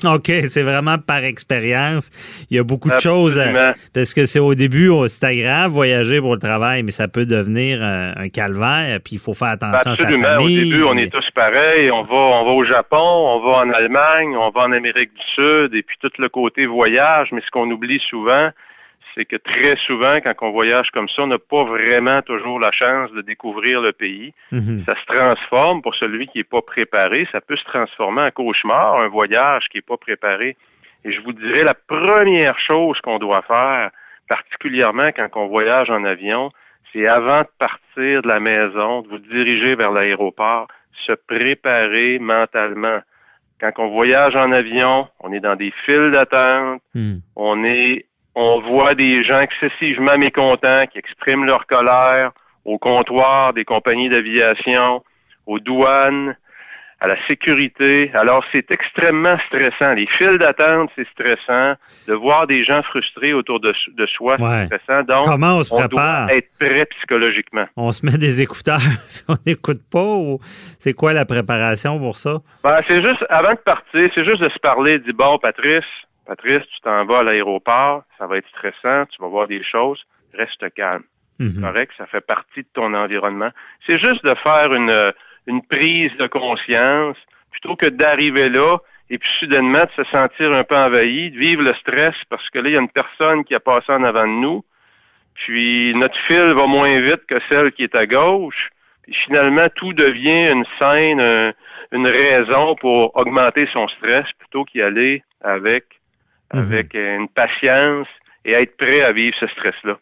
OK, 0.04 0.30
c'est 0.44 0.62
vraiment 0.62 0.98
par 0.98 1.24
expérience. 1.24 2.10
Il 2.50 2.56
y 2.56 2.60
a 2.60 2.62
beaucoup 2.62 2.88
de 2.88 3.00
choses. 3.00 3.38
Euh, 3.38 3.72
parce 3.92 4.14
que 4.14 4.24
c'est 4.26 4.38
au 4.38 4.54
début, 4.54 4.88
oh, 4.88 5.08
c'est 5.08 5.24
agréable 5.24 5.74
voyager 5.74 6.20
pour 6.20 6.34
le 6.34 6.40
travail, 6.40 6.84
mais 6.84 6.92
ça 6.92 7.08
peut 7.08 7.26
devenir 7.26 7.80
euh, 7.82 8.12
un, 8.16 8.28
calvaire. 8.28 9.00
Puis 9.04 9.16
il 9.16 9.18
faut 9.18 9.34
faire 9.34 9.48
attention 9.48 9.90
à 9.90 9.94
sa 9.94 10.04
famille. 10.06 10.60
Au 10.60 10.70
début, 10.70 10.82
on 10.84 10.96
est 10.96 11.12
tous 11.12 11.28
pareils. 11.34 11.90
On 11.90 12.04
va, 12.04 12.14
on 12.14 12.44
va 12.44 12.52
au 12.52 12.64
Japon, 12.64 12.96
on 12.96 13.40
va 13.40 13.58
en 13.58 13.70
Allemagne, 13.70 14.36
on 14.36 14.50
va 14.50 14.62
en 14.62 14.72
Amérique 14.72 15.12
du 15.14 15.22
Sud, 15.34 15.74
et 15.74 15.82
puis 15.82 15.96
tout 16.00 16.12
le 16.18 16.28
côté 16.28 16.66
voyage. 16.66 17.30
Mais 17.32 17.40
ce 17.40 17.50
qu'on 17.50 17.68
oublie 17.70 18.00
souvent, 18.08 18.50
c'est 19.16 19.24
que 19.24 19.36
très 19.36 19.76
souvent, 19.86 20.20
quand 20.20 20.34
on 20.42 20.50
voyage 20.50 20.90
comme 20.90 21.08
ça, 21.08 21.22
on 21.22 21.26
n'a 21.26 21.38
pas 21.38 21.64
vraiment 21.64 22.20
toujours 22.20 22.60
la 22.60 22.70
chance 22.70 23.10
de 23.12 23.22
découvrir 23.22 23.80
le 23.80 23.92
pays. 23.92 24.34
Mhm. 24.52 24.84
Ça 24.84 24.94
se 24.94 25.06
transforme 25.06 25.80
pour 25.80 25.94
celui 25.94 26.28
qui 26.28 26.38
n'est 26.38 26.44
pas 26.44 26.60
préparé. 26.60 27.26
Ça 27.32 27.40
peut 27.40 27.56
se 27.56 27.64
transformer 27.64 28.22
en 28.22 28.30
cauchemar, 28.30 29.00
un 29.00 29.08
voyage 29.08 29.64
qui 29.70 29.78
n'est 29.78 29.82
pas 29.82 29.96
préparé. 29.96 30.56
Et 31.04 31.12
je 31.12 31.20
vous 31.22 31.32
dirais, 31.32 31.64
la 31.64 31.74
première 31.74 32.58
chose 32.58 33.00
qu'on 33.00 33.18
doit 33.18 33.42
faire, 33.42 33.90
particulièrement 34.28 35.10
quand 35.12 35.28
on 35.36 35.46
voyage 35.46 35.88
en 35.88 36.04
avion, 36.04 36.50
c'est 36.92 37.06
avant 37.06 37.42
de 37.42 37.48
partir 37.58 38.22
de 38.22 38.28
la 38.28 38.40
maison, 38.40 39.02
de 39.02 39.08
vous 39.08 39.18
diriger 39.18 39.76
vers 39.76 39.92
l'aéroport, 39.92 40.68
se 41.06 41.12
préparer 41.12 42.18
mentalement. 42.18 43.00
Quand 43.60 43.72
on 43.78 43.88
voyage 43.88 44.36
en 44.36 44.52
avion, 44.52 45.08
on 45.20 45.32
est 45.32 45.40
dans 45.40 45.56
des 45.56 45.72
files 45.84 46.10
d'attente, 46.10 46.82
hmm. 46.94 47.18
on 47.36 47.64
est 47.64 48.06
on 48.36 48.60
voit 48.60 48.94
des 48.94 49.24
gens 49.24 49.40
excessivement 49.40 50.18
mécontents 50.18 50.86
qui 50.86 50.98
expriment 50.98 51.46
leur 51.46 51.66
colère 51.66 52.32
au 52.66 52.78
comptoir 52.78 53.54
des 53.54 53.64
compagnies 53.64 54.10
d'aviation, 54.10 55.02
aux 55.46 55.58
douanes, 55.58 56.36
à 57.00 57.06
la 57.06 57.16
sécurité. 57.26 58.10
Alors, 58.14 58.44
c'est 58.52 58.70
extrêmement 58.70 59.36
stressant. 59.46 59.94
Les 59.94 60.06
files 60.06 60.38
d'attente, 60.38 60.90
c'est 60.96 61.06
stressant. 61.08 61.74
De 62.08 62.14
voir 62.14 62.46
des 62.46 62.64
gens 62.64 62.82
frustrés 62.82 63.32
autour 63.32 63.60
de, 63.60 63.72
soi, 64.06 64.36
c'est 64.38 64.66
stressant. 64.66 65.02
Donc, 65.02 65.24
Comment 65.24 65.56
on 65.58 65.62
se 65.62 65.70
prépare? 65.70 66.26
doit 66.26 66.34
être 66.36 66.50
prêt 66.58 66.86
psychologiquement. 66.96 67.66
On 67.76 67.92
se 67.92 68.04
met 68.04 68.18
des 68.18 68.42
écouteurs, 68.42 68.80
on 69.28 69.36
n'écoute 69.46 69.80
pas 69.90 70.14
ou 70.14 70.38
c'est 70.78 70.94
quoi 70.94 71.14
la 71.14 71.24
préparation 71.24 71.98
pour 71.98 72.16
ça? 72.16 72.38
Ben, 72.62 72.80
c'est 72.86 73.02
juste, 73.02 73.24
avant 73.30 73.52
de 73.52 73.58
partir, 73.58 74.10
c'est 74.14 74.24
juste 74.24 74.42
de 74.42 74.48
se 74.48 74.58
parler, 74.58 74.98
de 74.98 75.04
dire, 75.04 75.14
bon, 75.14 75.38
Patrice, 75.38 75.84
Patrice, 76.26 76.62
tu 76.74 76.80
t'en 76.82 77.04
vas 77.04 77.18
à 77.18 77.22
l'aéroport, 77.22 78.02
ça 78.18 78.26
va 78.26 78.38
être 78.38 78.48
stressant, 78.48 79.06
tu 79.06 79.22
vas 79.22 79.28
voir 79.28 79.46
des 79.46 79.62
choses, 79.62 80.04
reste 80.34 80.72
calme. 80.74 81.04
Mhm. 81.38 81.60
Correct, 81.60 81.92
ça 81.96 82.06
fait 82.06 82.20
partie 82.20 82.62
de 82.62 82.68
ton 82.74 82.94
environnement. 82.94 83.50
C'est 83.86 83.98
juste 83.98 84.24
de 84.24 84.34
faire 84.36 84.72
une, 84.72 85.12
une 85.46 85.62
prise 85.62 86.12
de 86.18 86.26
conscience 86.26 87.16
plutôt 87.50 87.76
que 87.76 87.86
d'arriver 87.86 88.48
là 88.48 88.78
et 89.10 89.18
puis 89.18 89.28
soudainement 89.38 89.84
de 89.84 90.04
se 90.04 90.10
sentir 90.10 90.52
un 90.52 90.64
peu 90.64 90.76
envahi, 90.76 91.30
de 91.30 91.38
vivre 91.38 91.62
le 91.62 91.74
stress 91.74 92.14
parce 92.28 92.48
que 92.50 92.58
là, 92.58 92.68
il 92.68 92.72
y 92.72 92.76
a 92.76 92.80
une 92.80 92.90
personne 92.90 93.44
qui 93.44 93.54
a 93.54 93.60
passé 93.60 93.92
en 93.92 94.02
avant 94.02 94.26
de 94.26 94.32
nous, 94.32 94.64
puis 95.34 95.94
notre 95.94 96.18
fil 96.26 96.52
va 96.54 96.66
moins 96.66 97.00
vite 97.00 97.24
que 97.28 97.38
celle 97.48 97.72
qui 97.72 97.84
est 97.84 97.94
à 97.94 98.06
gauche, 98.06 98.70
puis 99.02 99.14
finalement, 99.26 99.68
tout 99.76 99.92
devient 99.92 100.50
une 100.50 100.64
scène, 100.78 101.54
une 101.92 102.06
raison 102.06 102.74
pour 102.76 103.16
augmenter 103.16 103.68
son 103.72 103.86
stress 103.88 104.26
plutôt 104.38 104.64
qu'y 104.64 104.82
aller 104.82 105.22
avec 105.42 105.84
Mhm. 106.54 106.60
avec 106.60 106.94
une 106.94 107.28
patience 107.28 108.08
et 108.44 108.52
être 108.52 108.76
prêt 108.76 109.02
à 109.02 109.12
vivre 109.12 109.36
ce 109.40 109.46
stress-là. 109.48 109.98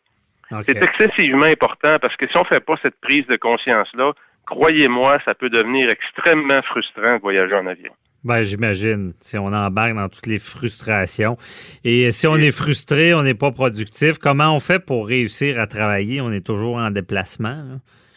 C'est 0.67 0.83
excessivement 0.83 1.47
important 1.47 1.99
parce 2.01 2.15
que 2.17 2.29
si 2.29 2.37
on 2.37 2.43
ne 2.43 2.47
fait 2.47 2.61
pas 2.61 2.75
cette 2.83 3.01
prise 3.01 3.27
de 3.27 3.37
conscience-là, 3.37 4.13
croyez-moi, 4.47 5.19
ça 5.25 5.35
peut 5.35 5.49
devenir 5.49 5.91
extrêmement 5.91 6.63
frustrant 6.63 7.17
de 7.17 7.21
voyager 7.21 7.55
en 7.55 7.67
avion. 7.67 7.93
Ben, 8.25 8.43
j'imagine. 8.43 9.13
Si 9.21 9.37
on 9.37 9.47
embarque 9.47 9.95
dans 9.95 10.09
toutes 10.09 10.27
les 10.27 10.39
frustrations. 10.39 11.37
Et 11.85 12.11
si 12.11 12.27
on 12.27 12.37
est 12.37 12.57
frustré, 12.57 13.13
on 13.13 13.23
n'est 13.23 13.35
pas 13.35 13.53
productif, 13.53 14.19
comment 14.19 14.55
on 14.57 14.61
fait 14.61 14.85
pour 14.85 15.07
réussir 15.07 15.61
à 15.61 15.67
travailler? 15.67 16.23
On 16.23 16.33
est 16.33 16.45
toujours 16.45 16.77
en 16.77 16.91
déplacement. 16.91 17.63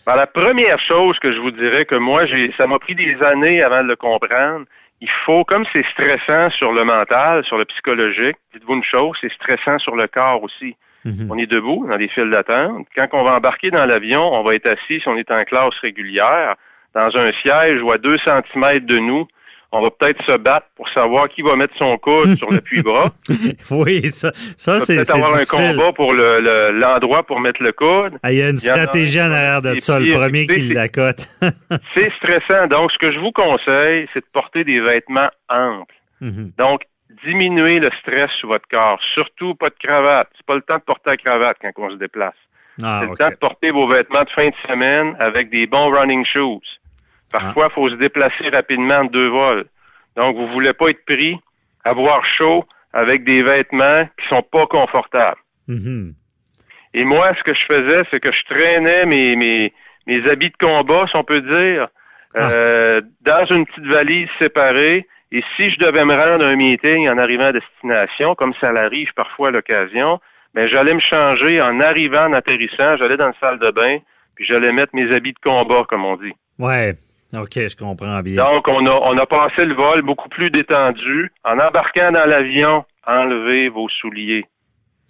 Ben, 0.06 0.16
la 0.16 0.28
première 0.28 0.80
chose 0.80 1.20
que 1.20 1.34
je 1.34 1.40
vous 1.40 1.52
dirais 1.52 1.84
que 1.84 1.96
moi, 1.96 2.26
j'ai, 2.26 2.54
ça 2.58 2.68
m'a 2.68 2.80
pris 2.80 2.96
des 2.96 3.18
années 3.22 3.62
avant 3.62 3.84
de 3.84 3.90
le 3.90 3.96
comprendre. 3.98 4.66
Il 5.00 5.10
faut, 5.26 5.44
comme 5.44 5.66
c'est 5.74 5.86
stressant 5.92 6.50
sur 6.52 6.72
le 6.72 6.84
mental, 6.84 7.44
sur 7.46 7.58
le 7.58 7.66
psychologique, 7.66 8.38
dites-vous 8.54 8.76
une 8.76 8.84
chose, 8.84 9.16
c'est 9.22 9.32
stressant 9.34 9.78
sur 9.80 9.96
le 9.96 10.08
corps 10.08 10.42
aussi. 10.42 10.76
Mhm. 11.06 11.32
On 11.32 11.38
est 11.38 11.46
debout 11.46 11.86
dans 11.88 11.98
des 11.98 12.08
files 12.08 12.32
d'attente. 12.32 12.88
Quand 12.96 13.08
on 13.14 13.24
va 13.24 13.36
embarquer 13.36 13.70
dans 13.70 13.86
l'avion, 13.86 14.34
on 14.34 14.44
va 14.44 14.56
être 14.56 14.68
assis 14.68 15.00
si 15.00 15.08
on 15.08 15.16
est 15.16 15.30
en 15.32 15.44
classe 15.44 15.78
régulière, 15.82 16.56
dans 16.96 17.16
un 17.16 17.32
siège 17.44 17.82
ou 17.84 17.92
à 17.92 17.98
deux 17.98 18.18
centimètres 18.20 18.88
de 18.88 18.98
nous 18.98 19.28
on 19.72 19.82
va 19.82 19.90
peut-être 19.92 20.24
se 20.26 20.38
battre 20.38 20.68
pour 20.76 20.88
savoir 20.90 21.28
qui 21.30 21.42
va 21.42 21.56
mettre 21.56 21.76
son 21.78 21.98
coude 21.98 22.36
sur 22.36 22.50
l'appui-bras. 22.50 23.12
oui, 23.72 24.12
ça, 24.12 24.32
ça 24.34 24.80
c'est 24.80 24.96
peut-être 24.96 25.16
avoir 25.16 25.36
un 25.36 25.46
combat 25.46 25.92
pour 25.94 26.14
l'endroit 26.14 27.24
pour 27.24 27.40
mettre 27.40 27.62
le 27.62 27.74
coude. 27.74 28.18
Ah, 28.24 28.32
il 28.32 28.38
y 28.38 28.42
a 28.42 28.50
une 28.50 28.58
stratégie 28.58 29.22
en 29.22 29.32
arrière 29.32 29.62
de 29.62 29.76
ça, 29.80 30.00
le 30.00 30.14
premier 30.14 30.48
qui 30.48 30.74
la 30.74 30.88
cote. 30.88 31.28
c'est 31.94 32.12
stressant. 32.18 32.68
Donc, 32.68 32.92
ce 32.92 32.98
que 32.98 33.12
je 33.12 33.20
vous 33.20 33.32
conseille, 33.32 34.08
c'est 34.14 34.22
de 34.22 34.30
porter 34.32 34.64
des 34.64 34.80
vêtements 34.80 35.30
amples. 35.50 35.94
Mhm. 36.22 36.52
Donc, 36.58 36.82
diminuer 37.26 37.80
le 37.80 37.90
stress 38.02 38.32
sur 38.40 38.50
votre 38.50 38.68
corps. 38.70 39.00
Surtout 39.14 39.56
pas 39.56 39.70
de 39.70 39.76
cravate. 39.84 40.30
C'est 40.38 40.46
pas 40.46 40.56
le 40.56 40.62
temps 40.62 40.78
de 40.78 40.84
porter 40.84 41.12
la 41.12 41.18
cravate 41.18 41.58
quand 41.62 41.72
on 41.78 41.90
se 41.92 41.96
déplace. 41.96 42.36
Ah, 42.84 43.02
c'est 43.02 43.10
le 43.10 43.16
temps 43.16 43.30
de 43.30 43.36
porter 43.36 43.72
vos 43.72 43.88
vêtements 43.88 44.24
de 44.24 44.30
fin 44.30 44.48
de 44.48 44.56
semaine 44.68 45.16
avec 45.20 45.50
des 45.50 45.66
bons 45.66 45.90
running 45.90 46.24
shoes. 46.26 46.62
Parfois, 47.32 47.68
il 47.70 47.74
faut 47.74 47.90
se 47.90 47.96
déplacer 47.96 48.50
rapidement 48.50 49.04
de 49.04 49.10
deux 49.10 49.28
vols. 49.30 49.66
Donc, 50.16 50.36
vous 50.36 50.48
voulez 50.48 50.74
pas 50.74 50.90
être 50.90 51.06
pris, 51.06 51.38
avoir 51.84 52.26
chaud 52.26 52.66
avec 52.94 53.24
des 53.24 53.44
vêtements 53.44 54.08
qui 54.20 54.28
sont 54.30 54.42
pas 54.44 54.66
confortables. 54.66 55.40
Mm-hmm. 55.68 56.14
Et 56.94 57.04
moi, 57.04 57.34
ce 57.38 57.44
que 57.44 57.54
je 57.54 57.66
faisais, 57.66 58.04
c'est 58.10 58.20
que 58.20 58.32
je 58.32 58.44
traînais 58.46 59.06
mes, 59.06 59.36
mes, 59.36 59.74
mes 60.08 60.30
habits 60.30 60.50
de 60.50 60.58
combat, 60.58 61.06
si 61.08 61.16
on 61.16 61.24
peut 61.24 61.42
dire, 61.42 61.88
ah. 62.36 62.50
euh, 62.50 63.02
dans 63.22 63.46
une 63.46 63.66
petite 63.66 63.86
valise 63.86 64.30
séparée. 64.40 65.06
Et 65.32 65.44
si 65.56 65.70
je 65.70 65.78
devais 65.80 66.06
me 66.06 66.16
rendre 66.16 66.46
à 66.46 66.48
un 66.48 66.56
meeting 66.56 67.10
en 67.10 67.18
arrivant 67.18 67.48
à 67.48 67.52
destination, 67.52 68.34
comme 68.36 68.54
ça 68.62 68.72
l'arrive 68.72 69.12
parfois 69.14 69.50
à 69.50 69.52
l'occasion, 69.52 70.20
ben 70.54 70.68
j'allais 70.70 70.94
me 70.94 71.02
changer 71.02 71.62
en 71.62 71.82
arrivant, 71.82 72.28
en 72.28 72.34
atterrissant, 72.34 72.96
j'allais 72.96 73.18
dans 73.18 73.28
la 73.28 73.40
salle 73.40 73.60
de 73.60 73.70
bain, 73.70 73.98
puis 74.36 74.46
j'allais 74.46 74.72
mettre 74.72 74.96
mes 74.96 75.14
habits 75.14 75.34
de 75.34 75.40
combat, 75.40 75.84
comme 75.90 76.06
on 76.06 76.16
dit. 76.16 76.34
Ouais, 76.58 76.94
OK, 77.34 77.54
je 77.56 77.76
comprends 77.76 78.22
bien. 78.22 78.36
Donc, 78.36 78.68
on 78.68 78.86
a, 78.86 78.92
on 78.92 79.18
a 79.18 79.26
passé 79.26 79.66
le 79.66 79.74
vol 79.74 80.02
beaucoup 80.02 80.30
plus 80.30 80.50
détendu. 80.50 81.32
En 81.44 81.60
embarquant 81.60 82.12
dans 82.12 82.26
l'avion, 82.26 82.86
enlevez 83.06 83.70
vos 83.70 83.90
souliers. 83.90 84.46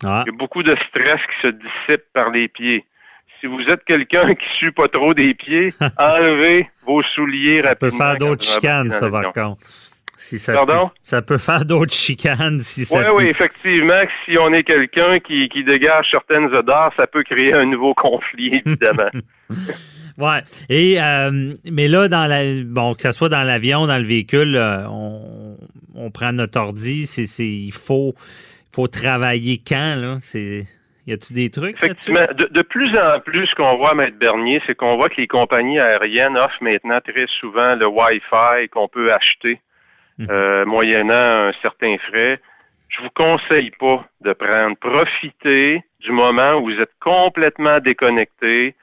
Ah. 0.03 0.24
Il 0.26 0.32
y 0.32 0.36
a 0.36 0.38
beaucoup 0.38 0.63
de 0.63 0.76
stress 0.89 1.20
qui 1.22 1.47
se 1.47 1.47
dissipe 1.47 2.03
par 2.13 2.30
les 2.32 2.47
pieds. 2.47 2.86
Si 3.39 3.45
vous 3.45 3.61
êtes 3.70 3.84
quelqu'un 3.86 4.34
qui 4.34 4.45
suit 4.57 4.72
pas 4.72 4.88
trop 4.88 5.13
des 5.13 5.36
pieds, 5.36 5.74
enlevez 5.97 6.70
vos 6.86 7.03
souliers 7.03 7.61
rapidement. 7.61 7.89
Ça 7.91 7.97
peut 7.97 8.03
faire 8.03 8.18
d'autres 8.18 8.45
chicanes, 8.45 8.89
ça, 8.89 9.09
par 9.09 9.32
contre. 9.32 9.68
Si 10.20 10.39
ça 10.39 10.53
Pardon? 10.53 10.88
Peut, 10.88 10.93
ça 11.03 11.22
peut 11.22 11.38
faire 11.38 11.63
d'autres 11.63 11.93
chicanes 11.93 12.59
si 12.61 12.86
ça. 12.86 13.13
Oui, 13.13 13.24
oui, 13.26 13.30
effectivement. 13.30 14.01
Si 14.26 14.36
on 14.39 14.51
est 14.51 14.63
quelqu'un 14.63 15.20
qui, 15.20 15.47
qui 15.49 15.63
dégage 15.63 16.07
certaines 16.09 16.45
odeurs, 16.45 16.91
ça 16.97 17.05
peut 17.05 17.22
créer 17.24 17.53
un 17.53 17.65
nouveau 17.65 17.93
conflit, 17.95 18.63
évidemment. 18.65 19.09
Ouais. 20.18 20.41
Et 20.70 20.99
euh, 20.99 21.53
mais 21.72 21.88
là, 21.88 22.07
dans 22.07 22.26
la 22.26 22.41
bon, 22.65 22.93
que 22.95 23.01
ce 23.01 23.11
soit 23.11 23.30
dans 23.30 23.43
l'avion, 23.43 23.86
dans 23.86 23.97
le 23.97 24.07
véhicule, 24.07 24.55
euh, 24.55 24.88
on, 24.88 25.57
on, 25.95 26.09
prend 26.09 26.34
notre 26.34 26.59
ordi. 26.59 27.05
C'est, 27.05 27.45
il 27.45 27.72
faut, 27.72 28.15
faut 28.72 28.88
travailler 28.88 29.61
quand 29.65 29.95
là? 29.95 30.18
C'est 30.22 30.65
y 31.05 31.13
a-tu 31.13 31.34
des 31.34 31.49
trucs 31.49 31.78
Effectivement, 31.78 32.26
de, 32.36 32.49
de, 32.51 32.61
plus 32.63 32.97
en 32.97 33.20
plus, 33.20 33.47
ce 33.47 33.55
qu'on 33.55 33.78
voit, 33.78 33.93
Maître 33.93 34.18
Bernier, 34.18 34.61
c'est 34.65 34.76
qu'on 34.76 34.97
voit 34.97 35.07
que 35.07 35.22
les 35.22 35.28
compagnies 35.28 35.80
aériennes 35.80 36.36
offrent 36.36 36.61
maintenant 36.61 36.99
très 36.99 37.28
souvent 37.39 37.76
le 37.76 37.88
Wi-Fi 37.88 38.68
qu'on 38.72 38.89
peut 38.89 39.13
acheter 39.13 39.61
mhm. 40.18 40.28
euh, 40.30 40.65
moyennant 40.65 41.13
un 41.47 41.51
certain 41.61 41.95
frais. 42.09 42.41
Je 42.89 43.01
vous 43.03 43.09
conseille 43.15 43.72
pas 43.80 44.03
de 44.22 44.34
prendre. 44.34 44.76
Profitez 44.78 45.84
du 45.99 46.11
moment 46.11 46.55
où 46.55 46.65
vous 46.65 46.82
êtes 46.82 46.91
complètement 46.99 47.80
déconnecté 47.80 48.76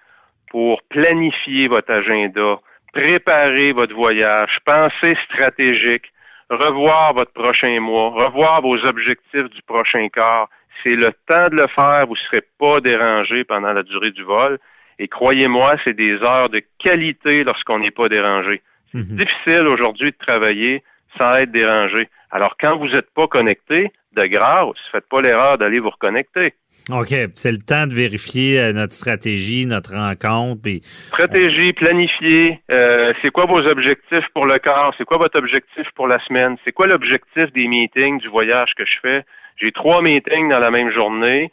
pour 0.54 0.80
planifier 0.88 1.66
votre 1.66 1.90
agenda, 1.90 2.60
préparer 2.92 3.72
votre 3.72 3.92
voyage, 3.92 4.56
penser 4.64 5.16
stratégique, 5.24 6.12
revoir 6.48 7.12
votre 7.12 7.32
prochain 7.32 7.80
mois, 7.80 8.10
revoir 8.10 8.62
vos 8.62 8.78
objectifs 8.84 9.50
du 9.50 9.62
prochain 9.62 10.08
quart. 10.10 10.48
C'est 10.80 10.94
le 10.94 11.10
temps 11.26 11.48
de 11.48 11.56
le 11.56 11.66
faire, 11.66 12.06
vous 12.06 12.14
ne 12.14 12.26
serez 12.28 12.44
pas 12.60 12.80
dérangé 12.80 13.42
pendant 13.42 13.72
la 13.72 13.82
durée 13.82 14.12
du 14.12 14.22
vol. 14.22 14.60
Et 15.00 15.08
croyez-moi, 15.08 15.74
c'est 15.82 15.96
des 15.96 16.22
heures 16.22 16.50
de 16.50 16.62
qualité 16.78 17.42
lorsqu'on 17.42 17.80
n'est 17.80 17.90
pas 17.90 18.08
dérangé. 18.08 18.62
C'est 18.92 19.10
mhm. 19.10 19.16
difficile 19.16 19.66
aujourd'hui 19.66 20.12
de 20.12 20.16
travailler 20.16 20.84
sans 21.18 21.36
être 21.36 21.52
dérangé. 21.52 22.08
Alors, 22.30 22.56
quand 22.60 22.76
vous 22.76 22.88
n'êtes 22.88 23.10
pas 23.14 23.26
connecté, 23.28 23.92
de 24.14 24.26
grâce, 24.26 24.76
faites 24.92 25.08
pas 25.08 25.20
l'erreur 25.20 25.58
d'aller 25.58 25.80
vous 25.80 25.90
reconnecter. 25.90 26.54
OK. 26.90 27.14
C'est 27.34 27.52
le 27.52 27.58
temps 27.58 27.86
de 27.86 27.94
vérifier 27.94 28.60
euh, 28.60 28.72
notre 28.72 28.92
stratégie, 28.92 29.66
notre 29.66 29.94
rencontre. 29.94 30.68
Stratégie, 31.08 31.72
planifier. 31.72 32.60
Euh, 32.70 33.12
c'est 33.22 33.30
quoi 33.30 33.46
vos 33.46 33.66
objectifs 33.66 34.26
pour 34.34 34.46
le 34.46 34.58
corps? 34.58 34.94
C'est 34.98 35.04
quoi 35.04 35.18
votre 35.18 35.38
objectif 35.38 35.86
pour 35.94 36.06
la 36.06 36.18
semaine? 36.24 36.56
C'est 36.64 36.72
quoi 36.72 36.86
l'objectif 36.86 37.52
des 37.52 37.66
meetings, 37.68 38.18
du 38.18 38.28
voyage 38.28 38.74
que 38.76 38.84
je 38.84 38.98
fais? 39.02 39.24
J'ai 39.56 39.72
trois 39.72 40.02
meetings 40.02 40.48
dans 40.48 40.58
la 40.58 40.70
même 40.70 40.90
journée 40.90 41.50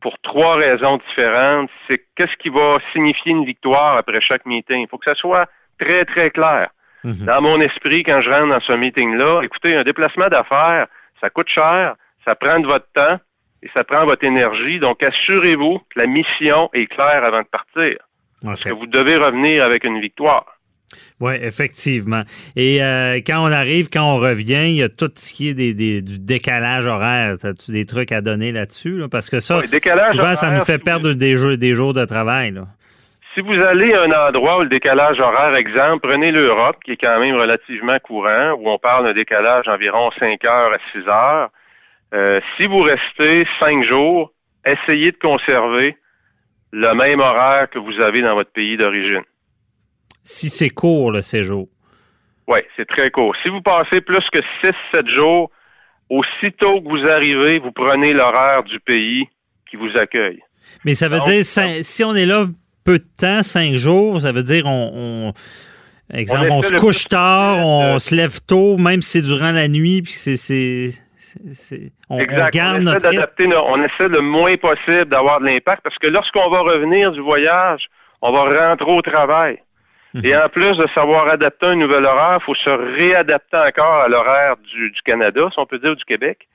pour 0.00 0.18
trois 0.22 0.56
raisons 0.56 0.98
différentes. 1.08 1.70
C'est 1.88 2.04
qu'est-ce 2.16 2.36
qui 2.36 2.50
va 2.50 2.78
signifier 2.92 3.32
une 3.32 3.44
victoire 3.44 3.96
après 3.96 4.20
chaque 4.20 4.44
meeting? 4.44 4.82
Il 4.82 4.88
faut 4.88 4.98
que 4.98 5.10
ça 5.10 5.14
soit 5.14 5.48
très, 5.78 6.04
très 6.04 6.30
clair. 6.30 6.70
Mhm. 7.04 7.26
Dans 7.26 7.42
mon 7.42 7.60
esprit, 7.60 8.02
quand 8.02 8.20
je 8.22 8.30
rentre 8.30 8.48
dans 8.48 8.60
ce 8.60 8.72
meeting-là, 8.72 9.42
écoutez, 9.42 9.76
un 9.76 9.84
déplacement 9.84 10.28
d'affaires, 10.28 10.86
ça 11.20 11.30
coûte 11.30 11.48
cher, 11.48 11.94
ça 12.24 12.34
prend 12.34 12.58
de 12.58 12.66
votre 12.66 12.86
temps 12.94 13.18
et 13.62 13.70
ça 13.74 13.84
prend 13.84 14.04
votre 14.04 14.24
énergie. 14.24 14.78
Donc, 14.78 15.02
assurez-vous 15.02 15.78
que 15.78 15.98
la 15.98 16.06
mission 16.06 16.70
est 16.72 16.86
claire 16.86 17.22
avant 17.24 17.42
de 17.42 17.46
partir. 17.46 17.98
Parce 18.42 18.62
que 18.62 18.72
vous 18.72 18.86
devez 18.86 19.16
revenir 19.16 19.64
avec 19.64 19.84
une 19.84 20.00
victoire. 20.00 20.44
Oui, 21.20 21.34
effectivement. 21.40 22.22
Et 22.56 22.82
euh, 22.82 23.20
quand 23.26 23.42
on 23.42 23.50
arrive, 23.50 23.88
quand 23.88 24.14
on 24.14 24.18
revient, 24.18 24.68
il 24.68 24.76
y 24.76 24.82
a 24.82 24.88
tout 24.88 25.10
ce 25.14 25.32
qui 25.32 25.48
est 25.48 25.54
des, 25.54 26.02
du 26.02 26.18
décalage 26.18 26.86
horaire. 26.86 27.36
As-tu 27.42 27.72
des 27.72 27.86
trucs 27.86 28.12
à 28.12 28.20
donner 28.20 28.52
là-dessus? 28.52 29.02
Parce 29.10 29.30
que 29.30 29.40
ça, 29.40 29.62
souvent, 30.12 30.34
ça 30.34 30.50
nous 30.50 30.64
fait 30.64 30.78
perdre 30.78 31.12
des, 31.14 31.36
jours, 31.36 31.56
des 31.56 31.74
jours 31.74 31.94
de 31.94 32.04
travail. 32.04 32.54
Si 33.34 33.40
vous 33.40 33.52
allez 33.52 33.92
à 33.94 34.02
un 34.02 34.28
endroit 34.28 34.58
où 34.58 34.62
le 34.62 34.68
décalage 34.68 35.18
horaire, 35.18 35.56
exemple, 35.56 36.08
prenez 36.08 36.30
l'Europe, 36.30 36.76
qui 36.84 36.92
est 36.92 36.96
quand 36.96 37.18
même 37.18 37.34
relativement 37.34 37.98
courant, 37.98 38.52
où 38.52 38.70
on 38.70 38.78
parle 38.78 39.06
d'un 39.06 39.12
décalage 39.12 39.64
d'environ 39.64 40.10
5 40.20 40.44
heures 40.44 40.72
à 40.72 40.78
6 40.92 41.08
heures, 41.08 41.50
euh, 42.14 42.40
si 42.56 42.66
vous 42.68 42.82
restez 42.82 43.44
cinq 43.58 43.84
jours, 43.88 44.32
essayez 44.64 45.10
de 45.10 45.16
conserver 45.16 45.96
le 46.70 46.94
même 46.94 47.18
horaire 47.18 47.68
que 47.70 47.80
vous 47.80 48.00
avez 48.00 48.22
dans 48.22 48.34
votre 48.34 48.52
pays 48.52 48.76
d'origine. 48.76 49.22
Si 50.22 50.48
c'est 50.48 50.70
court, 50.70 51.10
le 51.10 51.20
séjour. 51.20 51.66
Oui, 52.46 52.60
c'est 52.76 52.86
très 52.86 53.10
court. 53.10 53.34
Si 53.42 53.48
vous 53.48 53.62
passez 53.62 54.00
plus 54.00 54.24
que 54.32 54.38
6-7 54.92 55.08
jours, 55.12 55.50
aussitôt 56.08 56.80
que 56.80 56.88
vous 56.88 57.08
arrivez, 57.08 57.58
vous 57.58 57.72
prenez 57.72 58.12
l'horaire 58.12 58.62
du 58.62 58.78
pays 58.78 59.26
qui 59.68 59.76
vous 59.76 59.96
accueille. 59.96 60.40
Mais 60.84 60.94
ça 60.94 61.08
veut 61.08 61.20
dire, 61.20 61.44
si 61.44 62.04
on 62.04 62.14
est 62.14 62.26
là 62.26 62.46
peu 62.84 62.98
de 62.98 63.06
temps, 63.18 63.42
cinq 63.42 63.74
jours, 63.74 64.20
ça 64.20 64.32
veut 64.32 64.42
dire 64.42 64.66
on, 64.66 65.32
exemple, 66.12 66.48
on, 66.50 66.62
se 66.62 66.74
couche 66.74 67.04
tard, 67.06 67.58
on 67.58 67.98
se 67.98 68.14
lève 68.14 68.40
tôt, 68.46 68.76
même 68.76 69.02
si 69.02 69.12
c'est 69.12 69.26
durant 69.26 69.50
la 69.50 69.68
nuit, 69.68 70.02
puis 70.02 70.12
c'est 70.12 70.90
on, 72.08 72.16
on, 72.16 72.20
essaie 72.20 72.50
d'adapter, 72.84 73.46
on 73.46 73.82
essaie 73.82 74.08
le 74.08 74.20
moins 74.20 74.56
possible 74.56 75.06
d'avoir 75.06 75.40
de 75.40 75.46
l'impact 75.46 75.82
parce 75.82 75.98
que 75.98 76.06
lorsqu'on 76.06 76.48
va 76.50 76.60
revenir 76.60 77.10
du 77.12 77.20
voyage, 77.20 77.88
on 78.22 78.32
va 78.32 78.68
rentrer 78.68 78.90
au 78.90 79.02
travail. 79.02 79.58
Et 80.22 80.36
en 80.36 80.48
plus 80.48 80.76
de 80.76 80.86
savoir 80.94 81.26
adapter 81.26 81.66
un 81.66 81.74
nouvel 81.74 82.04
horaire, 82.04 82.38
il 82.40 82.44
faut 82.44 82.54
se 82.54 82.70
réadapter 82.70 83.56
encore 83.56 84.02
à 84.02 84.08
l'horaire 84.08 84.56
du, 84.58 84.92
Canada, 85.04 85.48
si 85.52 85.58
on 85.58 85.66
peut 85.66 85.80
dire, 85.80 85.96
du 85.96 86.04
Québec. 86.04 86.46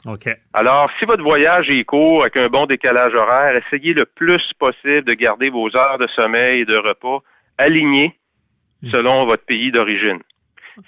Alors, 0.53 0.89
si 0.97 1.05
votre 1.05 1.24
voyage 1.24 1.70
est 1.70 1.84
court 1.84 2.22
avec 2.22 2.38
un 2.38 2.47
bon 2.47 2.68
décalage 2.68 3.14
horaire, 3.14 3.57
essayez 3.57 3.93
le 3.93 4.05
plus 4.05 4.41
possible 4.57 5.03
de 5.03 5.14
garder 5.14 5.49
vos 5.49 5.76
heures 5.76 5.97
de 5.97 6.07
sommeil 6.16 6.62
et 6.62 6.66
de 6.66 6.78
repas 6.78 7.20
alignées 7.57 8.16
mhm. 8.82 8.91
selon 8.91 9.26
votre 9.26 9.43
pays 9.43 9.72
d'origine. 9.72 10.20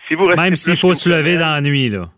Si 0.07 0.15
vous 0.15 0.28
Même 0.28 0.55
s'il 0.55 0.78
faut 0.78 0.95
se 0.95 1.09
lever 1.09 1.38
dans 1.38 1.53
la 1.53 1.61
nuit, 1.61 1.89
là. 1.89 2.09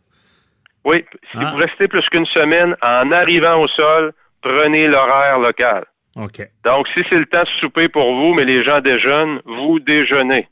Oui, 0.85 1.03
si 1.31 1.37
ah. 1.39 1.51
vous 1.51 1.57
restez 1.57 1.87
plus 1.87 2.07
qu'une 2.09 2.25
semaine, 2.27 2.75
en 2.81 3.11
arrivant 3.11 3.59
au 3.59 3.67
sol, 3.69 4.13
prenez 4.41 4.87
l'horaire 4.87 5.39
local. 5.39 5.85
OK. 6.15 6.47
Donc, 6.65 6.87
si 6.93 7.01
c'est 7.09 7.17
le 7.17 7.25
temps 7.25 7.41
de 7.43 7.47
souper 7.59 7.89
pour 7.89 8.13
vous, 8.13 8.33
mais 8.33 8.45
les 8.45 8.63
gens 8.63 8.79
déjeunent, 8.81 9.39
vous 9.45 9.79
déjeunez. 9.79 10.47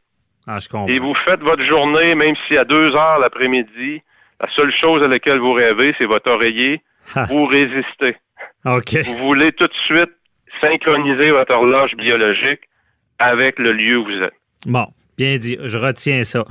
Ah, 0.47 0.57
je 0.59 0.67
comprends. 0.67 0.87
Et 0.87 0.97
vous 0.99 1.13
faites 1.25 1.41
votre 1.41 1.63
journée, 1.65 2.15
même 2.15 2.35
si 2.47 2.57
à 2.57 2.65
2 2.65 2.95
heures 2.95 3.19
l'après-midi, 3.19 4.01
la 4.41 4.49
seule 4.55 4.73
chose 4.81 5.03
à 5.03 5.07
laquelle 5.07 5.37
vous 5.39 5.53
rêvez, 5.53 5.93
c'est 5.97 6.05
votre 6.07 6.29
oreiller. 6.31 6.81
Ah. 7.15 7.25
Vous 7.25 7.45
résistez. 7.47 8.15
OK. 8.63 8.95
Vous 9.05 9.17
voulez 9.17 9.51
tout 9.53 9.65
de 9.67 9.73
suite 9.87 10.11
synchroniser 10.61 11.31
votre 11.31 11.51
horloge 11.53 11.95
biologique 11.97 12.59
avec 13.17 13.57
le 13.57 13.71
lieu 13.73 13.97
où 13.97 14.05
vous 14.05 14.23
êtes. 14.23 14.33
Bon. 14.67 14.85
Bien 15.17 15.37
dit, 15.37 15.57
je 15.61 15.77
retiens 15.77 16.23
ça. 16.23 16.45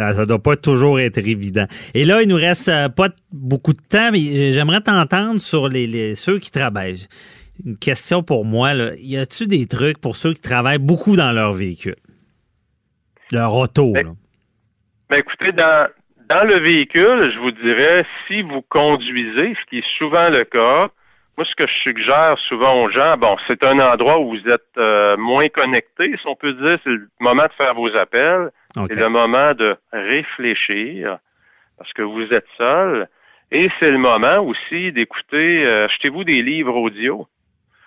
Euh, 0.00 0.12
Ça 0.12 0.24
doit 0.26 0.42
pas 0.42 0.56
toujours 0.56 1.00
être 1.00 1.18
évident. 1.18 1.66
Et 1.94 2.04
là, 2.04 2.22
il 2.22 2.28
nous 2.28 2.36
reste 2.36 2.68
euh, 2.68 2.88
pas 2.88 3.08
beaucoup 3.32 3.72
de 3.72 3.80
temps, 3.88 4.10
mais 4.12 4.52
j'aimerais 4.52 4.80
t'entendre 4.82 5.40
sur 5.40 5.68
les, 5.68 5.86
les- 5.86 6.14
ceux 6.14 6.38
qui 6.38 6.50
travaillent. 6.50 7.06
Une 7.64 7.78
question 7.78 8.22
pour 8.22 8.44
moi, 8.44 8.74
là. 8.74 8.90
y 8.96 9.16
a-tu 9.16 9.46
des 9.46 9.66
trucs 9.66 10.00
pour 10.00 10.16
ceux 10.16 10.34
qui 10.34 10.40
travaillent 10.40 10.78
beaucoup 10.78 11.16
dans 11.16 11.32
leur 11.32 11.52
véhicule? 11.52 11.96
Leur 13.32 13.54
auto, 13.54 13.92
Ben, 13.92 14.06
là. 14.06 14.12
Mais 15.10 15.18
écoutez, 15.18 15.52
dans, 15.52 15.88
dans 16.28 16.44
le 16.44 16.58
véhicule, 16.58 17.32
je 17.32 17.38
vous 17.38 17.52
dirais, 17.52 18.06
si 18.26 18.42
vous 18.42 18.62
conduisez, 18.62 19.54
ce 19.54 19.70
qui 19.70 19.78
est 19.78 19.98
souvent 19.98 20.30
le 20.30 20.44
cas, 20.44 20.88
moi, 21.36 21.44
ce 21.44 21.54
que 21.56 21.66
je 21.66 21.72
suggère 21.82 22.36
souvent 22.48 22.82
aux 22.82 22.90
gens, 22.90 23.16
bon, 23.16 23.36
c'est 23.48 23.62
un 23.64 23.78
endroit 23.80 24.20
où 24.20 24.30
vous 24.30 24.48
êtes 24.48 24.62
euh, 24.78 25.16
moins 25.16 25.48
connecté, 25.48 26.14
si 26.20 26.26
on 26.26 26.36
peut 26.36 26.52
dire, 26.52 26.78
c'est 26.84 26.90
le 26.90 27.08
moment 27.20 27.44
de 27.44 27.52
faire 27.56 27.74
vos 27.74 27.94
appels, 27.96 28.50
c'est 28.74 28.94
le 28.94 29.08
moment 29.08 29.52
de 29.52 29.76
réfléchir, 29.92 31.18
parce 31.76 31.92
que 31.92 32.02
vous 32.02 32.32
êtes 32.32 32.46
seul, 32.56 33.08
et 33.50 33.68
c'est 33.78 33.90
le 33.90 33.98
moment 33.98 34.38
aussi 34.38 34.92
d'écouter, 34.92 35.66
euh, 35.66 35.86
achetez-vous 35.86 36.22
des 36.24 36.40
livres 36.42 36.76
audio? 36.76 37.26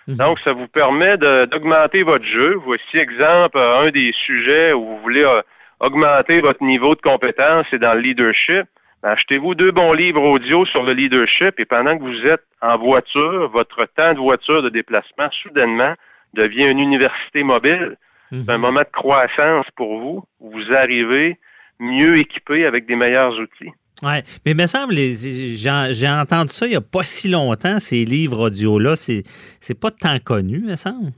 Mhm. 0.08 0.16
Donc, 0.16 0.38
ça 0.40 0.52
vous 0.52 0.66
permet 0.68 1.16
de- 1.18 1.44
d'augmenter 1.44 2.02
votre 2.02 2.24
jeu. 2.24 2.54
Voici 2.64 2.96
exemple 2.96 3.58
euh, 3.58 3.80
un 3.86 3.90
des 3.90 4.12
sujets 4.26 4.72
où 4.72 4.84
vous 4.84 4.98
voulez 5.02 5.22
euh, 5.24 5.42
augmenter 5.80 6.40
votre 6.40 6.62
niveau 6.64 6.94
de 6.94 7.00
compétence, 7.00 7.66
c'est 7.70 7.78
dans 7.78 7.94
le 7.94 8.00
leadership. 8.00 8.64
Achetez-vous 9.02 9.54
deux 9.54 9.70
bons 9.70 9.92
livres 9.92 10.22
audio 10.22 10.64
sur 10.66 10.82
le 10.82 10.92
leadership 10.92 11.60
et 11.60 11.64
pendant 11.64 11.96
que 11.96 12.02
vous 12.02 12.26
êtes 12.26 12.42
en 12.62 12.76
voiture, 12.78 13.48
votre 13.50 13.84
temps 13.96 14.12
de 14.14 14.18
voiture 14.18 14.60
de 14.62 14.70
déplacement 14.70 15.30
soudainement 15.42 15.94
devient 16.34 16.66
une 16.68 16.80
université 16.80 17.42
mobile. 17.44 17.96
C'est 18.30 18.50
un 18.50 18.56
Mhm. 18.56 18.60
moment 18.62 18.80
de 18.80 18.92
croissance 18.92 19.66
pour 19.76 20.00
vous 20.00 20.24
où 20.40 20.50
vous 20.50 20.72
arrivez 20.74 21.38
mieux 21.78 22.16
équipé 22.18 22.66
avec 22.66 22.86
des 22.86 22.96
meilleurs 22.96 23.38
outils. 23.38 23.70
Ouais, 24.02 24.22
mais 24.44 24.52
il 24.52 24.56
me 24.56 24.66
semble, 24.66 24.94
j'ai 24.94 26.08
entendu 26.08 26.52
ça 26.52 26.66
il 26.66 26.70
n'y 26.70 26.76
a 26.76 26.80
pas 26.80 27.02
si 27.02 27.28
longtemps, 27.28 27.80
ces 27.80 28.04
livres 28.04 28.46
audio-là. 28.46 28.94
C'est 28.96 29.80
pas 29.80 29.90
tant 29.90 30.18
connu, 30.20 30.60
me 30.60 30.76
semble. 30.76 31.12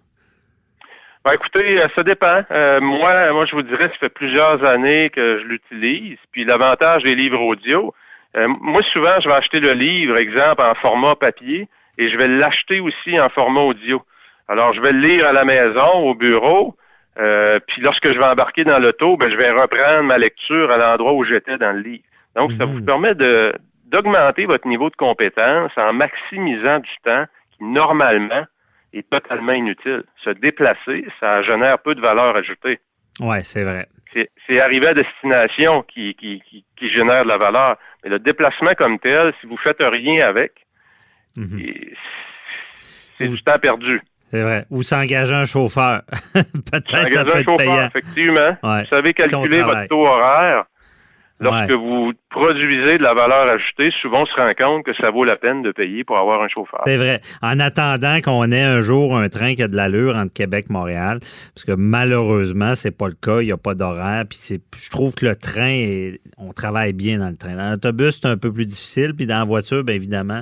Ben, 1.22 1.32
écoutez, 1.32 1.78
euh, 1.78 1.86
ça 1.94 2.02
dépend. 2.02 2.42
Euh, 2.50 2.80
moi, 2.80 3.30
moi, 3.32 3.44
je 3.44 3.54
vous 3.54 3.62
dirais, 3.62 3.88
ça 3.88 3.98
fait 3.98 4.08
plusieurs 4.08 4.64
années 4.64 5.10
que 5.10 5.40
je 5.40 5.44
l'utilise. 5.44 6.16
Puis 6.32 6.44
l'avantage 6.44 7.02
des 7.02 7.14
livres 7.14 7.42
audio, 7.42 7.92
euh, 8.36 8.48
moi, 8.48 8.80
souvent, 8.94 9.20
je 9.22 9.28
vais 9.28 9.34
acheter 9.34 9.60
le 9.60 9.72
livre, 9.72 10.16
exemple, 10.16 10.62
en 10.62 10.74
format 10.76 11.16
papier, 11.16 11.68
et 11.98 12.08
je 12.08 12.16
vais 12.16 12.28
l'acheter 12.28 12.80
aussi 12.80 13.20
en 13.20 13.28
format 13.28 13.60
audio. 13.60 14.02
Alors, 14.48 14.72
je 14.72 14.80
vais 14.80 14.92
le 14.92 15.00
lire 15.00 15.26
à 15.26 15.32
la 15.32 15.44
maison, 15.44 15.92
au 15.92 16.14
bureau, 16.14 16.74
puis 17.16 17.82
lorsque 17.82 18.10
je 18.10 18.18
vais 18.18 18.24
embarquer 18.24 18.64
dans 18.64 18.78
l'auto, 18.78 19.18
ben, 19.18 19.30
je 19.30 19.36
vais 19.36 19.50
reprendre 19.50 20.04
ma 20.04 20.16
lecture 20.16 20.70
à 20.70 20.78
l'endroit 20.78 21.12
où 21.12 21.24
j'étais 21.24 21.58
dans 21.58 21.72
le 21.72 21.80
livre. 21.80 22.04
Donc, 22.36 22.52
ça 22.52 22.66
Mhm. 22.66 22.72
vous 22.72 22.84
permet 22.84 23.14
de 23.14 23.52
d'augmenter 23.86 24.46
votre 24.46 24.68
niveau 24.68 24.88
de 24.88 24.94
compétence 24.94 25.72
en 25.76 25.92
maximisant 25.92 26.78
du 26.78 26.90
temps 27.04 27.24
qui, 27.50 27.64
normalement, 27.64 28.44
est 28.92 29.08
totalement 29.10 29.50
inutile. 29.52 30.04
Se 30.22 30.30
déplacer, 30.30 31.04
ça 31.18 31.42
génère 31.42 31.80
peu 31.80 31.96
de 31.96 32.00
valeur 32.00 32.36
ajoutée. 32.36 32.78
Ouais, 33.20 33.42
c'est 33.42 33.64
vrai. 33.64 33.86
C'est 34.12 34.30
c'est 34.46 34.60
arriver 34.60 34.86
à 34.88 34.94
destination 34.94 35.82
qui, 35.82 36.14
qui, 36.14 36.40
qui, 36.48 36.64
qui 36.76 36.88
génère 36.90 37.24
de 37.24 37.28
la 37.28 37.36
valeur. 37.38 37.76
Mais 38.04 38.10
le 38.10 38.20
déplacement 38.20 38.74
comme 38.74 38.98
tel, 39.00 39.32
si 39.40 39.46
vous 39.48 39.56
faites 39.56 39.80
rien 39.80 40.24
avec, 40.28 40.52
Mhm. 41.36 41.60
c'est 43.18 43.28
du 43.28 43.42
temps 43.42 43.58
perdu. 43.58 44.00
C'est 44.30 44.42
vrai. 44.42 44.64
Ou 44.70 44.82
s'engager 44.82 45.34
un 45.34 45.44
chauffeur. 45.44 46.02
Peut-être 46.32 46.90
ça 46.90 47.00
Engager 47.02 47.24
peut 47.24 47.32
un 47.32 47.38
être 47.40 47.44
chauffeur, 47.44 47.56
payant. 47.58 47.86
effectivement. 47.88 48.56
Ouais. 48.62 48.80
Vous 48.82 48.88
savez 48.88 49.14
calculer 49.14 49.62
votre 49.62 49.88
taux 49.88 50.06
horaire. 50.06 50.64
Lorsque 51.42 51.70
Ouais. 51.70 51.74
vous 51.76 52.12
produisez 52.28 52.98
de 52.98 53.02
la 53.02 53.14
valeur 53.14 53.48
ajoutée, 53.48 53.90
souvent 54.02 54.22
on 54.22 54.26
se 54.26 54.34
rend 54.34 54.52
compte 54.58 54.84
que 54.84 54.92
ça 54.94 55.10
vaut 55.10 55.24
la 55.24 55.36
peine 55.36 55.62
de 55.62 55.72
payer 55.72 56.04
pour 56.04 56.18
avoir 56.18 56.42
un 56.42 56.48
chauffeur. 56.48 56.80
C'est 56.84 56.98
vrai. 56.98 57.20
En 57.40 57.58
attendant 57.58 58.20
qu'on 58.22 58.52
ait 58.52 58.62
un 58.62 58.82
jour 58.82 59.16
un 59.16 59.28
train 59.30 59.54
qui 59.54 59.62
a 59.62 59.68
de 59.68 59.74
l'allure 59.76 60.16
entre 60.16 60.32
Québec 60.34 60.66
et 60.68 60.72
Montréal, 60.72 61.18
parce 61.54 61.64
que 61.64 61.72
malheureusement, 61.72 62.74
c'est 62.74 62.90
pas 62.96 63.08
le 63.08 63.14
cas, 63.14 63.40
il 63.40 63.46
n'y 63.46 63.52
a 63.52 63.56
pas 63.56 63.74
d'horaire. 63.74 64.24
Puis 64.28 64.38
c'est, 64.40 64.60
je 64.76 64.90
trouve 64.90 65.14
que 65.14 65.24
le 65.26 65.34
train, 65.36 65.68
est- 65.70 66.20
on 66.36 66.52
travaille 66.52 66.92
bien 66.92 67.18
dans 67.18 67.28
le 67.30 67.36
train. 67.36 67.54
Dans 67.56 67.70
l'autobus, 67.70 68.18
c'est 68.20 68.28
un 68.28 68.36
peu 68.36 68.52
plus 68.52 68.66
difficile. 68.66 69.14
Puis 69.14 69.26
dans 69.26 69.38
la 69.38 69.44
voiture, 69.44 69.82
bien 69.82 69.94
évidemment, 69.96 70.40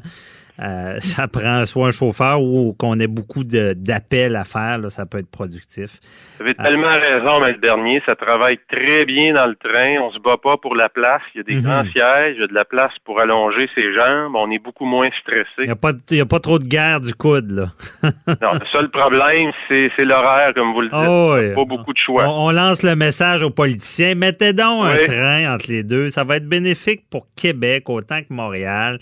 euh, 0.60 0.96
ça 1.00 1.28
prend 1.28 1.64
soit 1.66 1.88
un 1.88 1.90
chauffeur 1.90 2.40
ou 2.42 2.74
qu'on 2.78 2.98
ait 2.98 3.06
beaucoup 3.06 3.44
d'appels 3.44 4.36
à 4.36 4.44
faire. 4.44 4.78
là, 4.78 4.90
ça 4.90 5.06
peut 5.06 5.18
être 5.18 5.30
productif. 5.30 5.98
Vous 6.38 6.44
avez 6.44 6.54
tellement 6.54 6.92
raison, 6.92 7.40
mais 7.40 7.52
le 7.52 7.58
dernier, 7.58 8.02
ça 8.06 8.14
travaille 8.16 8.58
très 8.70 9.04
bien 9.04 9.34
dans 9.34 9.46
le 9.46 9.56
train. 9.56 9.96
On 10.02 10.12
se 10.12 10.18
bat 10.18 10.36
pas 10.42 10.56
pour 10.56 10.74
la 10.76 10.88
place. 10.88 11.22
Il 11.34 11.38
y 11.38 11.40
a 11.40 11.44
des 11.44 11.54
Mhm. 11.56 11.62
grands 11.62 11.84
sièges, 11.84 12.34
il 12.36 12.40
y 12.40 12.44
a 12.44 12.46
de 12.46 12.54
la 12.54 12.64
place 12.64 12.92
pour 13.04 13.20
allonger 13.20 13.68
ses 13.74 13.92
jambes. 13.94 14.34
On 14.36 14.50
est 14.50 14.58
beaucoup 14.58 14.84
moins 14.86 15.06
Il 15.06 15.12
stressé. 15.20 15.66
n'y 15.66 15.70
a, 15.70 15.92
il 16.10 16.16
y 16.16 16.20
a 16.20 16.26
pas 16.26 16.40
trop 16.40 16.58
de 16.58 16.64
guerre 16.64 17.00
du 17.00 17.14
coude. 17.14 17.50
Là. 17.50 17.66
non, 18.42 18.52
le 18.52 18.66
seul 18.72 18.88
problème, 18.90 19.50
c'est 19.68 19.90
l'horaire, 20.04 20.52
comme 20.54 20.72
vous 20.72 20.80
le 20.82 20.88
dites. 20.88 20.98
Oh, 21.08 21.34
oui. 21.38 21.54
Pas 21.54 21.64
beaucoup 21.64 21.92
de 21.92 21.98
choix. 21.98 22.24
On, 22.28 22.48
on 22.48 22.50
lance 22.50 22.82
le 22.82 22.94
message 22.96 23.42
aux 23.42 23.50
politiciens. 23.50 24.14
Mettez 24.14 24.52
donc 24.52 24.84
un 24.86 25.04
train 25.06 25.54
entre 25.54 25.66
les 25.70 25.82
deux. 25.82 26.08
Ça 26.10 26.24
va 26.24 26.36
être 26.36 26.48
bénéfique 26.48 27.02
pour 27.10 27.26
Québec 27.36 27.88
autant 27.88 28.20
que 28.20 28.26
Montréal. 28.32 28.98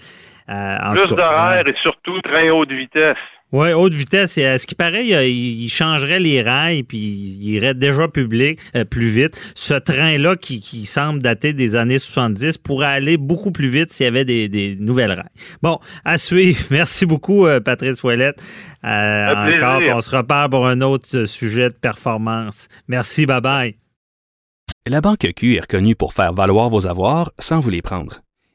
Euh, 0.48 0.76
en 0.82 0.92
Plus 0.92 1.02
tout 1.02 1.16
cas, 1.16 1.30
d'horaire 1.30 1.66
et 1.66 1.74
surtout 1.82 2.20
train 2.20 2.50
haute 2.50 2.70
vitesse. 2.70 3.16
Oui, 3.52 3.72
haute 3.72 3.94
vitesse. 3.94 4.38
Et 4.38 4.44
à 4.44 4.58
ce 4.58 4.66
qui 4.66 4.74
paraît, 4.74 5.06
il, 5.06 5.62
il 5.62 5.68
changerait 5.68 6.18
les 6.18 6.42
rails 6.42 6.82
puis 6.82 6.98
il 6.98 7.48
irait 7.54 7.74
déjà 7.74 8.08
public, 8.08 8.58
euh, 8.74 8.84
plus 8.84 9.06
vite. 9.06 9.52
Ce 9.54 9.74
train-là, 9.74 10.36
qui, 10.36 10.60
qui 10.60 10.84
semble 10.84 11.22
dater 11.22 11.52
des 11.52 11.76
années 11.76 11.98
70, 11.98 12.58
pourrait 12.58 12.86
aller 12.86 13.16
beaucoup 13.16 13.52
plus 13.52 13.68
vite 13.68 13.92
s'il 13.92 14.04
y 14.04 14.08
avait 14.08 14.24
des, 14.24 14.48
des 14.48 14.76
nouvelles 14.76 15.12
rails. 15.12 15.30
Bon, 15.62 15.78
à 16.04 16.16
suivre. 16.16 16.58
Merci 16.70 17.06
beaucoup, 17.06 17.46
euh, 17.46 17.60
Patrice 17.60 18.02
Ouellette. 18.02 18.42
Euh, 18.84 19.54
encore, 19.54 19.80
on 19.94 20.00
se 20.00 20.14
reparle 20.14 20.50
pour 20.50 20.66
un 20.66 20.80
autre 20.80 21.24
sujet 21.24 21.68
de 21.68 21.74
performance. 21.74 22.68
Merci, 22.88 23.26
bye-bye. 23.26 23.76
La 24.88 25.00
Banque 25.00 25.26
Q 25.34 25.56
est 25.56 25.60
reconnue 25.60 25.96
pour 25.96 26.12
faire 26.12 26.32
valoir 26.32 26.68
vos 26.68 26.86
avoirs 26.86 27.32
sans 27.38 27.60
vous 27.60 27.70
les 27.70 27.82
prendre. 27.82 28.20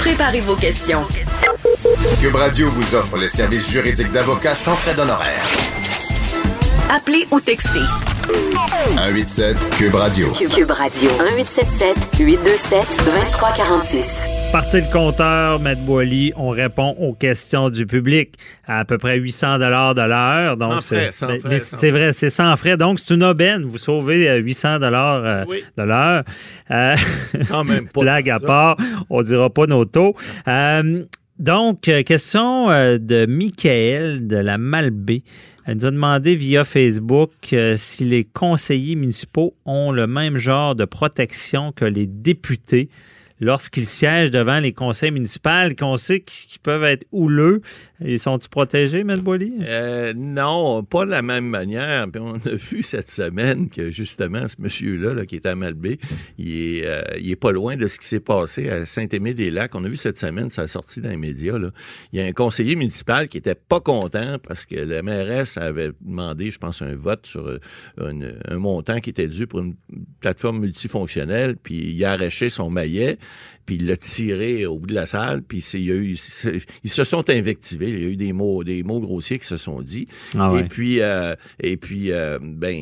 Préparez 0.00 0.40
vos 0.40 0.56
questions. 0.56 1.02
Cube 2.20 2.34
Radio 2.34 2.70
vous 2.70 2.94
offre 2.94 3.18
les 3.18 3.28
services 3.28 3.70
juridiques 3.70 4.10
d'avocats 4.10 4.54
sans 4.54 4.74
frais 4.74 4.94
d'honoraires. 4.94 5.46
Appelez 6.90 7.26
ou 7.30 7.40
textez. 7.40 7.80
187 8.96 9.70
Cube 9.76 9.94
Radio. 9.94 10.32
Cube 10.32 10.70
Radio 10.70 11.10
1877 11.10 11.96
827 12.18 12.86
2346. 13.04 14.39
Partez 14.52 14.80
le 14.80 14.92
compteur, 14.92 15.60
Maître 15.60 15.82
Boily. 15.82 16.32
On 16.36 16.48
répond 16.48 16.96
aux 16.98 17.14
questions 17.14 17.70
du 17.70 17.86
public 17.86 18.34
à 18.66 18.80
à 18.80 18.84
peu 18.84 18.98
près 18.98 19.16
800 19.16 19.58
dollars 19.60 19.94
de 19.94 20.02
l'heure. 20.02 20.56
Donc, 20.56 20.82
c'est- 20.82 21.10
ben, 21.24 21.38
vrai, 21.92 22.12
c'est 22.12 22.30
sans 22.30 22.56
frais. 22.56 22.76
Donc, 22.76 22.98
c'est 22.98 23.14
une 23.14 23.22
aubaine. 23.22 23.62
Vous 23.62 23.78
sauvez 23.78 24.28
euh, 24.28 24.36
800 24.38 24.80
dollars 24.80 25.24
euh, 25.24 25.44
Oui. 25.48 25.62
de 25.76 25.82
l'heure. 25.84 26.24
Euh, 26.72 26.96
Quand 27.48 27.62
même 27.62 27.86
pas. 27.88 28.00
blague 28.00 28.28
à 28.30 28.40
part, 28.40 28.76
on 29.08 29.22
dira 29.22 29.50
pas 29.50 29.66
nos 29.66 29.84
taux. 29.84 30.16
Euh, 30.48 31.04
donc, 31.38 31.86
euh, 31.88 32.02
question 32.02 32.70
euh, 32.70 32.98
de 32.98 33.26
Michael 33.26 34.26
de 34.26 34.36
la 34.36 34.58
Malbaie. 34.58 35.22
Elle 35.64 35.76
nous 35.76 35.84
a 35.86 35.90
demandé 35.92 36.34
via 36.34 36.64
Facebook 36.64 37.30
euh, 37.52 37.76
si 37.76 38.04
les 38.04 38.24
conseillers 38.24 38.96
municipaux 38.96 39.54
ont 39.64 39.92
le 39.92 40.08
même 40.08 40.38
genre 40.38 40.74
de 40.74 40.84
protection 40.86 41.70
que 41.70 41.84
les 41.84 42.08
députés 42.08 42.88
lorsqu'ils 43.40 43.86
siègent 43.86 44.30
devant 44.30 44.58
les 44.58 44.72
conseils 44.72 45.10
municipaux, 45.10 45.50
qu'on 45.78 45.96
sait 45.96 46.20
qu'ils 46.20 46.60
peuvent 46.60 46.84
être 46.84 47.06
houleux. 47.12 47.62
Ils 48.04 48.18
sont-ils 48.18 48.48
protégés, 48.48 49.00
M. 49.00 49.20
Boily? 49.20 49.58
Euh, 49.62 50.12
non, 50.16 50.82
pas 50.82 51.04
de 51.04 51.10
la 51.10 51.22
même 51.22 51.46
manière. 51.46 52.06
On 52.18 52.34
a 52.34 52.54
vu 52.54 52.82
cette 52.82 53.10
semaine 53.10 53.68
que 53.68 53.90
justement, 53.90 54.46
ce 54.46 54.56
monsieur-là, 54.58 55.26
qui 55.26 55.36
est 55.36 55.46
à 55.46 55.54
Malbé, 55.54 55.98
il 56.38 56.78
est, 56.78 56.86
euh, 56.86 57.02
il 57.18 57.30
est 57.30 57.36
pas 57.36 57.52
loin 57.52 57.76
de 57.76 57.86
ce 57.86 57.98
qui 57.98 58.06
s'est 58.06 58.20
passé 58.20 58.70
à 58.70 58.86
Saint-Aimé-des-Lacs. 58.86 59.74
On 59.74 59.84
a 59.84 59.88
vu 59.88 59.96
cette 59.96 60.18
semaine, 60.18 60.50
ça 60.50 60.62
a 60.62 60.68
sorti 60.68 61.00
dans 61.00 61.10
les 61.10 61.16
médias. 61.16 61.56
Il 62.12 62.18
y 62.18 62.22
a 62.22 62.26
un 62.26 62.32
conseiller 62.32 62.76
municipal 62.76 63.28
qui 63.28 63.38
était 63.38 63.54
pas 63.54 63.80
content 63.80 64.36
parce 64.46 64.66
que 64.66 64.76
la 64.76 65.02
mairesse 65.02 65.56
avait 65.56 65.92
demandé, 66.00 66.50
je 66.50 66.58
pense, 66.58 66.82
un 66.82 66.94
vote 66.94 67.26
sur 67.26 67.46
euh, 67.46 67.58
un, 67.98 68.58
montant 68.58 69.00
qui 69.00 69.10
était 69.10 69.28
dû 69.28 69.46
pour 69.46 69.60
une 69.60 69.74
plateforme 70.20 70.60
multifonctionnelle, 70.60 71.56
puis 71.56 71.92
il 71.92 72.04
a 72.04 72.12
arraché 72.12 72.48
son 72.48 72.70
maillet 72.70 73.18
puis 73.66 73.76
il 73.76 73.86
l'a 73.86 73.96
tiré 73.96 74.66
au 74.66 74.78
bout 74.78 74.86
de 74.86 74.94
la 74.94 75.06
salle, 75.06 75.42
puis 75.42 75.58
il 75.74 75.84
y 75.84 75.92
a 75.92 75.94
eu, 75.94 76.16
ils 76.84 76.90
se 76.90 77.04
sont 77.04 77.28
invectivés, 77.30 77.88
il 77.88 78.00
y 78.00 78.04
a 78.04 78.08
eu 78.08 78.16
des 78.16 78.32
mots, 78.32 78.64
des 78.64 78.82
mots 78.82 79.00
grossiers 79.00 79.38
qui 79.38 79.46
se 79.46 79.56
sont 79.56 79.80
dit. 79.80 80.08
Ah 80.36 80.52
et 80.58 80.64
puis, 80.64 81.00
euh, 81.00 81.34
et 81.60 81.76
puis, 81.76 82.10
euh, 82.12 82.38
ben, 82.42 82.74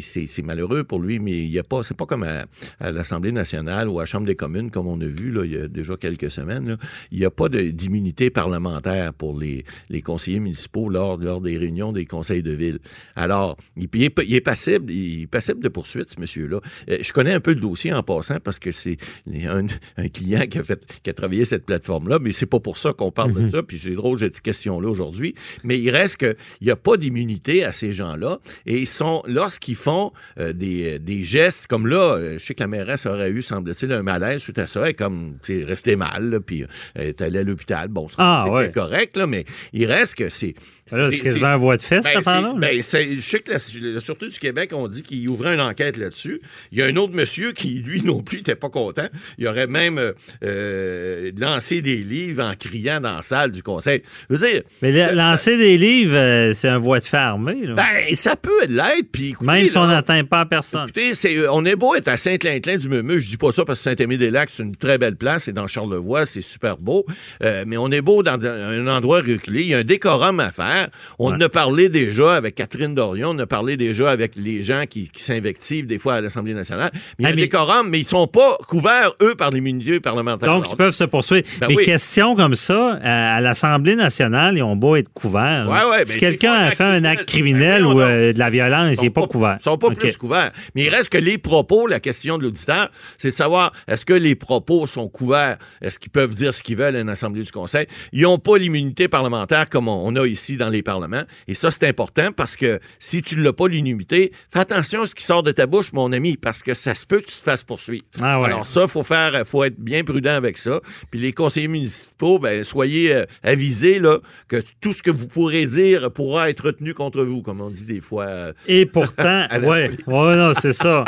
c'est 0.00 0.42
malheureux 0.42 0.84
pour 0.84 1.00
lui, 1.00 1.18
mais 1.18 1.32
il 1.32 1.50
y 1.50 1.58
a 1.58 1.64
pas, 1.64 1.82
c'est 1.82 1.96
pas 1.96 2.06
comme 2.06 2.24
à, 2.24 2.46
l'Assemblée 2.90 3.32
nationale 3.32 3.88
ou 3.88 3.98
à 3.98 4.02
la 4.02 4.06
Chambre 4.06 4.26
des 4.26 4.36
communes 4.36 4.70
comme 4.70 4.86
on 4.86 5.00
a 5.00 5.06
vu 5.06 5.30
là, 5.30 5.44
il 5.44 5.52
y 5.52 5.56
a 5.56 5.68
déjà 5.68 5.96
quelques 5.96 6.30
semaines. 6.30 6.68
Là. 6.68 6.76
Il 7.10 7.18
n'y 7.18 7.24
a 7.24 7.30
pas 7.30 7.48
d'immunité 7.48 8.30
parlementaire 8.30 9.12
pour 9.14 9.38
les, 9.38 9.64
les 9.90 10.02
conseillers 10.02 10.40
municipaux 10.40 10.88
lors, 10.88 11.16
lors 11.18 11.40
des 11.40 11.56
réunions 11.56 11.92
des 11.92 12.06
conseils 12.06 12.42
de 12.42 12.52
ville. 12.52 12.78
Alors, 13.16 13.56
il, 13.76 13.88
est, 14.02 14.14
il 14.26 14.34
est 14.34 14.40
passible, 14.40 14.90
il 14.92 15.22
est 15.22 15.26
passible 15.26 15.60
de 15.60 15.68
poursuite, 15.68 16.10
ce 16.10 16.20
monsieur-là. 16.20 16.60
Euh, 16.90 16.98
je 17.00 17.12
connais 17.12 17.32
un 17.32 17.40
peu 17.40 17.52
le 17.52 17.60
dossier 17.60 17.92
en 17.92 18.02
passant 18.02 18.38
parce 18.40 18.58
que 18.58 18.72
c'est 18.72 18.96
un, 19.26 19.66
un 19.96 20.08
client 20.08 20.46
qui 20.46 20.58
a, 20.58 20.62
fait, 20.62 20.84
qui 21.02 21.10
a 21.10 21.12
travaillé 21.12 21.44
cette 21.44 21.64
plateforme-là, 21.66 22.18
mais 22.20 22.32
c'est 22.32 22.46
pas 22.46 22.60
pour 22.60 22.78
ça 22.78 22.92
qu'on 22.92 23.10
parle 23.10 23.32
de 23.32 23.40
mhm. 23.40 23.50
ça, 23.50 23.62
puis 23.62 23.78
j'ai 23.78 23.94
drôle, 23.94 24.18
j'ai 24.18 24.26
cette 24.26 24.40
question-là 24.40 24.88
aujourd'hui. 24.88 25.34
Mais 25.64 25.78
il 25.78 25.90
reste 25.90 26.18
qu'il 26.18 26.36
n'y 26.62 26.70
a 26.70 26.76
pas 26.76 26.96
d'immunité 26.96 27.64
à 27.64 27.72
ces 27.72 27.92
gens-là, 27.92 28.38
et 28.66 28.78
ils 28.78 28.86
sont, 28.86 29.22
lorsqu'ils 29.26 29.76
font 29.76 30.12
euh, 30.38 30.52
des, 30.52 30.98
des, 30.98 31.24
gestes, 31.24 31.66
comme 31.66 31.86
là, 31.86 32.16
euh, 32.16 32.38
je 32.38 32.44
sais 32.44 32.54
que 32.54 32.60
la 32.62 32.68
mairesse 32.68 33.06
aurait 33.06 33.30
eu, 33.30 33.42
semble-t-il, 33.42 33.92
un 33.92 34.02
malaise 34.02 34.40
suite 34.40 34.58
à 34.58 34.66
ça, 34.66 34.82
elle 34.82 34.90
est 34.90 34.94
comme, 34.94 35.36
tu 35.42 35.64
resté 35.64 35.96
mal, 35.96 36.40
puis 36.44 36.64
elle 36.94 37.08
est 37.08 37.22
allée 37.22 37.40
à 37.40 37.42
l'hôpital, 37.42 37.88
bon, 37.88 38.06
ah, 38.18 38.46
c'est 38.60 38.72
correct, 38.72 39.16
là, 39.16 39.26
mais 39.26 39.44
il 39.72 39.86
reste 39.86 40.14
que 40.14 40.28
c'est... 40.28 40.54
C'est 40.86 41.20
quasiment 41.20 41.48
un 41.48 41.56
voie 41.58 41.76
de 41.76 41.82
fesse, 41.82 42.02
ben, 42.02 42.22
là 42.24 42.54
ben, 42.56 42.76
je 42.76 43.20
sais 43.20 43.40
que 43.40 43.52
la, 43.52 43.58
Sûreté 44.00 44.28
du 44.28 44.38
Québec, 44.38 44.70
on 44.72 44.88
dit 44.88 45.02
qu'il 45.02 45.28
ouvrait 45.28 45.54
une 45.54 45.60
enquête 45.60 45.96
là-dessus. 45.96 46.40
Il 46.72 46.78
y 46.78 46.82
a 46.82 46.86
un 46.86 46.96
autre 46.96 47.14
monsieur 47.14 47.52
qui, 47.52 47.80
lui 47.80 48.02
non 48.02 48.22
plus, 48.22 48.38
n'était 48.38 48.54
pas 48.54 48.70
content. 48.70 49.06
Il 49.38 49.46
aurait 49.46 49.66
même 49.66 49.77
euh, 49.78 50.12
euh, 50.44 51.30
lancer 51.38 51.82
des 51.82 51.98
livres 51.98 52.44
en 52.44 52.54
criant 52.54 53.00
dans 53.00 53.16
la 53.16 53.22
salle 53.22 53.52
du 53.52 53.62
conseil. 53.62 54.02
Je 54.28 54.36
veux 54.36 54.50
dire. 54.50 54.62
Mais 54.82 55.14
lancer 55.14 55.56
des 55.56 55.76
livres, 55.76 56.16
euh, 56.16 56.52
c'est 56.52 56.68
un 56.68 56.78
voie 56.78 57.00
de 57.00 57.04
fermé. 57.04 57.66
Ben, 57.74 57.84
ça 58.14 58.36
peut 58.36 58.66
l'être. 58.68 59.10
Puis, 59.12 59.34
Même 59.40 59.68
si 59.68 59.76
on 59.76 59.86
n'atteint 59.86 60.24
pas 60.24 60.46
personne. 60.46 60.88
Écoutez, 60.88 61.12
euh, 61.36 61.48
on 61.52 61.64
est 61.64 61.76
beau 61.76 61.94
être 61.94 62.08
à 62.08 62.16
Saint-Clinclin 62.16 62.76
du 62.76 62.88
Meumeux. 62.88 63.18
Je 63.18 63.28
dis 63.28 63.36
pas 63.36 63.52
ça 63.52 63.64
parce 63.64 63.78
que 63.80 63.84
Saint-Aimé-des-Lacs, 63.84 64.50
c'est 64.50 64.62
une 64.62 64.76
très 64.76 64.98
belle 64.98 65.16
place. 65.16 65.44
C'est 65.44 65.52
dans 65.52 65.66
Charlevoix, 65.66 66.26
c'est 66.26 66.42
super 66.42 66.76
beau. 66.78 67.04
mais 67.40 67.76
on 67.76 67.90
est 67.90 68.02
beau 68.02 68.22
dans 68.22 68.38
un 68.44 68.86
endroit 68.86 69.18
reculé. 69.18 69.62
Il 69.62 69.68
y 69.68 69.74
a 69.74 69.78
un 69.78 69.84
décorum 69.84 70.40
à 70.40 70.50
faire. 70.50 70.88
On 71.18 71.32
en 71.32 71.40
a 71.40 71.48
parlé 71.48 71.88
déjà 71.88 72.34
avec 72.34 72.54
Catherine 72.54 72.94
Dorion. 72.94 73.30
On 73.30 73.38
a 73.38 73.46
parlé 73.46 73.76
déjà 73.76 74.10
avec 74.10 74.36
les 74.36 74.62
gens 74.62 74.84
qui, 74.88 75.10
s'invectivent 75.16 75.86
des 75.86 75.98
fois 75.98 76.14
à 76.14 76.20
l'Assemblée 76.20 76.54
nationale. 76.54 76.90
il 77.18 77.24
y 77.24 77.26
a 77.26 77.30
un 77.30 77.34
décorum, 77.34 77.88
mais 77.90 77.98
ils 77.98 78.04
sont 78.04 78.26
pas 78.26 78.56
couverts, 78.68 79.12
eux, 79.22 79.34
par 79.34 79.52
l'immunité 79.58 80.00
parlementaire. 80.00 80.48
Donc, 80.48 80.66
ils 80.70 80.76
peuvent 80.76 80.94
se 80.94 81.04
poursuivre. 81.04 81.46
Ben 81.60 81.68
mais 81.68 81.84
questions 81.84 82.34
comme 82.34 82.54
ça, 82.54 82.98
à, 83.02 83.40
l'Assemblée 83.40 83.96
nationale, 83.96 84.56
ils 84.56 84.62
ont 84.62 84.76
beau 84.76 84.96
être 84.96 85.12
couverts. 85.12 85.68
si 86.04 86.12
ben, 86.12 86.18
quelqu'un 86.18 86.52
a 86.52 86.70
fait 86.70 86.84
un 86.84 87.04
acte 87.04 87.26
criminel 87.26 87.82
ben, 87.82 87.92
ou 87.92 88.00
euh, 88.00 88.32
de 88.32 88.38
la 88.38 88.50
violence, 88.50 88.96
il 88.98 89.04
n'est 89.04 89.10
pas, 89.10 89.26
couvert. 89.26 89.56
Ils 89.60 89.64
sont 89.64 89.78
pas 89.78 89.90
plus 89.90 90.16
couverts. 90.16 90.52
Mais 90.74 90.84
il 90.84 90.88
reste 90.88 91.08
que 91.10 91.18
les 91.18 91.38
propos, 91.38 91.86
la 91.86 92.00
question 92.00 92.38
de 92.38 92.42
l'auditeur, 92.42 92.90
c'est 93.16 93.28
de 93.28 93.34
savoir 93.34 93.72
est-ce 93.86 94.04
que 94.04 94.14
les 94.14 94.34
propos 94.34 94.86
sont 94.86 95.08
couverts? 95.08 95.58
Est-ce 95.80 95.98
qu'ils 95.98 96.10
peuvent 96.10 96.34
dire 96.34 96.54
ce 96.54 96.62
qu'ils 96.62 96.76
veulent 96.76 96.96
à 96.96 97.00
une 97.00 97.08
Assemblée 97.08 97.42
du 97.42 97.52
Conseil? 97.52 97.86
Ils 98.12 98.22
n'ont 98.22 98.38
pas 98.38 98.58
l'immunité 98.58 99.08
parlementaire 99.08 99.68
comme 99.68 99.88
on, 99.88 100.14
a 100.16 100.26
ici 100.26 100.56
dans 100.56 100.68
les 100.68 100.82
parlements. 100.82 101.22
Et 101.46 101.54
ça, 101.54 101.70
c'est 101.70 101.86
important 101.86 102.32
parce 102.32 102.56
que 102.56 102.80
si 102.98 103.22
tu 103.22 103.36
ne 103.36 103.42
l'as 103.42 103.52
pas, 103.52 103.68
l'immunité, 103.68 104.32
fais 104.52 104.60
attention 104.60 105.02
à 105.02 105.06
ce 105.06 105.14
qui 105.14 105.24
sort 105.24 105.42
de 105.42 105.52
ta 105.52 105.66
bouche, 105.66 105.92
mon 105.92 106.12
ami, 106.12 106.36
parce 106.36 106.62
que 106.62 106.74
ça 106.74 106.94
se 106.94 107.06
peut 107.06 107.20
que 107.20 107.26
tu 107.26 107.36
te 107.36 107.42
fasses 107.42 107.64
poursuivre. 107.64 108.04
Ah 108.20 108.42
Alors 108.42 108.66
ça, 108.66 108.82
il 108.82 108.88
faut 108.88 109.02
faire, 109.02 109.44
faut 109.48 109.64
être 109.64 109.78
bien 109.78 110.04
prudent 110.04 110.34
avec 110.34 110.58
ça. 110.58 110.80
Puis 111.10 111.20
les 111.20 111.32
conseillers 111.32 111.68
municipaux, 111.68 112.38
ben, 112.38 112.62
soyez 112.64 113.14
euh, 113.14 113.24
avisés 113.42 113.98
là, 113.98 114.18
que 114.48 114.62
tout 114.80 114.92
ce 114.92 115.02
que 115.02 115.10
vous 115.10 115.26
pourrez 115.26 115.66
dire 115.66 116.10
pourra 116.12 116.50
être 116.50 116.66
retenu 116.66 116.94
contre 116.94 117.24
vous, 117.24 117.42
comme 117.42 117.60
on 117.60 117.70
dit 117.70 117.86
des 117.86 118.00
fois. 118.00 118.26
Euh, 118.26 118.52
et 118.66 118.86
pourtant, 118.86 119.46
ouais, 119.62 119.90
ouais, 120.06 120.36
non, 120.36 120.52
c'est 120.54 120.72
ça. 120.72 121.04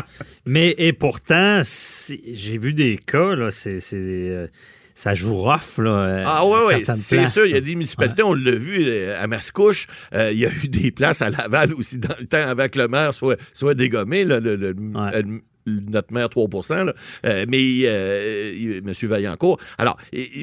Mais 0.47 0.75
et 0.79 0.93
pourtant, 0.93 1.63
j'ai 1.63 2.59
vu 2.59 2.73
des 2.73 2.97
cas 2.97 3.35
là, 3.35 3.51
c'est 3.51 3.79
euh, 3.93 4.47
ça 4.95 5.15
joue 5.15 5.35
rough, 5.35 5.79
là. 5.79 6.25
Ah 6.27 6.47
ouais, 6.47 6.67
ouais, 6.67 6.83
c'est 6.85 7.27
ça. 7.27 7.47
Il 7.47 7.53
y 7.53 7.57
a 7.57 7.61
des 7.61 7.75
municipalités, 7.75 8.23
on 8.23 8.35
l'a 8.35 8.55
vu 8.55 9.11
à 9.11 9.27
Mascouche, 9.27 9.87
il 10.13 10.39
y 10.39 10.47
a 10.47 10.51
eu 10.51 10.69
des 10.69 10.91
places 10.91 11.23
à 11.23 11.31
Laval 11.31 11.73
aussi 11.75 11.99
dans 11.99 12.15
le 12.19 12.27
temps 12.27 12.47
avec 12.47 12.77
le 12.77 12.89
maire 12.89 13.15
soit, 13.15 13.37
soit 13.53 13.75
dégommé, 13.75 14.25
là, 14.25 14.41
le, 14.41 14.75
notre 15.67 16.13
maire 16.13 16.29
3% 16.29 16.93
euh, 17.25 17.45
mais 17.49 17.83
euh, 17.85 18.81
M. 18.85 18.93
Vaillancourt. 19.03 19.59
Alors, 19.79 19.97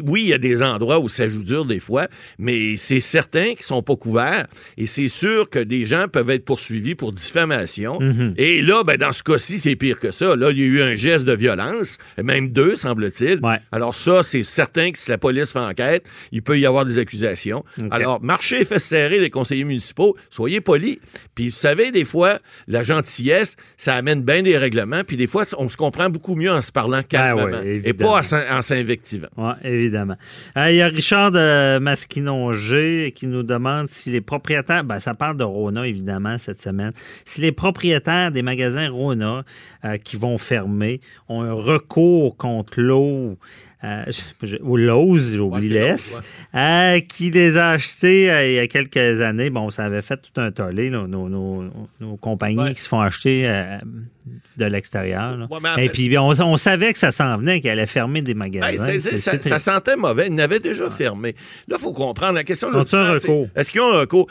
oui, 0.06 0.24
il 0.24 0.28
y 0.30 0.34
a 0.34 0.38
des 0.38 0.62
endroits 0.62 1.00
où 1.00 1.10
ça 1.10 1.30
joue 1.30 1.44
dur 1.44 1.66
des 1.66 1.80
fois, 1.80 2.08
mais 2.38 2.78
c'est 2.78 3.00
certain 3.00 3.54
qu'ils 3.54 3.64
sont 3.64 3.82
pas 3.82 3.96
couverts 3.96 4.48
et 4.78 4.88
c'est 4.88 5.10
sûr 5.10 5.50
que 5.50 5.60
des 5.60 5.86
gens 5.86 6.08
peuvent 6.08 6.30
être 6.30 6.46
poursuivis 6.46 6.96
pour 6.96 7.12
diffamation. 7.12 8.00
Mhm. 8.00 8.34
Et 8.38 8.62
là, 8.62 8.84
ben, 8.84 8.98
dans 8.98 9.12
ce 9.12 9.24
cas-ci, 9.24 9.60
c'est 9.60 9.76
pire 9.76 10.00
que 10.00 10.12
ça. 10.12 10.36
Là, 10.36 10.52
il 10.52 10.60
y 10.60 10.64
a 10.64 10.66
eu 10.66 10.82
un 10.82 10.96
geste 10.96 11.26
de 11.26 11.34
violence, 11.34 11.98
même 12.22 12.52
deux, 12.52 12.76
semble-t-il. 12.76 13.40
Alors 13.72 13.96
ça, 13.96 14.24
c'est 14.24 14.44
certain 14.44 14.92
que 14.92 14.98
si 14.98 15.10
la 15.10 15.18
police 15.18 15.52
fait 15.52 15.60
enquête, 15.60 16.08
il 16.32 16.42
peut 16.42 16.60
y 16.60 16.66
avoir 16.66 16.86
des 16.86 17.00
accusations. 17.00 17.64
Alors, 17.92 18.22
marchez 18.22 18.66
fait 18.66 18.80
serrer 18.80 19.20
les 19.20 19.30
conseillers 19.30 19.64
municipaux, 19.64 20.16
soyez 20.30 20.62
polis. 20.62 20.98
Puis, 21.36 21.50
vous 21.50 21.56
savez, 21.56 21.92
des 21.92 22.06
fois, 22.06 22.40
la 22.68 22.84
gentillesse, 22.84 23.56
ça 23.78 23.96
amène 23.96 24.24
bien 24.24 24.44
des 24.44 24.58
règlements, 24.58 25.04
puis 25.06 25.17
des 25.18 25.28
fois, 25.28 25.44
on 25.58 25.68
se 25.68 25.76
comprend 25.76 26.10
beaucoup 26.10 26.36
mieux 26.36 26.52
en 26.52 26.62
se 26.62 26.72
parlant 26.72 26.98
ben 26.98 27.04
calmement 27.04 27.58
et 27.64 27.94
pas 27.94 28.22
en 28.52 28.62
s'invectivant. 28.62 29.28
Oui, 29.36 29.52
évidemment. 29.64 30.16
Euh, 30.56 30.72
il 30.72 30.78
y 30.78 30.82
a 30.82 30.88
Richard 30.88 31.32
de 31.32 31.80
Masquinongé 31.80 33.14
qui 33.16 33.28
nous 33.28 33.44
demande 33.44 33.88
si 33.88 34.12
les 34.12 34.22
propriétaires, 34.22 34.84
ben, 34.84 35.00
ça 35.00 35.14
parle 35.14 35.38
de 35.38 35.44
Rona 35.44 35.88
évidemment 35.88 36.38
cette 36.38 36.62
semaine, 36.62 36.92
si 37.26 37.42
les 37.42 37.52
propriétaires 37.52 38.32
des 38.32 38.44
magasins 38.44 38.90
Rona 38.90 39.44
euh, 39.84 39.98
qui 39.98 40.16
vont 40.16 40.38
fermer 40.38 41.02
ont 41.28 41.42
un 41.42 41.54
recours 41.54 42.38
contre 42.38 42.80
l'eau 42.80 43.38
euh, 43.84 44.06
ou 44.64 44.76
Lowe's, 44.76 45.36
j'oublie 45.36 45.70
l'S, 45.70 46.20
euh, 46.56 47.00
qui 47.00 47.30
les 47.30 47.58
a 47.58 47.70
achetés 47.70 48.32
euh, 48.32 48.48
il 48.48 48.54
y 48.56 48.60
a 48.60 48.68
quelques 48.68 49.22
années. 49.22 49.52
Bon, 49.52 49.70
ça 49.70 49.86
avait 49.86 50.02
fait 50.02 50.18
tout 50.18 50.42
un 50.42 50.52
tollé, 50.52 50.90
nos, 50.90 51.70
compagnies 52.20 52.74
qui 52.74 52.82
se 52.82 52.88
font 52.88 53.02
acheter 53.02 53.48
de 54.58 54.66
l'extérieur. 54.66 55.38
Et 55.78 55.90
puis, 55.90 56.18
on, 56.18 56.58
savait 56.58 56.92
que 56.92 56.98
ça 56.98 57.12
s'en 57.12 57.38
venait, 57.38 57.62
qu'elle 57.62 57.74
allait 57.74 57.86
fermer 57.86 58.24
des 58.24 58.34
magasins. 58.34 58.88
Ben, 58.88 59.00
ça, 59.00 59.60
sentait 59.60 59.96
mauvais. 59.96 60.28
Ils 60.28 60.36
n'avaient 60.36 60.60
déjà 60.60 60.90
fermé. 60.90 61.36
Là, 61.68 61.78
il 61.80 61.82
faut 61.82 61.94
comprendre 61.94 62.34
la 62.34 62.44
question. 62.44 62.70
Est-ce 62.74 63.72
qu'ils 63.72 63.82
ont 63.82 63.94
un 63.94 64.00
recours? 64.00 64.28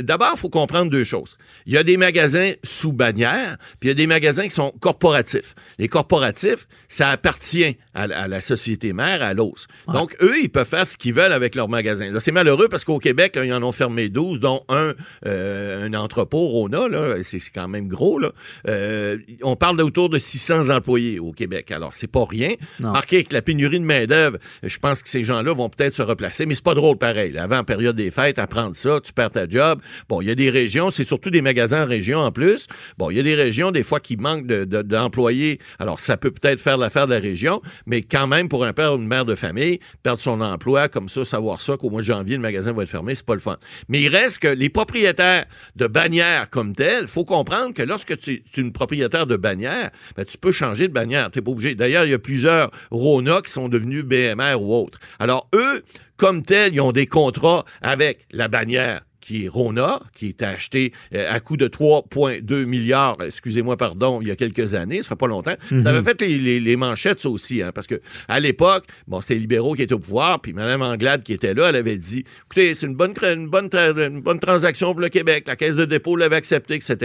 D'abord, 0.00 0.32
il 0.34 0.38
faut 0.38 0.50
comprendre 0.50 0.90
deux 0.90 1.04
choses. 1.04 1.38
Il 1.66 1.74
y 1.74 1.76
a 1.76 1.84
des 1.84 1.96
magasins 1.96 2.52
sous 2.64 2.92
bannière, 2.92 3.56
puis 3.78 3.88
il 3.88 3.88
y 3.88 3.90
a 3.92 3.94
des 3.94 4.08
magasins 4.08 4.44
qui 4.44 4.50
sont 4.50 4.72
corporatifs. 4.80 5.54
Les 5.78 5.88
corporatifs, 5.88 6.66
ça 6.88 7.10
appartient 7.10 7.76
à, 7.94 8.02
à 8.02 8.26
la 8.26 8.40
société 8.40 8.79
à 9.00 9.34
l'os. 9.34 9.66
Donc, 9.92 10.16
eux, 10.22 10.38
ils 10.42 10.48
peuvent 10.48 10.68
faire 10.68 10.86
ce 10.86 10.96
qu'ils 10.96 11.14
veulent 11.14 11.32
avec 11.32 11.54
leur 11.54 11.68
magasin. 11.68 12.10
Là, 12.10 12.20
c'est 12.20 12.32
malheureux 12.32 12.68
parce 12.68 12.84
qu'au 12.84 12.98
Québec, 12.98 13.38
ils 13.42 13.52
en 13.52 13.62
ont 13.62 13.72
fermé 13.72 14.08
12, 14.08 14.40
dont 14.40 14.62
un, 14.68 14.94
euh, 15.26 15.86
un 15.86 15.94
entrepôt, 15.94 16.46
Rona, 16.48 16.88
là, 16.88 17.14
c'est 17.22 17.40
quand 17.54 17.68
même 17.68 17.88
gros, 17.88 18.18
là. 18.18 18.32
Euh, 18.68 19.18
on 19.42 19.56
parle 19.56 19.76
d'autour 19.76 20.08
de 20.08 20.18
600 20.18 20.70
employés 20.70 21.18
au 21.18 21.32
Québec. 21.32 21.70
Alors, 21.70 21.94
c'est 21.94 22.06
pas 22.06 22.24
rien. 22.28 22.54
Marqué 22.80 23.16
avec 23.16 23.32
la 23.32 23.42
pénurie 23.42 23.80
de 23.80 23.84
main-d'œuvre, 23.84 24.38
je 24.62 24.78
pense 24.78 25.02
que 25.02 25.08
ces 25.08 25.24
gens-là 25.24 25.52
vont 25.54 25.68
peut-être 25.68 25.94
se 25.94 26.02
replacer, 26.02 26.46
mais 26.46 26.54
c'est 26.54 26.64
pas 26.64 26.74
drôle 26.74 26.98
pareil. 26.98 27.36
Avant, 27.38 27.58
en 27.58 27.64
période 27.64 27.96
des 27.96 28.10
fêtes, 28.10 28.38
apprendre 28.38 28.76
ça, 28.76 29.00
tu 29.02 29.12
perds 29.12 29.32
ta 29.32 29.48
job. 29.48 29.80
Bon, 30.08 30.20
il 30.20 30.28
y 30.28 30.30
a 30.30 30.34
des 30.34 30.50
régions, 30.50 30.90
c'est 30.90 31.04
surtout 31.04 31.30
des 31.30 31.42
magasins 31.42 31.84
en 31.84 31.88
région 31.88 32.20
en 32.20 32.32
plus. 32.32 32.66
Bon, 32.98 33.10
il 33.10 33.16
y 33.16 33.20
a 33.20 33.22
des 33.22 33.34
régions, 33.34 33.70
des 33.70 33.82
fois, 33.82 34.00
qui 34.00 34.16
manquent 34.16 34.46
d'employés. 34.46 35.56
De, 35.56 35.82
Alors, 35.82 36.00
ça 36.00 36.16
peut 36.16 36.30
peut-être 36.30 36.60
faire 36.60 36.76
l'affaire 36.76 37.06
de 37.06 37.14
la 37.14 37.20
région, 37.20 37.62
mais 37.86 38.02
quand 38.02 38.26
même, 38.26 38.48
pour 38.48 38.64
un 38.64 38.69
une 38.78 39.06
mère 39.06 39.24
de 39.24 39.34
famille, 39.34 39.80
perdre 40.02 40.20
son 40.20 40.40
emploi, 40.40 40.88
comme 40.88 41.08
ça, 41.08 41.24
savoir 41.24 41.60
ça, 41.60 41.76
qu'au 41.76 41.90
mois 41.90 42.00
de 42.00 42.06
janvier, 42.06 42.36
le 42.36 42.42
magasin 42.42 42.72
va 42.72 42.82
être 42.82 42.88
fermé, 42.88 43.14
c'est 43.14 43.26
pas 43.26 43.34
le 43.34 43.40
fun. 43.40 43.56
Mais 43.88 44.02
il 44.02 44.08
reste 44.08 44.40
que 44.40 44.48
les 44.48 44.68
propriétaires 44.68 45.44
de 45.76 45.86
bannières 45.86 46.48
comme 46.50 46.74
telles, 46.74 47.08
faut 47.08 47.24
comprendre 47.24 47.74
que 47.74 47.82
lorsque 47.82 48.16
tu 48.18 48.32
es 48.32 48.60
une 48.60 48.72
propriétaire 48.72 49.26
de 49.26 49.36
bannière, 49.36 49.90
ben, 50.16 50.24
tu 50.24 50.38
peux 50.38 50.52
changer 50.52 50.88
de 50.88 50.92
bannière. 50.92 51.30
Tu 51.30 51.42
pas 51.42 51.50
obligé. 51.50 51.74
D'ailleurs, 51.74 52.04
il 52.04 52.10
y 52.10 52.14
a 52.14 52.18
plusieurs 52.18 52.70
Rona 52.90 53.40
qui 53.42 53.52
sont 53.52 53.68
devenus 53.68 54.04
BMR 54.04 54.56
ou 54.60 54.74
autres. 54.74 54.98
Alors, 55.18 55.48
eux, 55.54 55.82
comme 56.16 56.42
tels, 56.42 56.74
ils 56.74 56.80
ont 56.80 56.92
des 56.92 57.06
contrats 57.06 57.64
avec 57.82 58.26
la 58.30 58.48
bannière 58.48 59.02
qui 59.20 59.44
est 59.44 59.48
Rona, 59.48 60.00
qui 60.14 60.28
est 60.28 60.42
acheté 60.42 60.92
euh, 61.14 61.30
à 61.30 61.40
coût 61.40 61.56
de 61.56 61.68
3,2 61.68 62.64
milliards, 62.64 63.16
excusez-moi, 63.24 63.76
pardon, 63.76 64.20
il 64.22 64.28
y 64.28 64.30
a 64.30 64.36
quelques 64.36 64.74
années, 64.74 65.02
ça 65.02 65.10
fait 65.10 65.16
pas 65.16 65.26
longtemps. 65.26 65.54
Ça 65.68 65.74
Mhm. 65.74 65.86
avait 65.86 66.02
fait 66.02 66.20
les, 66.22 66.38
les- 66.38 66.60
les 66.60 66.76
manchettes, 66.76 67.20
ça 67.20 67.28
aussi, 67.28 67.62
hein, 67.62 67.70
parce 67.74 67.86
que 67.86 68.00
à 68.28 68.40
l'époque, 68.40 68.84
bon, 69.06 69.20
c'était 69.20 69.34
les 69.34 69.40
libéraux 69.40 69.74
qui 69.74 69.82
étaient 69.82 69.94
au 69.94 69.98
pouvoir, 69.98 70.40
puis 70.40 70.52
Mme 70.52 70.82
Anglade 70.82 71.22
qui 71.22 71.32
était 71.32 71.54
là, 71.54 71.68
elle 71.68 71.76
avait 71.76 71.96
dit, 71.96 72.24
écoutez, 72.46 72.74
c'est 72.74 72.86
une 72.86 72.94
bonne, 72.94 73.14
une 73.22 73.48
bonne, 73.48 73.68
une 73.74 74.20
bonne 74.20 74.40
transaction 74.40 74.92
pour 74.92 75.00
le 75.00 75.08
Québec, 75.08 75.44
la 75.46 75.56
Caisse 75.56 75.76
de 75.76 75.84
dépôt 75.84 76.16
l'avait 76.16 76.36
accepté, 76.36 76.74
etc. 76.74 76.96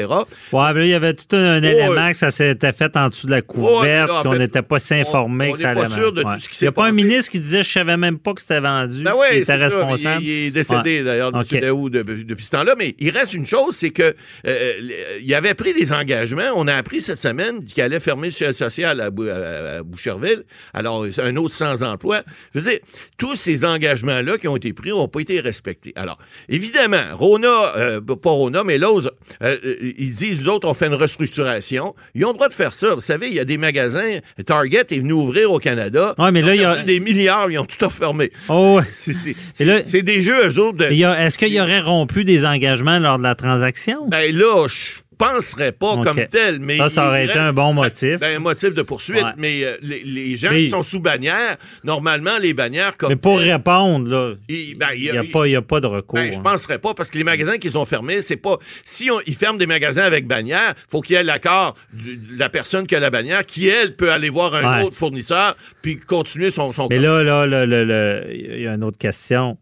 Ouais, 0.51 0.73
mais 0.73 0.79
là, 0.79 0.85
il 0.85 0.89
y 0.89 0.93
avait 0.93 1.13
tout 1.13 1.35
un, 1.35 1.55
un 1.57 1.63
élément 1.63 2.09
que 2.11 2.17
ça 2.17 2.31
s'était 2.31 2.71
fait 2.73 2.95
en 2.97 3.09
dessous 3.09 3.27
de 3.27 3.31
la 3.31 3.41
couverte, 3.41 4.11
qu'on 4.23 4.35
n'était 4.35 4.61
pas 4.61 4.79
si 4.79 4.93
informé 4.95 5.49
on 5.49 5.53
que 5.53 5.59
ça 5.59 5.69
allait 5.69 5.81
pas 5.81 5.89
sûr 5.89 6.11
de 6.13 6.23
tout 6.23 6.29
ce 6.37 6.49
qui 6.49 6.55
Il 6.61 6.63
n'y 6.65 6.69
a 6.69 6.71
pas 6.71 6.85
un 6.87 6.91
ministre 6.91 7.31
qui 7.31 7.39
disait 7.39 7.63
Je 7.63 7.69
savais 7.69 7.97
même 7.97 8.17
pas 8.19 8.33
que 8.33 8.41
c'était 8.41 8.59
vendu. 8.59 9.03
Ben 9.03 9.13
oui, 9.17 9.25
qui 9.31 9.35
était 9.37 9.43
c'est 9.45 9.57
ça. 9.57 9.63
responsable. 9.65 10.23
Il, 10.23 10.27
il 10.29 10.47
est 10.47 10.51
décédé, 10.51 10.97
Ouais. 10.99 11.03
d'ailleurs, 11.03 11.31
de- 11.31 11.37
depuis 12.05 12.43
ce 12.45 12.51
temps-là. 12.51 12.75
Mais 12.77 12.95
il 12.99 13.09
reste 13.11 13.33
une 13.33 13.45
chose, 13.45 13.75
c'est 13.75 13.89
que 13.91 14.15
euh, 14.47 14.73
il 15.21 15.33
avait 15.33 15.53
pris 15.53 15.73
des 15.73 15.91
engagements. 15.91 16.51
On 16.55 16.67
a 16.67 16.75
appris 16.75 17.01
cette 17.01 17.19
semaine 17.21 17.63
qu'il 17.63 17.83
allait 17.83 17.99
fermer 17.99 18.27
le 18.27 18.31
siège 18.33 18.53
social 18.53 19.01
à, 19.01 19.09
Bou- 19.09 19.27
à- 19.29 19.77
à 19.79 19.83
Boucherville. 19.83 20.43
Alors, 20.73 21.05
un 21.21 21.35
autre 21.37 21.53
sans 21.55 21.83
emploi. 21.83 22.21
Je 22.53 22.59
veux 22.59 22.69
dire, 22.71 22.79
tous 23.17 23.35
ces 23.35 23.65
engagements-là 23.65 24.37
qui 24.37 24.47
ont 24.47 24.55
été 24.55 24.71
pris 24.73 24.89
n'ont 24.89 25.07
pas 25.07 25.19
été 25.21 25.39
respectés. 25.39 25.93
Alors, 25.95 26.17
évidemment, 26.49 27.03
Rona, 27.13 27.75
euh, 27.77 28.01
pas 28.01 28.29
Rona, 28.29 28.63
mais 28.63 28.77
l'autre, 28.77 29.13
euh, 29.43 29.57
euh, 29.65 29.75
ils 29.97 30.11
disent, 30.13 30.39
nous 30.39 30.49
autres, 30.49 30.67
on 30.67 30.73
fait 30.73 30.87
une 30.87 30.93
restructuration. 30.95 31.95
Ils 32.13 32.23
ont 32.25 32.29
le 32.29 32.35
droit 32.35 32.47
de 32.49 32.53
faire 32.53 32.73
ça. 32.73 32.93
Vous 32.93 33.01
savez, 33.01 33.27
il 33.27 33.33
y 33.33 33.39
a 33.39 33.45
des 33.45 33.57
magasins. 33.57 34.19
Target 34.45 34.85
est 34.91 34.99
venu 34.99 35.13
ouvrir 35.13 35.51
au 35.51 35.59
Canada. 35.59 36.13
Ouais, 36.17 36.31
mais 36.31 36.41
là, 36.41 36.55
il 36.55 36.61
y 36.61 36.65
a- 36.65 36.83
des 36.83 36.99
milliards, 36.99 37.49
ils 37.49 37.57
ont 37.57 37.65
tout 37.65 37.83
refermé. 37.85 38.31
Oh, 38.49 38.77
ouais. 38.79 38.83
C'est- 38.91 40.01
des 40.03 40.21
jeux, 40.21 40.47
eux 40.49 40.59
autres. 40.59 40.77
de- 40.77 40.85
Est-ce 40.85 41.37
qu'il 41.37 41.49
y 41.53 41.59
aurait 41.59 41.79
rompu 41.99 42.23
des 42.23 42.45
engagements 42.45 42.99
lors 42.99 43.17
de 43.17 43.23
la 43.23 43.35
transaction? 43.35 44.07
Ben 44.07 44.35
là, 44.35 44.67
je 44.67 44.99
penserais 45.17 45.71
pas 45.71 45.95
comme 46.03 46.19
tel, 46.29 46.59
mais. 46.59 46.77
Ça, 46.77 46.89
ça 46.89 47.07
aurait 47.07 47.23
été 47.23 47.39
un 47.39 47.53
bon 47.53 47.71
motif. 47.73 48.19
Ben, 48.19 48.35
un 48.35 48.39
motif 48.39 48.73
de 48.75 48.81
poursuite, 48.81 49.23
Ouais. 49.23 49.31
mais 49.37 49.63
euh, 49.63 49.77
les, 49.81 50.03
les 50.03 50.35
gens 50.35 50.49
Mais- 50.51 50.63
qui 50.63 50.69
sont 50.69 50.83
sous 50.83 50.99
bannière, 50.99 51.55
normalement, 51.85 52.37
les 52.41 52.53
bannières 52.53 52.97
comme. 52.97 53.09
Mais 53.09 53.15
pour 53.15 53.39
répondre, 53.39 54.09
là, 54.09 54.33
il 54.49 54.75
ben, 54.77 54.87
n'y 54.97 55.09
a, 55.09 55.23
pas- 55.31 55.47
il 55.47 55.51
y 55.51 55.55
a 55.55 55.61
pas 55.61 55.79
de 55.79 55.87
recours. 55.87 56.19
Ben, 56.19 56.33
je 56.33 56.37
hein. 56.37 56.41
penserais 56.43 56.79
pas, 56.79 56.93
parce 56.93 57.09
que 57.09 57.17
les 57.17 57.23
magasins 57.23 57.57
qu'ils 57.57 57.77
ont 57.77 57.85
fermés, 57.85 58.19
c'est 58.19 58.35
pas. 58.35 58.57
Si 58.83 59.09
on- 59.09 59.21
ils 59.25 59.35
ferment 59.35 59.57
des 59.57 59.67
magasins 59.67 60.03
avec 60.03 60.27
bannière, 60.27 60.73
faut 60.91 60.99
qu'il 60.99 61.15
y 61.15 61.19
ait 61.19 61.23
l'accord 61.23 61.75
de 61.93 62.37
la 62.37 62.49
personne 62.49 62.85
qui 62.85 62.95
a 62.95 62.99
la 62.99 63.09
bannière, 63.09 63.45
qui, 63.45 63.69
elle, 63.69 63.95
peut 63.95 64.11
aller 64.11 64.29
voir 64.29 64.53
un 64.53 64.79
Ouais. 64.79 64.83
autre 64.85 64.97
fournisseur, 64.97 65.55
puis 65.81 65.97
continuer 65.97 66.49
son, 66.49 66.73
son 66.73 66.87
Mais 66.89 66.99
là, 66.99 67.23
là, 67.23 67.45
le- 67.47 68.25
il 68.33 68.63
y 68.63 68.67
a 68.67 68.73
une 68.73 68.83
autre 68.83 68.97
question. 68.97 69.57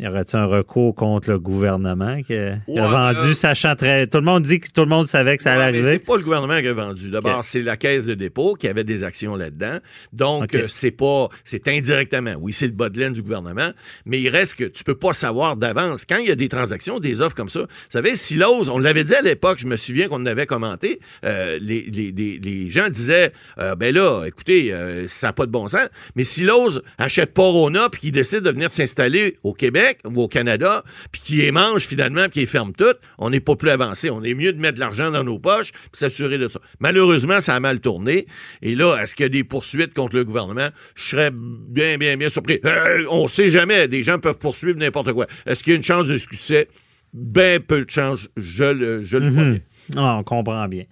Y 0.00 0.06
aurait-il 0.06 0.36
un 0.36 0.46
recours 0.46 0.94
contre 0.94 1.28
le 1.30 1.40
gouvernement 1.40 2.22
qui 2.22 2.32
a, 2.34 2.58
Ouais, 2.68 2.80
vendu, 2.80 3.28
là- 3.28 3.34
sachant 3.34 3.74
très. 3.74 4.06
Tout 4.06 4.18
le 4.18 4.24
monde 4.24 4.44
dit 4.44 4.60
que 4.60 4.68
tout 4.70 4.82
le 4.82 4.86
monde 4.86 5.08
savait 5.08 5.36
que 5.36 5.42
ça 5.42 5.54
allait 5.54 5.72
mais 5.72 5.82
c'est 5.82 5.88
arriver. 5.88 5.98
pas 6.04 6.16
le 6.16 6.22
gouvernement 6.22 6.60
qui 6.60 6.68
a 6.68 6.72
vendu. 6.72 7.10
D'abord, 7.10 7.42
c'est 7.42 7.62
la 7.62 7.76
caisse 7.76 8.06
de 8.06 8.14
dépôt 8.14 8.54
qui 8.54 8.68
avait 8.68 8.84
des 8.84 9.02
actions 9.02 9.34
là-dedans. 9.34 9.78
Donc, 10.12 10.54
euh, 10.54 10.66
c'est 10.68 10.92
pas, 10.92 11.28
c'est 11.44 11.66
indirectement. 11.66 12.34
Oui, 12.40 12.52
c'est 12.52 12.66
le 12.66 12.72
bas 12.74 12.90
de 12.90 12.98
laine 13.00 13.12
du 13.12 13.22
gouvernement, 13.22 13.70
mais 14.06 14.20
il 14.20 14.28
reste 14.28 14.54
que 14.54 14.64
tu 14.64 14.84
peux 14.84 14.94
pas 14.94 15.12
savoir 15.12 15.56
d'avance. 15.56 16.04
Quand 16.04 16.18
il 16.18 16.28
y 16.28 16.30
a 16.30 16.36
des 16.36 16.48
transactions, 16.48 17.00
des 17.00 17.20
offres 17.20 17.34
comme 17.34 17.48
ça, 17.48 17.60
vous 17.62 17.66
savez, 17.88 18.14
Silos, 18.14 18.70
on 18.70 18.78
l'avait 18.78 19.02
dit 19.02 19.14
à 19.16 19.22
l'époque, 19.22 19.58
je 19.58 19.66
me 19.66 19.76
souviens 19.76 20.06
qu'on 20.06 20.24
avait 20.26 20.46
commenté, 20.46 21.00
euh, 21.24 21.58
les, 21.60 21.82
les- 21.82 22.12
les- 22.12 22.38
les 22.38 22.70
gens 22.70 22.88
disaient, 22.88 23.32
euh, 23.58 23.74
ben 23.74 23.92
là, 23.92 24.24
écoutez, 24.26 24.72
euh, 24.72 25.08
ça 25.08 25.28
n'a 25.28 25.32
pas 25.32 25.46
de 25.46 25.50
bon 25.50 25.66
sens, 25.66 25.88
mais 26.14 26.22
Silos 26.22 26.78
achète 26.98 27.34
pas 27.34 27.42
Rona 27.42 27.88
puis 27.90 28.00
qu'il 28.02 28.12
décide 28.12 28.42
de 28.42 28.50
venir 28.50 28.70
s'installer 28.70 29.36
au 29.42 29.52
Québec 29.54 29.86
ou 30.04 30.22
au 30.22 30.28
Canada, 30.28 30.84
puis 31.12 31.20
qu'il 31.20 31.38
les 31.38 31.50
mange 31.52 31.82
finalement, 31.82 32.22
puis 32.22 32.30
qu'il 32.32 32.40
les 32.42 32.46
ferme 32.46 32.72
toutes, 32.72 32.98
on 33.18 33.30
n'est 33.30 33.40
pas 33.40 33.56
plus 33.56 33.70
avancé. 33.70 34.10
On 34.10 34.22
est 34.22 34.34
mieux 34.34 34.52
de 34.52 34.60
mettre 34.60 34.74
de 34.74 34.80
l'argent 34.80 35.10
dans 35.10 35.24
nos 35.24 35.38
poches 35.38 35.72
puis 35.72 35.90
s'assurer 35.92 36.38
de 36.38 36.48
ça. 36.48 36.60
Malheureusement, 36.80 37.40
ça 37.40 37.54
a 37.54 37.60
mal 37.60 37.80
tourné. 37.80 38.26
Et 38.62 38.74
là, 38.74 38.96
est-ce 39.02 39.14
qu'il 39.14 39.24
y 39.24 39.26
a 39.26 39.30
des 39.30 39.44
poursuites 39.44 39.94
contre 39.94 40.16
le 40.16 40.24
gouvernement? 40.24 40.68
Je 40.94 41.02
serais 41.02 41.30
bien, 41.32 41.98
bien, 41.98 42.16
bien 42.16 42.28
surpris. 42.28 42.60
Euh, 42.64 43.04
on 43.10 43.28
sait 43.28 43.50
jamais. 43.50 43.88
Des 43.88 44.02
gens 44.02 44.18
peuvent 44.18 44.38
poursuivre 44.38 44.78
n'importe 44.78 45.12
quoi. 45.12 45.26
Est-ce 45.46 45.62
qu'il 45.62 45.72
y 45.72 45.74
a 45.74 45.76
une 45.76 45.82
chance 45.84 46.06
de 46.06 46.16
succès? 46.18 46.68
Ben 47.14 47.58
peu 47.60 47.84
de 47.84 47.90
chance, 47.90 48.28
je 48.36 48.64
le, 48.64 49.02
je 49.02 49.16
le 49.16 49.30
Mhm. 49.30 49.58
Ah, 49.96 50.16
on 50.18 50.22
comprend 50.22 50.68
bien. 50.68 50.84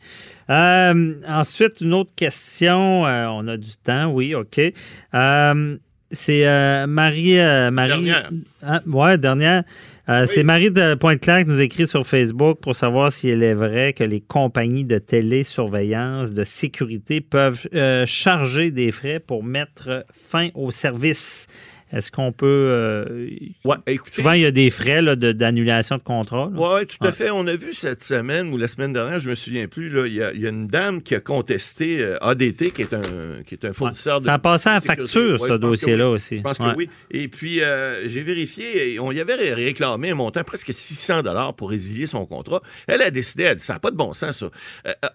Euh, 0.48 1.14
ensuite, 1.28 1.80
une 1.80 1.92
autre 1.92 2.14
question. 2.14 3.06
Euh, 3.06 3.26
on 3.26 3.46
a 3.48 3.56
du 3.56 3.76
temps, 3.76 4.06
oui, 4.06 4.34
OK. 4.34 4.58
Euh, 4.58 5.76
c'est 6.10 6.46
euh, 6.46 6.86
Marie. 6.86 7.38
euh, 7.38 7.70
Marie 7.70 7.90
Dernière. 7.90 8.30
Ah, 8.62 8.80
ouais, 8.86 9.18
dernière. 9.18 9.64
Euh, 10.08 10.26
C'est 10.28 10.44
Marie 10.44 10.70
de 10.70 10.94
Pointe-Claire 10.94 11.40
qui 11.40 11.48
nous 11.48 11.60
écrit 11.60 11.86
sur 11.86 12.06
Facebook 12.06 12.60
pour 12.60 12.76
savoir 12.76 13.10
si 13.10 13.28
elle 13.28 13.42
est 13.42 13.54
vrai 13.54 13.92
que 13.92 14.04
les 14.04 14.20
compagnies 14.20 14.84
de 14.84 14.98
télésurveillance 14.98 16.32
de 16.32 16.44
sécurité 16.44 17.20
peuvent 17.20 17.66
charger 18.06 18.70
des 18.70 18.92
frais 18.92 19.18
pour 19.18 19.42
mettre 19.42 20.04
fin 20.12 20.48
au 20.54 20.70
service. 20.70 21.46
Est-ce 21.92 22.10
qu'on 22.10 22.32
peut. 22.32 22.46
euh, 22.46 23.28
Ouais, 23.64 23.76
écoutez. 23.86 24.16
souvent, 24.16 24.32
il 24.32 24.42
y 24.42 24.46
a 24.46 24.50
des 24.50 24.70
frais 24.70 25.02
là, 25.02 25.14
de- 25.14 25.32
d'annulation 25.32 25.96
de, 25.98 26.02
contrat. 26.02 26.50
Oui, 26.52 26.86
tout 26.86 27.04
à 27.06 27.12
fait. 27.12 27.30
On 27.30 27.46
a 27.46 27.54
vu 27.54 27.72
cette 27.72 28.02
semaine 28.02 28.52
ou 28.52 28.56
la 28.58 28.66
semaine 28.68 28.92
dernière, 28.92 29.20
je 29.20 29.30
me 29.30 29.34
souviens 29.36 29.68
plus, 29.68 29.86
il 30.06 30.14
y, 30.14 30.22
a- 30.22 30.32
il 30.32 30.40
y 30.40 30.46
a 30.46 30.50
une 30.50 30.66
dame 30.66 31.00
qui 31.00 31.14
a 31.14 31.20
contesté 31.20 32.00
euh, 32.02 32.16
ADT, 32.20 32.72
qui 32.72 32.82
est 32.82 32.92
un, 32.92 33.02
qui 33.46 33.54
est 33.54 33.64
un 33.64 33.72
fournisseur 33.72 34.18
de. 34.20 34.24
Ça 34.24 34.34
a 34.34 34.38
passé 34.40 34.68
à 34.68 34.80
facture, 34.80 35.40
Ouais, 35.40 35.48
ce 35.48 35.54
dossier-là 35.54 36.10
aussi. 36.10 36.38
Je 36.38 36.42
pense 36.42 36.58
que 36.58 36.74
oui. 36.76 36.88
Et 37.12 37.28
puis, 37.28 37.62
euh, 37.62 38.08
j'ai 38.08 38.22
vérifié, 38.22 38.94
et 38.94 38.98
on 39.00 39.12
y 39.12 39.20
avait 39.20 39.34
ré- 39.34 39.54
réclamé 39.54 40.10
un 40.10 40.14
montant 40.16 40.42
presque 40.42 40.72
600 40.72 41.22
dollars 41.22 41.54
pour 41.54 41.70
résilier 41.70 42.06
son 42.06 42.26
contrat. 42.26 42.62
Elle 42.88 43.02
a 43.02 43.10
décidé, 43.12 43.44
elle 43.44 43.50
a 43.50 43.54
dit, 43.54 43.62
ça 43.62 43.74
n'a 43.74 43.78
pas 43.78 43.90
de 43.92 43.96
bon 43.96 44.12
sens, 44.12 44.38
ça. 44.38 44.50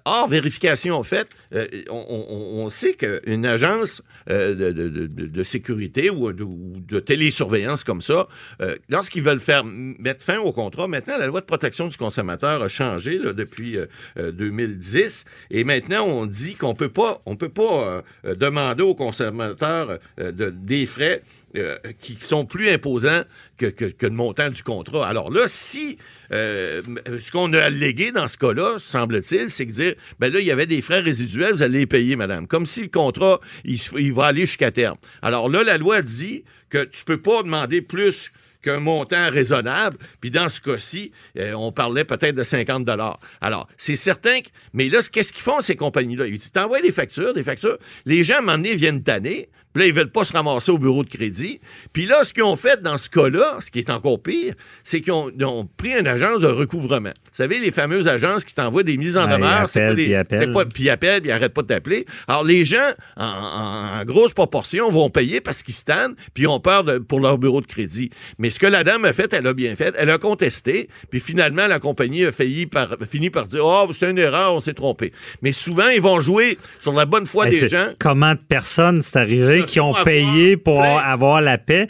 Hors 0.05 0.27
vérification 0.29 1.01
faite, 1.03 1.27
euh, 1.53 1.65
on, 1.89 2.05
on- 2.07 2.63
on 2.63 2.69
sait 2.69 2.93
qu'une 2.93 3.45
agence 3.45 4.01
de- 4.29 4.71
de- 4.71 5.07
de 5.27 5.43
sécurité 5.43 6.09
ou 6.09 6.31
ou 6.61 6.79
de 6.79 6.99
télésurveillance 6.99 7.83
comme 7.83 8.01
ça, 8.01 8.27
euh, 8.61 8.75
lorsqu'ils 8.89 9.23
veulent 9.23 9.39
faire 9.39 9.63
mettre 9.65 10.23
fin 10.23 10.37
au 10.39 10.51
contrat, 10.51 10.87
maintenant, 10.87 11.17
la 11.17 11.27
loi 11.27 11.41
de 11.41 11.45
protection 11.45 11.87
du 11.87 11.97
consommateur 11.97 12.61
a 12.61 12.69
changé 12.69 13.17
depuis 13.19 13.77
euh, 13.77 13.85
euh, 14.17 14.31
2010. 14.31 15.25
Et 15.49 15.63
maintenant, 15.63 16.05
on 16.05 16.25
dit 16.25 16.53
qu'on 16.55 16.75
peut 16.75 16.89
pas, 16.89 17.21
peut 17.39 17.49
pas 17.49 17.63
euh, 17.87 18.01
euh, 18.25 18.35
demander 18.35 18.83
aux 18.83 18.95
consommateurs 18.95 19.97
euh, 20.19 20.31
de- 20.31 20.49
des 20.51 20.85
frais 20.85 21.21
euh, 21.57 21.75
qui 21.99 22.15
sont 22.15 22.45
plus 22.45 22.69
imposants 22.69 23.23
que, 23.57 23.65
que- 23.65 24.05
le 24.05 24.09
montant 24.09 24.49
du 24.49 24.63
contrat. 24.63 25.07
Alors 25.07 25.31
là, 25.31 25.47
si 25.47 25.97
euh, 26.31 26.81
ce 27.19 27.29
qu'on 27.31 27.51
a 27.53 27.61
allégué 27.63 28.11
dans 28.11 28.27
ce 28.27 28.37
cas-là, 28.37 28.79
semble-t-il, 28.79 29.49
c'est 29.49 29.65
que 29.65 29.71
dire, 29.71 29.95
ben 30.19 30.31
là, 30.31 30.39
il 30.39 30.45
y 30.45 30.51
avait 30.51 30.65
des 30.65 30.81
frais 30.81 31.01
résiduels, 31.01 31.53
vous 31.53 31.61
allez 31.61 31.79
les 31.79 31.87
payer, 31.87 32.15
madame. 32.15 32.47
Comme 32.47 32.65
si 32.65 32.81
le 32.81 32.87
contrat, 32.87 33.41
il, 33.65 34.13
va 34.13 34.27
aller 34.27 34.45
jusqu'à 34.45 34.71
terme. 34.71 34.95
Alors 35.21 35.49
là, 35.49 35.63
la 35.63 35.77
loi 35.77 36.01
dit 36.01 36.43
que 36.69 36.85
tu 36.85 37.03
peux 37.03 37.19
pas 37.19 37.43
demander 37.43 37.81
plus 37.81 38.31
qu'un 38.61 38.79
montant 38.79 39.29
raisonnable. 39.29 39.97
Puis 40.21 40.31
dans 40.31 40.47
ce 40.47 40.61
cas-ci, 40.61 41.11
euh, 41.37 41.53
on 41.53 41.71
parlait 41.71 42.05
peut-être 42.05 42.35
de 42.35 42.43
50 42.43 42.85
dollars. 42.85 43.19
Alors, 43.41 43.67
c'est 43.77 43.95
certain 43.95 44.39
que... 44.41 44.47
Mais 44.73 44.87
là, 44.87 44.99
qu'est-ce 45.11 45.33
qu'ils 45.33 45.41
font, 45.41 45.61
ces 45.61 45.75
compagnies-là? 45.75 46.27
Ils 46.27 46.39
t'envoient 46.39 46.81
des 46.81 46.91
factures, 46.91 47.33
des 47.33 47.43
factures. 47.43 47.77
Les 48.05 48.23
gens, 48.23 48.35
à 48.35 48.37
un 48.37 48.41
moment 48.41 48.57
donné, 48.57 48.75
viennent 48.75 49.03
tanner. 49.03 49.49
Puis 49.73 49.83
là, 49.83 49.87
ils 49.87 49.93
veulent 49.93 50.11
pas 50.11 50.23
se 50.25 50.33
ramasser 50.33 50.71
au 50.71 50.77
bureau 50.77 51.03
de 51.03 51.09
crédit. 51.09 51.59
Puis 51.93 52.05
là, 52.05 52.23
ce 52.23 52.33
qu'ils 52.33 52.43
ont 52.43 52.55
fait 52.55 52.81
dans 52.81 52.97
ce 52.97 53.09
cas-là, 53.09 53.57
ce 53.61 53.71
qui 53.71 53.79
est 53.79 53.89
encore 53.89 54.21
pire, 54.21 54.53
c'est 54.83 55.01
qu'ils 55.01 55.13
ont, 55.13 55.31
pris 55.77 55.91
une 55.97 56.07
agence 56.07 56.39
de 56.41 56.47
recouvrement. 56.47 57.09
Vous 57.09 57.31
savez, 57.37 57.59
les 57.59 57.71
fameuses 57.71 58.07
agences 58.07 58.43
qui 58.43 58.53
t'envoient 58.53 58.83
des 58.83 58.97
mises 58.97 59.15
en 59.17 59.25
demeure, 59.37 59.69
c'est 59.69 59.79
pas 59.87 59.93
des... 59.93 60.03
puis 60.03 60.11
ils 60.11 60.15
appellent. 60.15 60.39
c'est 60.39 60.51
pas- 60.51 60.65
puis 60.65 60.83
ils 60.83 60.89
appellent, 60.89 61.21
puis 61.21 61.29
ils 61.29 61.33
n'arrêtent 61.33 61.53
pas 61.53 61.61
de 61.61 61.67
t'appeler. 61.67 62.05
Alors, 62.27 62.43
les 62.43 62.65
gens, 62.65 62.77
en, 63.17 63.23
en- 63.25 63.99
en 64.01 64.05
grosse 64.05 64.33
proportion, 64.33 64.89
vont 64.91 65.09
payer 65.09 65.41
parce 65.41 65.63
qu'ils 65.63 65.73
se 65.73 65.85
tannent, 65.85 66.15
puis 66.33 66.43
ils 66.43 66.47
ont 66.47 66.59
peur 66.59 66.83
de- 66.83 66.97
pour 66.97 67.19
leur 67.19 67.37
bureau 67.37 67.61
de 67.61 67.67
crédit. 67.67 68.09
Mais 68.39 68.49
ce 68.49 68.59
que 68.59 68.67
la 68.67 68.83
dame 68.83 69.05
a 69.05 69.13
fait, 69.13 69.31
elle 69.33 69.47
a 69.47 69.53
bien 69.53 69.75
fait. 69.75 69.95
Elle 69.97 70.09
a 70.09 70.17
contesté, 70.17 70.89
puis 71.09 71.19
finalement, 71.19 71.67
la 71.67 71.79
compagnie 71.79 72.25
a 72.25 72.31
failli 72.31 72.65
par, 72.65 72.89
fini 73.09 73.29
par 73.29 73.47
dire 73.47 73.61
Oh, 73.65 73.87
c'était 73.91 74.11
une 74.11 74.17
erreur, 74.17 74.53
on 74.53 74.59
s'est 74.59 74.73
trompé. 74.73 75.13
Mais 75.41 75.51
souvent, 75.51 75.87
ils 75.87 76.01
vont 76.01 76.19
jouer 76.19 76.57
sur 76.79 76.93
la 76.93 77.05
bonne 77.05 77.25
foi 77.25 77.45
des 77.45 77.59
c'est- 77.59 77.69
gens. 77.69 77.87
Comment 77.99 78.33
de 78.35 78.39
personnes 78.41 79.01
c'est 79.01 79.17
arrivé? 79.17 79.60
Qui 79.65 79.79
ont 79.79 79.93
payé 80.03 80.57
pour 80.57 80.83
avoir 80.83 81.41
la 81.41 81.57
paix. 81.57 81.87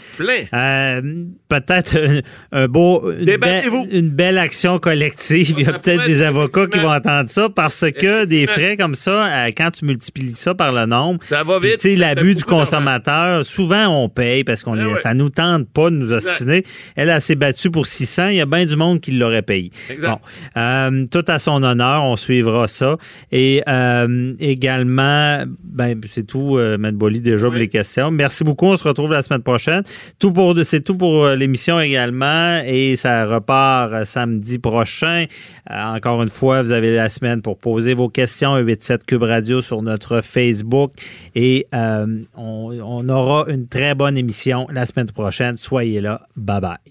Euh, 0.53 1.01
peut-être 1.47 2.22
un, 2.51 2.67
beau, 2.67 3.11
une, 3.11 4.09
belle 4.09 4.38
action 4.38 4.80
collective. 4.80 5.55
Il 5.57 5.65
y 5.65 5.69
a 5.69 5.80
peut-être 5.80 6.05
des 6.05 6.22
avocats 6.22 6.67
qui 6.67 6.80
vont 6.80 6.91
entendre 6.91 7.30
ça 7.30 7.49
parce 7.49 7.86
que 7.91 8.26
des 8.26 8.47
frais 8.47 8.78
comme 8.78 8.95
ça, 8.95 9.26
euh, 9.26 9.49
quand 9.55 9.72
tu 9.72 9.86
multiplies 9.86 10.36
ça 10.36 10.53
par 10.55 10.72
le 10.72 10.86
nombre, 10.86 11.19
ça 11.24 11.43
va 11.43 11.59
vite. 11.59 11.84
L'abus 11.84 12.36
du 12.36 12.43
consommateur, 12.43 13.45
souvent 13.45 13.88
on 13.88 14.09
paye 14.09 14.43
parce 14.43 14.63
qu'on 14.63 14.76
ben 14.76 14.97
ça 15.01 15.13
nous 15.13 15.30
tente 15.30 15.69
pas 15.69 15.89
de 15.89 15.95
nous 15.95 16.13
ostiner. 16.13 16.63
Elle, 16.95 17.09
a 17.09 17.19
s'est 17.19 17.36
battue 17.36 17.69
pour 17.69 17.88
600. 17.88 18.30
Il 18.30 18.36
y 18.36 18.41
a 18.41 18.45
bien 18.45 18.65
du 18.65 18.76
monde 18.76 18.99
qui 18.99 19.11
l'aurait 19.11 19.41
payé. 19.41 19.72
Bon, 20.01 20.19
euh, 20.57 21.05
tout 21.11 21.26
à 21.28 21.39
son 21.39 21.63
honneur, 21.63 22.03
on 22.03 22.15
suivra 22.15 22.67
ça. 22.67 22.97
Et 23.32 23.61
euh, 23.67 24.34
également, 24.39 25.43
ben, 25.63 25.99
c'est 26.07 26.28
tout, 26.28 26.57
euh, 26.57 26.78
Boli, 26.91 27.22
déjà 27.22 27.47
pour 27.47 27.61
questions. 27.68 28.12
Merci 28.12 28.43
beaucoup. 28.43 28.68
On 28.68 28.78
se 28.78 28.88
retrouve 28.88 29.12
la 29.12 29.22
semaine 29.22 29.43
prochaine. 29.43 29.84
Tout 30.20 30.32
pour, 30.32 30.55
c'est 30.64 30.82
tout 30.82 30.95
pour 30.95 31.26
euh, 31.26 31.36
l'émission 31.36 31.80
également. 31.80 32.62
Et 32.66 32.95
ça 32.95 33.26
repart 33.26 33.93
euh, 33.93 34.05
samedi 34.05 34.59
prochain. 34.59 35.26
encore 35.70 36.22
une 36.24 36.30
fois, 36.30 36.62
vous 36.62 36.72
avez 36.72 36.93
la 36.93 37.09
semaine 37.09 37.41
pour 37.41 37.57
poser 37.57 37.93
vos 37.93 38.09
questions. 38.09 38.55
87 38.55 39.05
Cube 39.05 39.24
Radio 39.24 39.62
sur 39.62 39.82
notre 39.82 40.22
Facebook. 40.22 40.93
Et 41.36 41.68
on 41.74 43.09
aura 43.09 43.45
une 43.47 43.68
très 43.68 43.95
bonne 43.95 44.18
émission 44.18 44.68
la 44.72 44.86
semaine 44.86 45.12
prochaine. 45.12 45.57
Soyez 45.57 46.01
là. 46.01 46.22
Bye 46.36 46.62
bye. 46.62 46.90